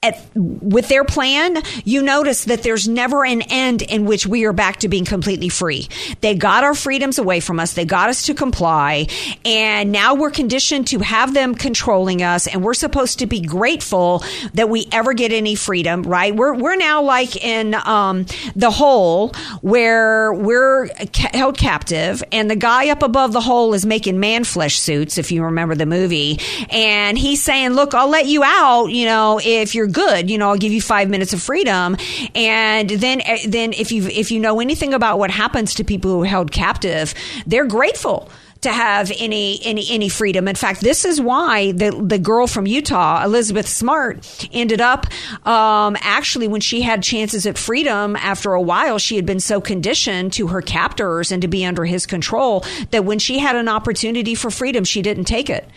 at, 0.00 0.16
with 0.36 0.86
their 0.86 1.02
plan, 1.02 1.60
you 1.84 2.02
notice 2.02 2.44
that 2.44 2.62
there's 2.62 2.86
never 2.86 3.24
an 3.24 3.42
end 3.42 3.82
in 3.82 4.04
which 4.04 4.28
we 4.28 4.44
are 4.44 4.52
back 4.52 4.76
to 4.78 4.88
being 4.88 5.04
completely 5.04 5.48
free. 5.48 5.88
They 6.20 6.36
got 6.36 6.62
our 6.62 6.74
freedoms 6.74 7.18
away 7.18 7.40
from 7.40 7.58
us. 7.58 7.72
They 7.72 7.84
got 7.84 8.08
us 8.08 8.22
to 8.26 8.34
comply. 8.34 9.08
And 9.44 9.90
now 9.90 10.14
we're 10.14 10.30
conditioned 10.30 10.86
to 10.88 11.00
have 11.00 11.34
them 11.34 11.56
controlling 11.56 12.22
us. 12.22 12.46
And 12.46 12.62
we're 12.62 12.74
supposed 12.74 13.18
to 13.18 13.26
be 13.26 13.40
grateful 13.40 14.22
that 14.54 14.68
we 14.70 14.86
ever 14.92 15.14
get 15.14 15.32
any 15.32 15.56
freedom, 15.56 16.04
right? 16.04 16.32
We're, 16.34 16.54
we're 16.54 16.76
now 16.76 17.02
like 17.02 17.34
in, 17.34 17.74
um, 17.74 18.26
the 18.54 18.70
hole 18.70 19.30
where 19.62 20.32
we're 20.32 20.90
ca- 21.12 21.30
held 21.32 21.58
captive 21.58 22.22
and 22.30 22.48
the 22.48 22.54
guy 22.54 22.90
up 22.90 23.02
above 23.02 23.32
the 23.32 23.40
hole 23.40 23.74
is 23.74 23.84
making 23.84 24.20
man 24.20 24.44
flesh 24.44 24.78
suits, 24.78 25.18
if 25.18 25.32
you 25.32 25.42
remember 25.42 25.74
the 25.74 25.86
movie. 25.86 26.38
And 26.70 27.18
he's 27.18 27.42
saying, 27.42 27.70
look, 27.70 27.94
I'll 27.94 28.08
let 28.08 28.26
you 28.26 28.44
out, 28.44 28.86
you 28.92 29.04
know, 29.04 29.40
if 29.42 29.74
you're 29.74 29.87
good, 29.88 30.30
you 30.30 30.38
know, 30.38 30.48
I'll 30.48 30.56
give 30.56 30.72
you 30.72 30.82
five 30.82 31.08
minutes 31.08 31.32
of 31.32 31.42
freedom. 31.42 31.96
And 32.34 32.90
then, 32.90 33.20
eh, 33.22 33.46
then 33.46 33.72
if 33.72 33.92
you, 33.92 34.06
if 34.06 34.30
you 34.30 34.40
know 34.40 34.60
anything 34.60 34.94
about 34.94 35.18
what 35.18 35.30
happens 35.30 35.74
to 35.74 35.84
people 35.84 36.10
who 36.10 36.22
are 36.22 36.26
held 36.26 36.52
captive, 36.52 37.14
they're 37.46 37.66
grateful 37.66 38.30
to 38.62 38.72
have 38.72 39.12
any 39.18 39.60
any 39.64 39.86
any 39.90 40.08
freedom. 40.08 40.48
In 40.48 40.56
fact, 40.56 40.80
this 40.80 41.04
is 41.04 41.20
why 41.20 41.72
the 41.72 41.90
the 41.90 42.18
girl 42.18 42.46
from 42.46 42.66
Utah, 42.66 43.22
Elizabeth 43.24 43.68
Smart, 43.68 44.48
ended 44.52 44.80
up 44.80 45.06
um, 45.46 45.96
actually 46.00 46.48
when 46.48 46.60
she 46.60 46.82
had 46.82 47.02
chances 47.02 47.46
at 47.46 47.56
freedom. 47.56 48.16
After 48.16 48.52
a 48.52 48.60
while, 48.60 48.98
she 48.98 49.16
had 49.16 49.26
been 49.26 49.40
so 49.40 49.60
conditioned 49.60 50.32
to 50.34 50.48
her 50.48 50.60
captors 50.60 51.30
and 51.30 51.42
to 51.42 51.48
be 51.48 51.64
under 51.64 51.84
his 51.84 52.06
control 52.06 52.64
that 52.90 53.04
when 53.04 53.18
she 53.18 53.38
had 53.38 53.56
an 53.56 53.68
opportunity 53.68 54.34
for 54.34 54.50
freedom, 54.50 54.84
she 54.84 55.02
didn't 55.02 55.24
take 55.24 55.48
it. 55.48 55.68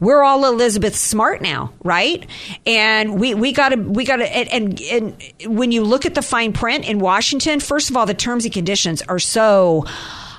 We're 0.00 0.22
all 0.22 0.44
Elizabeth 0.46 0.96
Smart 0.96 1.40
now, 1.40 1.72
right? 1.82 2.26
And 2.66 3.20
we 3.20 3.34
we 3.34 3.52
got 3.52 3.70
to 3.70 3.76
we 3.76 4.04
got 4.04 4.16
to 4.16 4.36
and, 4.36 4.80
and 4.80 4.80
and 5.44 5.56
when 5.56 5.70
you 5.70 5.84
look 5.84 6.04
at 6.06 6.14
the 6.14 6.22
fine 6.22 6.52
print 6.52 6.88
in 6.88 6.98
Washington, 6.98 7.60
first 7.60 7.90
of 7.90 7.96
all, 7.96 8.06
the 8.06 8.14
terms 8.14 8.44
and 8.44 8.52
conditions 8.52 9.02
are 9.02 9.18
so 9.18 9.84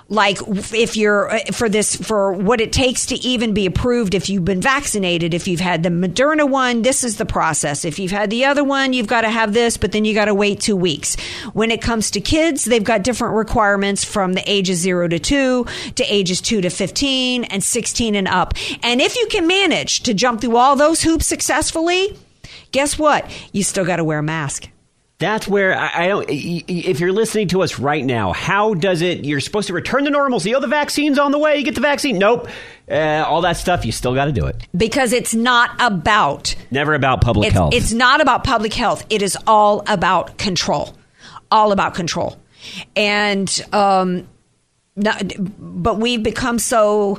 like 0.07 0.37
if 0.47 0.95
you're 0.95 1.31
uh, 1.31 1.39
for 1.51 1.67
this 1.67 1.95
for 1.95 2.31
what 2.31 2.61
it 2.61 2.71
takes 2.71 3.07
to 3.07 3.15
even 3.15 3.53
be 3.53 3.65
approved 3.65 4.13
if 4.13 4.29
you've 4.29 4.45
been 4.45 4.61
vaccinated 4.61 5.33
if 5.33 5.47
you've 5.47 5.59
had 5.59 5.81
the 5.81 5.89
moderna 5.89 6.47
one 6.47 6.83
this 6.83 7.03
is 7.03 7.17
the 7.17 7.25
process. 7.25 7.85
If 7.85 7.97
you've 7.97 8.11
had 8.11 8.29
the 8.29 8.45
other 8.45 8.63
one 8.63 8.93
you've 8.93 9.07
got 9.07 9.21
to 9.21 9.29
have 9.29 9.53
this 9.53 9.77
but 9.77 9.91
then 9.91 10.05
you 10.05 10.13
got 10.13 10.25
to 10.25 10.35
wait 10.35 10.59
two 10.59 10.75
weeks. 10.75 11.15
When 11.53 11.71
it 11.71 11.81
comes 11.81 12.11
to 12.11 12.21
kids 12.21 12.65
they've 12.65 12.83
got 12.83 13.03
different 13.03 13.35
requirements 13.35 14.03
from 14.03 14.33
the 14.33 14.43
ages 14.49 14.79
0 14.79 15.07
to 15.07 15.19
2 15.19 15.65
to 15.95 16.03
ages 16.03 16.39
2 16.41 16.61
to 16.61 16.69
15 16.69 17.45
and 17.45 17.63
16 17.63 18.15
and 18.15 18.27
up. 18.27 18.53
And 18.83 19.01
if 19.01 19.15
you 19.15 19.27
can 19.27 19.47
manage 19.47 20.01
to 20.01 20.13
jump 20.13 20.41
through 20.41 20.57
all 20.57 20.75
those 20.75 21.01
hoops 21.01 21.25
successfully 21.25 22.15
guess 22.71 22.99
what? 22.99 23.29
You 23.53 23.63
still 23.63 23.85
got 23.85 23.97
to 23.97 24.03
wear 24.03 24.19
a 24.19 24.23
mask 24.23 24.69
That's 25.25 25.47
where 25.47 25.75
I, 25.75 26.05
I 26.05 26.07
don't. 26.07 26.25
If 26.29 26.99
you're 26.99 27.11
listening 27.11 27.47
to 27.47 27.63
us 27.63 27.79
right 27.79 28.05
now, 28.05 28.31
how 28.31 28.75
does 28.75 29.01
it? 29.01 29.25
You're 29.25 29.39
supposed 29.39 29.65
to 29.69 29.73
return 29.73 30.03
to 30.03 30.11
normalcy. 30.11 30.53
Oh, 30.53 30.59
the 30.59 30.67
vaccine's 30.67 31.17
on 31.17 31.31
the 31.31 31.39
way. 31.39 31.57
You 31.57 31.63
get 31.63 31.73
the 31.73 31.81
vaccine. 31.81 32.19
Nope. 32.19 32.47
Uh, 32.87 33.25
all 33.27 33.41
that 33.41 33.57
stuff. 33.57 33.85
You 33.85 33.91
still 33.91 34.13
got 34.13 34.25
to 34.25 34.31
do 34.31 34.45
it. 34.45 34.67
because 34.77 35.13
it's 35.13 35.33
not 35.33 35.71
about 35.79 36.53
Never 36.69 36.93
about 36.93 37.21
public 37.21 37.47
it's, 37.47 37.55
health. 37.55 37.73
It's 37.73 37.91
not 37.91 38.21
about 38.21 38.43
public 38.43 38.71
health. 38.75 39.03
It 39.09 39.23
is 39.23 39.35
all 39.47 39.83
about 39.87 40.37
control. 40.37 40.95
All 41.49 41.71
about 41.71 41.95
control. 41.95 42.37
And, 42.95 43.49
um, 43.73 44.27
not, 44.95 45.33
but 45.39 45.97
we've 45.97 46.21
become 46.21 46.59
so 46.59 47.17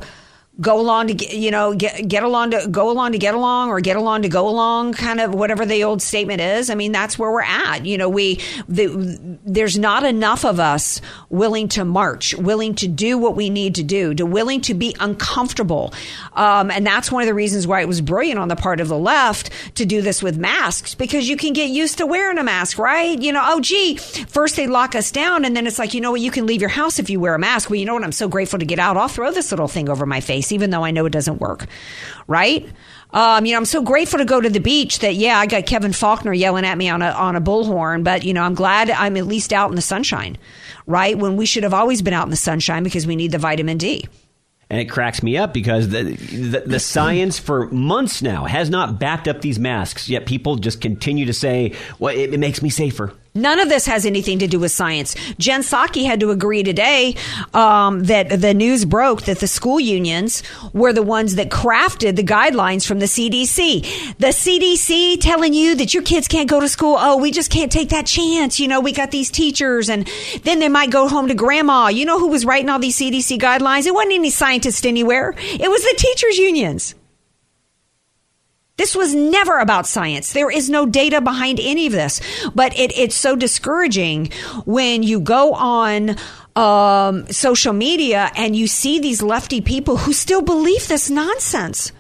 go 0.61 0.80
along 0.80 1.09
to 1.09 1.14
get, 1.14 1.34
you 1.34 1.50
know 1.50 1.74
get 1.74 2.09
get 2.09 2.22
along 2.22 2.50
to 2.50 2.66
go 2.70 2.90
along 2.90 3.12
to 3.12 3.18
get 3.18 3.34
along 3.34 3.68
or 3.68 3.80
get 3.80 3.96
along 3.96 4.22
to 4.22 4.28
go 4.28 4.48
along 4.48 4.94
kind 4.94 5.20
of 5.20 5.34
whatever 5.34 5.66
the 5.66 5.84
old 5.84 6.00
statement 6.00 6.40
is. 6.40 6.70
I 6.70 6.74
mean 6.74 6.92
that's 6.92 7.18
where 7.18 7.30
we're 7.30 7.42
at. 7.42 7.84
You 7.84 7.98
know 7.98 8.09
we 8.09 8.40
the, 8.66 9.38
there's 9.44 9.78
not 9.78 10.04
enough 10.04 10.44
of 10.44 10.59
us 10.59 11.00
willing 11.28 11.68
to 11.68 11.84
march 11.84 12.34
willing 12.34 12.74
to 12.76 12.88
do 12.88 13.18
what 13.18 13.36
we 13.36 13.50
need 13.50 13.74
to 13.74 13.82
do 13.82 14.14
to 14.14 14.24
willing 14.24 14.62
to 14.62 14.74
be 14.74 14.96
uncomfortable. 14.98 15.92
Um, 16.32 16.70
and 16.70 16.86
that's 16.86 17.12
one 17.12 17.22
of 17.22 17.26
the 17.26 17.34
reasons 17.34 17.66
why 17.66 17.82
it 17.82 17.88
was 17.88 18.00
brilliant 18.00 18.38
on 18.38 18.48
the 18.48 18.57
part 18.57 18.80
of 18.80 18.88
the 18.88 18.98
left 18.98 19.50
to 19.76 19.84
do 19.84 20.00
this 20.00 20.22
with 20.22 20.38
masks 20.38 20.94
because 20.94 21.28
you 21.28 21.36
can 21.36 21.52
get 21.52 21.68
used 21.68 21.98
to 21.98 22.07
wearing 22.07 22.38
a 22.38 22.44
mask 22.44 22.78
right? 22.78 23.20
You 23.20 23.32
know 23.32 23.42
oh 23.44 23.61
gee 23.61 23.96
first 23.96 24.57
they 24.57 24.66
lock 24.66 24.94
us 24.94 25.11
down 25.11 25.44
and 25.44 25.54
then 25.54 25.66
it's 25.66 25.78
like 25.78 25.92
you 25.92 26.00
know 26.00 26.12
what? 26.12 26.22
You 26.22 26.30
can 26.30 26.46
leave 26.46 26.62
your 26.62 26.70
house 26.70 26.98
if 26.98 27.11
you 27.11 27.20
wear 27.20 27.34
a 27.34 27.38
mask. 27.38 27.68
Well 27.68 27.78
you 27.78 27.84
know 27.84 27.94
what? 27.94 28.04
I'm 28.04 28.12
so 28.12 28.26
grateful 28.26 28.59
to 28.59 28.64
get 28.64 28.78
out. 28.78 28.96
I'll 28.96 29.09
throw 29.09 29.30
this 29.30 29.52
little 29.52 29.68
thing 29.68 29.90
over 29.90 30.07
my 30.07 30.20
face 30.20 30.45
even 30.53 30.70
though 30.70 30.84
I 30.84 30.90
know 30.90 31.07
it 31.07 31.11
doesn't 31.11 31.40
work. 31.40 31.66
Right? 32.26 32.68
Um, 33.12 33.47
you 33.47 33.53
know, 33.53 33.59
I'm 33.59 33.64
so 33.64 33.82
grateful 33.82 34.18
to 34.18 34.24
go 34.24 34.40
to 34.40 34.51
the 34.51 34.61
beach 34.61 34.99
that 34.99 35.14
yeah, 35.14 35.38
I 35.38 35.47
got 35.47 35.66
Kevin 35.66 35.92
Faulconer 35.92 36.36
yelling 36.36 36.64
at 36.64 36.76
me 36.76 36.88
on 36.88 37.03
a 37.03 37.11
on 37.11 37.36
a 37.36 37.40
bullhorn, 37.40 38.05
but 38.05 38.24
you 38.24 38.34
know, 38.34 38.42
I'm 38.42 38.55
glad 38.55 38.90
I'm 38.90 39.16
at 39.16 39.26
least 39.26 39.53
out 39.53 39.70
in 39.70 39.76
the 39.76 39.82
sunshine, 39.82 40.36
right? 40.86 41.16
When 41.16 41.36
we 41.36 41.47
should 41.47 41.62
have 41.62 41.74
always 41.74 42.03
been 42.03 42.14
out 42.14 42.24
in 42.24 42.30
the 42.30 42.36
sunshine 42.36 42.82
because 42.82 43.07
we 43.07 43.16
need 43.16 43.32
the 43.32 43.38
vitamin 43.38 43.78
D. 43.78 44.07
And 44.68 44.80
it 44.80 44.86
cracks 44.86 45.22
me 45.22 45.36
up 45.36 45.55
because 45.55 45.90
the, 45.90 46.03
the, 46.03 46.64
the 46.66 46.80
science 46.80 47.38
for 47.38 47.68
months 47.68 48.20
now 48.20 48.47
has 48.47 48.68
not 48.68 48.99
backed 48.99 49.28
up 49.28 49.40
these 49.40 49.61
masks, 49.61 50.09
yet 50.09 50.26
people 50.26 50.57
just 50.57 50.80
continue 50.80 51.24
to 51.26 51.32
say, 51.32 51.74
"Well, 52.01 52.14
it, 52.14 52.34
it 52.34 52.40
makes 52.40 52.61
me 52.62 52.70
safer." 52.70 53.14
None 53.37 53.61
of 53.61 53.68
this 53.68 53.87
has 53.87 54.07
anything 54.07 54.39
to 54.39 54.47
do 54.47 54.59
with 54.59 54.72
science. 54.72 55.14
Jen 55.39 55.61
Psaki 55.61 56.07
had 56.07 56.20
to 56.20 56.30
agree 56.30 56.62
today 56.62 57.14
um, 57.55 58.05
that 58.05 58.41
the 58.41 58.55
news 58.55 58.84
broke 58.84 59.22
that 59.22 59.39
the 59.39 59.47
school 59.47 59.78
unions 59.78 60.43
were 60.72 60.93
the 60.93 61.03
ones 61.03 61.34
that 61.34 61.51
crafted 61.51 62.16
the 62.16 62.24
guidelines 62.24 62.87
from 62.87 62.99
the 62.99 63.07
CDC. 63.07 64.16
The 64.18 64.28
CDC 64.28 65.20
telling 65.20 65.53
you 65.53 65.74
that 65.76 65.93
your 65.93 66.03
kids 66.03 66.26
can't 66.28 66.49
go 66.49 66.61
to 66.61 66.68
school. 66.68 66.97
Oh, 66.99 67.18
we 67.18 67.30
just 67.30 67.51
can't 67.51 67.70
take 67.70 67.91
that 67.91 68.07
chance. 68.07 68.59
You 68.59 68.68
know, 68.68 68.80
we 68.80 68.93
got 68.93 69.11
these 69.11 69.30
teachers, 69.30 69.89
and 69.91 70.09
then 70.43 70.59
they 70.59 70.68
might 70.68 70.91
go 70.91 71.09
home 71.09 71.28
to 71.28 71.34
grandma. 71.34 71.89
You 71.89 72.07
know 72.07 72.18
who 72.18 72.28
was 72.28 72.47
writing 72.47 72.70
all 72.70 72.78
these 72.78 72.99
CDC 72.99 73.39
guidelines? 73.39 73.87
It 73.87 73.95
wasn't 73.95 74.14
any 74.14 74.30
scientist 74.30 74.87
anywhere. 74.87 75.34
It 75.37 75.70
was 75.70 75.82
the 75.82 75.95
teachers' 75.99 76.39
unions. 76.39 76.95
This 78.77 78.95
was 78.95 79.14
never 79.14 79.59
about 79.59 79.87
science. 79.87 80.33
There 80.33 80.51
is 80.51 80.68
no 80.68 80.85
data 80.85 81.20
behind 81.22 81.59
any 81.61 81.87
of 81.87 81.93
this. 81.93 82.20
But 82.55 82.79
it, 82.79 82.97
it's 82.97 83.16
so 83.16 83.35
discouraging 83.35 84.31
when 84.66 85.03
you 85.03 85.18
go 85.18 85.55
on 85.55 86.16
um, 86.57 87.27
social 87.29 87.72
media 87.72 88.31
and 88.37 88.55
you 88.55 88.66
see 88.66 88.99
these 88.99 89.22
lefty 89.22 89.61
people 89.62 89.97
who 89.97 90.12
still 90.12 90.43
believe 90.43 90.89
this 90.89 91.09
nonsense. 91.09 91.93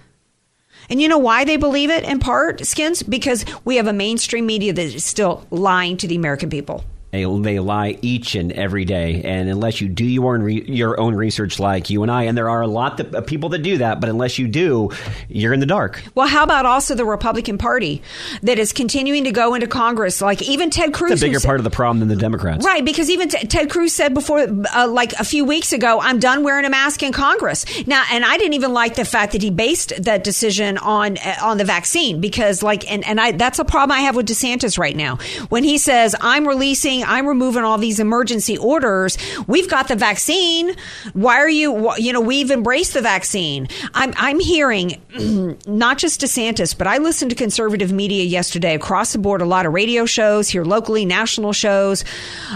And 0.88 1.00
you 1.00 1.08
know 1.08 1.18
why 1.18 1.44
they 1.44 1.56
believe 1.56 1.90
it 1.90 2.04
in 2.04 2.20
part, 2.20 2.64
Skins? 2.64 3.02
Because 3.02 3.44
we 3.64 3.76
have 3.76 3.86
a 3.86 3.92
mainstream 3.92 4.46
media 4.46 4.72
that 4.72 4.82
is 4.82 5.04
still 5.04 5.46
lying 5.50 5.96
to 5.96 6.06
the 6.06 6.14
American 6.14 6.50
people. 6.50 6.84
They, 7.12 7.24
they 7.24 7.60
lie 7.60 7.98
each 8.02 8.34
and 8.34 8.52
every 8.52 8.84
day, 8.84 9.22
and 9.22 9.48
unless 9.48 9.80
you 9.80 9.88
do 9.88 10.04
your 10.04 10.34
own 10.34 10.42
re- 10.42 10.64
your 10.66 10.98
own 11.00 11.14
research, 11.14 11.58
like 11.58 11.88
you 11.88 12.02
and 12.02 12.10
I, 12.10 12.24
and 12.24 12.36
there 12.36 12.50
are 12.50 12.60
a 12.60 12.66
lot 12.66 13.00
of 13.00 13.26
people 13.26 13.48
that 13.50 13.60
do 13.60 13.78
that, 13.78 14.00
but 14.00 14.10
unless 14.10 14.38
you 14.38 14.48
do, 14.48 14.90
you're 15.28 15.54
in 15.54 15.60
the 15.60 15.66
dark. 15.66 16.02
Well, 16.14 16.26
how 16.26 16.42
about 16.42 16.66
also 16.66 16.94
the 16.94 17.06
Republican 17.06 17.56
Party 17.58 18.02
that 18.42 18.58
is 18.58 18.72
continuing 18.72 19.24
to 19.24 19.30
go 19.32 19.54
into 19.54 19.66
Congress? 19.66 20.20
Like 20.20 20.42
even 20.42 20.68
Ted 20.68 20.92
Cruz, 20.92 21.12
it's 21.12 21.22
a 21.22 21.26
bigger 21.26 21.38
said- 21.38 21.46
part 21.46 21.60
of 21.60 21.64
the 21.64 21.70
problem 21.70 22.00
than 22.00 22.08
the 22.08 22.16
Democrats. 22.16 22.66
Right, 22.66 22.84
because 22.84 23.08
even 23.08 23.28
T- 23.28 23.46
Ted 23.46 23.70
Cruz 23.70 23.94
said 23.94 24.12
before, 24.12 24.40
uh, 24.74 24.88
like 24.88 25.12
a 25.14 25.24
few 25.24 25.44
weeks 25.44 25.72
ago, 25.72 26.00
I'm 26.00 26.18
done 26.18 26.42
wearing 26.42 26.66
a 26.66 26.70
mask 26.70 27.02
in 27.02 27.12
Congress. 27.12 27.64
Now, 27.86 28.04
and 28.10 28.24
I 28.24 28.36
didn't 28.36 28.54
even 28.54 28.72
like 28.72 28.96
the 28.96 29.04
fact 29.06 29.32
that 29.32 29.42
he 29.42 29.50
based 29.50 29.92
that 30.02 30.22
decision 30.24 30.76
on 30.78 31.16
uh, 31.18 31.36
on 31.40 31.56
the 31.56 31.64
vaccine 31.64 32.20
because, 32.20 32.62
like, 32.62 32.90
and 32.90 33.06
and 33.06 33.18
I 33.20 33.32
that's 33.32 33.58
a 33.58 33.64
problem 33.64 33.96
I 33.96 34.00
have 34.00 34.16
with 34.16 34.26
DeSantis 34.26 34.76
right 34.76 34.96
now 34.96 35.16
when 35.48 35.64
he 35.64 35.78
says 35.78 36.14
I'm 36.20 36.46
releasing, 36.46 36.95
I'm 37.04 37.26
removing 37.26 37.64
all 37.64 37.78
these 37.78 38.00
emergency 38.00 38.56
orders. 38.56 39.18
We've 39.46 39.68
got 39.68 39.88
the 39.88 39.96
vaccine. 39.96 40.74
Why 41.12 41.36
are 41.36 41.48
you? 41.48 41.94
You 41.96 42.12
know, 42.12 42.20
we've 42.20 42.50
embraced 42.50 42.94
the 42.94 43.02
vaccine. 43.02 43.68
I'm 43.94 44.12
I'm 44.16 44.40
hearing 44.40 45.00
not 45.66 45.98
just 45.98 46.20
DeSantis, 46.20 46.76
but 46.76 46.86
I 46.86 46.98
listened 46.98 47.30
to 47.30 47.36
conservative 47.36 47.92
media 47.92 48.24
yesterday 48.24 48.74
across 48.74 49.12
the 49.12 49.18
board. 49.18 49.40
A 49.40 49.46
lot 49.46 49.66
of 49.66 49.72
radio 49.72 50.06
shows 50.06 50.48
here 50.48 50.64
locally, 50.64 51.04
national 51.04 51.52
shows. 51.52 52.04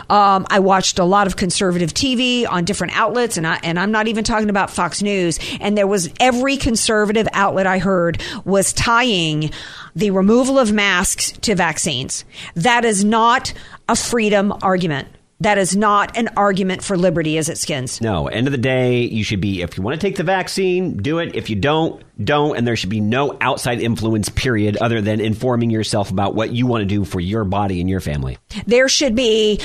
Um, 0.09 0.47
I 0.51 0.61
watched 0.61 0.99
a 0.99 1.05
lot 1.05 1.26
of 1.26 1.36
conservative 1.36 1.95
TV 1.95 2.47
on 2.49 2.64
different 2.64 2.97
outlets, 2.97 3.36
and 3.36 3.47
I 3.47 3.59
and 3.62 3.78
I'm 3.78 3.91
not 3.91 4.09
even 4.09 4.24
talking 4.24 4.51
about 4.51 4.70
Fox 4.70 5.03
News. 5.03 5.38
And 5.61 5.76
there 5.76 5.86
was 5.86 6.11
every 6.20 6.57
conservative 6.57 7.28
outlet 7.32 7.66
I 7.66 7.78
heard 7.78 8.22
was 8.45 8.72
tying 8.72 9.51
the 9.95 10.11
removal 10.11 10.59
of 10.59 10.72
masks 10.72 11.32
to 11.32 11.55
vaccines. 11.55 12.24
That 12.55 12.84
is 12.84 13.05
not 13.05 13.53
a 13.91 13.97
freedom 13.97 14.53
argument. 14.62 15.09
That 15.41 15.57
is 15.57 15.74
not 15.74 16.18
an 16.18 16.28
argument 16.36 16.84
for 16.84 16.99
liberty 16.99 17.38
as 17.38 17.49
it 17.49 17.57
skins. 17.57 18.01
No, 18.03 18.28
end 18.28 18.47
of 18.47 18.53
the 18.53 18.59
day, 18.59 19.05
you 19.05 19.24
should 19.24 19.41
be, 19.41 19.62
if 19.62 19.78
you 19.78 19.82
want 19.82 19.99
to 19.99 20.07
take 20.07 20.16
the 20.16 20.22
vaccine, 20.22 20.99
do 20.99 21.18
it. 21.18 21.34
If 21.34 21.49
you 21.49 21.57
don't, 21.57 22.03
don't. 22.22 22.59
And 22.59 22.66
there 22.66 22.76
should 22.76 22.91
be 22.91 23.01
no 23.01 23.38
outside 23.41 23.80
influence, 23.80 24.28
period, 24.28 24.76
other 24.76 25.01
than 25.01 25.18
informing 25.18 25.70
yourself 25.70 26.11
about 26.11 26.34
what 26.34 26.53
you 26.53 26.66
want 26.66 26.82
to 26.82 26.86
do 26.86 27.07
for 27.07 27.20
your 27.20 27.45
body 27.45 27.80
and 27.80 27.88
your 27.88 28.01
family. 28.01 28.36
There 28.66 28.86
should 28.86 29.14
be, 29.14 29.61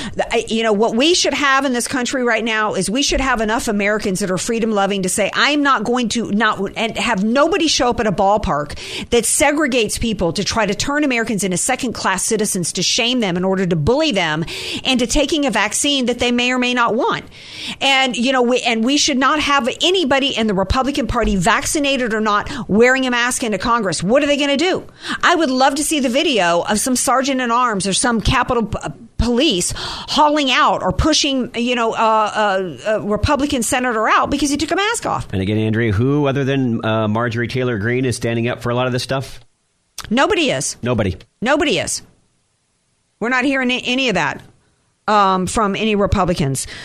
you 0.48 0.62
know, 0.62 0.72
what 0.72 0.96
we 0.96 1.14
should 1.14 1.34
have 1.34 1.66
in 1.66 1.74
this 1.74 1.86
country 1.86 2.24
right 2.24 2.42
now 2.42 2.72
is 2.72 2.88
we 2.88 3.02
should 3.02 3.20
have 3.20 3.42
enough 3.42 3.68
Americans 3.68 4.20
that 4.20 4.30
are 4.30 4.38
freedom 4.38 4.70
loving 4.70 5.02
to 5.02 5.10
say, 5.10 5.30
I'm 5.34 5.62
not 5.62 5.84
going 5.84 6.08
to 6.10 6.30
not, 6.30 6.58
and 6.74 6.96
have 6.96 7.22
nobody 7.22 7.68
show 7.68 7.90
up 7.90 8.00
at 8.00 8.06
a 8.06 8.12
ballpark 8.12 9.08
that 9.10 9.24
segregates 9.24 10.00
people 10.00 10.32
to 10.32 10.42
try 10.42 10.64
to 10.64 10.74
turn 10.74 11.04
Americans 11.04 11.44
into 11.44 11.58
second 11.58 11.92
class 11.92 12.24
citizens 12.24 12.72
to 12.72 12.82
shame 12.82 13.20
them 13.20 13.36
in 13.36 13.44
order 13.44 13.66
to 13.66 13.76
bully 13.76 14.12
them 14.12 14.42
into 14.82 15.06
taking 15.06 15.44
a 15.44 15.50
vaccine 15.50 15.65
that 16.06 16.18
they 16.18 16.32
may 16.32 16.52
or 16.52 16.58
may 16.58 16.74
not 16.74 16.94
want. 16.94 17.24
And, 17.80 18.16
you 18.16 18.32
know, 18.32 18.42
we, 18.42 18.60
and 18.62 18.84
we 18.84 18.96
should 18.96 19.18
not 19.18 19.40
have 19.40 19.68
anybody 19.82 20.36
in 20.36 20.46
the 20.46 20.54
Republican 20.54 21.06
Party, 21.06 21.36
vaccinated 21.36 22.14
or 22.14 22.20
not, 22.20 22.50
wearing 22.68 23.06
a 23.06 23.10
mask 23.10 23.42
into 23.42 23.58
Congress. 23.58 24.02
What 24.02 24.22
are 24.22 24.26
they 24.26 24.36
going 24.36 24.50
to 24.50 24.56
do? 24.56 24.86
I 25.22 25.34
would 25.34 25.50
love 25.50 25.74
to 25.76 25.84
see 25.84 26.00
the 26.00 26.08
video 26.08 26.62
of 26.62 26.78
some 26.78 26.96
sergeant 26.96 27.40
in 27.40 27.50
arms 27.50 27.86
or 27.86 27.92
some 27.92 28.20
Capitol 28.20 28.66
p- 28.66 28.78
police 29.18 29.72
hauling 29.76 30.50
out 30.50 30.82
or 30.82 30.92
pushing, 30.92 31.54
you 31.54 31.74
know, 31.74 31.92
uh, 31.92 31.96
uh, 32.86 32.98
a 32.98 33.00
Republican 33.00 33.62
senator 33.62 34.08
out 34.08 34.30
because 34.30 34.50
he 34.50 34.56
took 34.56 34.70
a 34.70 34.76
mask 34.76 35.06
off. 35.06 35.32
And 35.32 35.42
again, 35.42 35.58
Andrea, 35.58 35.92
who 35.92 36.26
other 36.26 36.44
than 36.44 36.84
uh, 36.84 37.08
Marjorie 37.08 37.48
Taylor 37.48 37.78
Greene 37.78 38.04
is 38.04 38.16
standing 38.16 38.48
up 38.48 38.62
for 38.62 38.70
a 38.70 38.74
lot 38.74 38.86
of 38.86 38.92
this 38.92 39.02
stuff? 39.02 39.40
Nobody 40.10 40.50
is. 40.50 40.76
Nobody. 40.82 41.16
Nobody 41.40 41.78
is. 41.78 42.02
We're 43.18 43.30
not 43.30 43.44
hearing 43.44 43.70
any 43.70 44.08
of 44.08 44.14
that 44.14 44.42
um, 45.06 45.46
from 45.46 45.74
any 45.76 45.94
Republicans. 45.94 46.66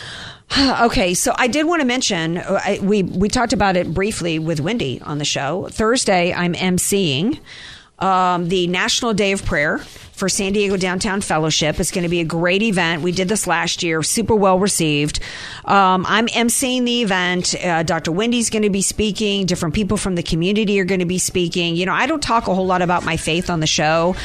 Okay, 0.82 1.14
so 1.14 1.34
I 1.38 1.48
did 1.48 1.66
want 1.66 1.80
to 1.80 1.86
mention 1.86 2.38
uh, 2.38 2.60
I, 2.62 2.80
we 2.84 3.04
we 3.04 3.30
talked 3.30 3.54
about 3.54 3.78
it 3.78 3.94
briefly 3.94 4.38
with 4.38 4.60
Wendy 4.60 5.00
on 5.02 5.18
the 5.18 5.24
show. 5.24 5.70
Thursday, 5.72 6.34
I'm 6.34 6.56
emceeing 6.56 7.40
um, 8.00 8.50
the 8.50 8.68
National 8.68 9.14
Day 9.14 9.32
of 9.32 9.46
Prayer 9.46 9.78
for 10.22 10.30
San 10.30 10.54
Diego 10.54 10.78
Downtown 10.78 11.20
Fellowship. 11.20 11.80
It's 11.80 11.90
going 11.90 12.04
to 12.04 12.10
be 12.10 12.20
a 12.20 12.24
great 12.24 12.62
event. 12.62 13.02
We 13.02 13.12
did 13.12 13.28
this 13.28 13.48
last 13.48 13.82
year, 13.82 14.04
super 14.04 14.36
well 14.36 14.60
received. 14.60 15.20
Um, 15.66 16.06
I'm 16.08 16.28
emceeing 16.28 16.86
the 16.86 17.02
event. 17.02 17.56
Uh, 17.56 17.82
Dr. 17.82 18.12
Wendy's 18.12 18.52
going 18.52 18.62
to 18.62 18.70
be 18.70 18.84
speaking. 18.84 19.48
Different 19.48 19.74
people 19.74 19.98
from 19.98 20.14
the 20.14 20.22
community 20.22 20.80
are 20.80 20.86
going 20.86 21.00
to 21.00 21.08
be 21.08 21.18
speaking. 21.18 21.76
You 21.76 21.88
know, 21.88 21.94
I 21.94 22.06
don't 22.06 22.22
talk 22.22 22.48
a 22.48 22.54
whole 22.54 22.68
lot 22.68 22.84
about 22.84 23.04
my 23.04 23.18
faith 23.18 23.50
on 23.50 23.62
the 23.62 23.66
show, 23.66 24.16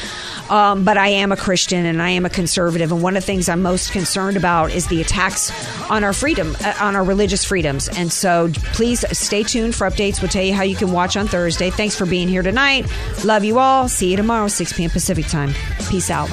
um, 0.50 0.84
but 0.84 0.98
I 0.98 1.08
am 1.08 1.32
a 1.32 1.36
Christian 1.36 1.86
and 1.86 2.02
I 2.02 2.10
am 2.10 2.26
a 2.26 2.30
conservative. 2.30 2.92
And 2.92 3.02
one 3.02 3.16
of 3.16 3.22
the 3.22 3.26
things 3.26 3.48
I'm 3.48 3.62
most 3.62 3.90
concerned 3.90 4.36
about 4.36 4.72
is 4.72 4.88
the 4.88 5.00
attacks 5.00 5.50
on 5.90 6.04
our 6.04 6.12
freedom, 6.12 6.54
uh, 6.62 6.74
on 6.78 6.94
our 6.94 7.04
religious 7.04 7.42
freedoms. 7.42 7.88
And 7.88 8.12
so 8.12 8.50
please 8.74 9.02
stay 9.16 9.44
tuned 9.44 9.74
for 9.74 9.88
updates. 9.88 10.20
We'll 10.20 10.28
tell 10.28 10.44
you 10.44 10.52
how 10.52 10.62
you 10.62 10.76
can 10.76 10.92
watch 10.92 11.16
on 11.16 11.26
Thursday. 11.26 11.70
Thanks 11.70 11.96
for 11.96 12.04
being 12.04 12.28
here 12.28 12.42
tonight. 12.42 12.84
Love 13.24 13.44
you 13.44 13.58
all. 13.58 13.88
See 13.88 14.10
you 14.10 14.18
tomorrow, 14.18 14.48
6 14.48 14.74
p.m. 14.74 14.90
Pacific 14.90 15.26
time. 15.28 15.54
Peace 15.88 16.10
out. 16.10 16.28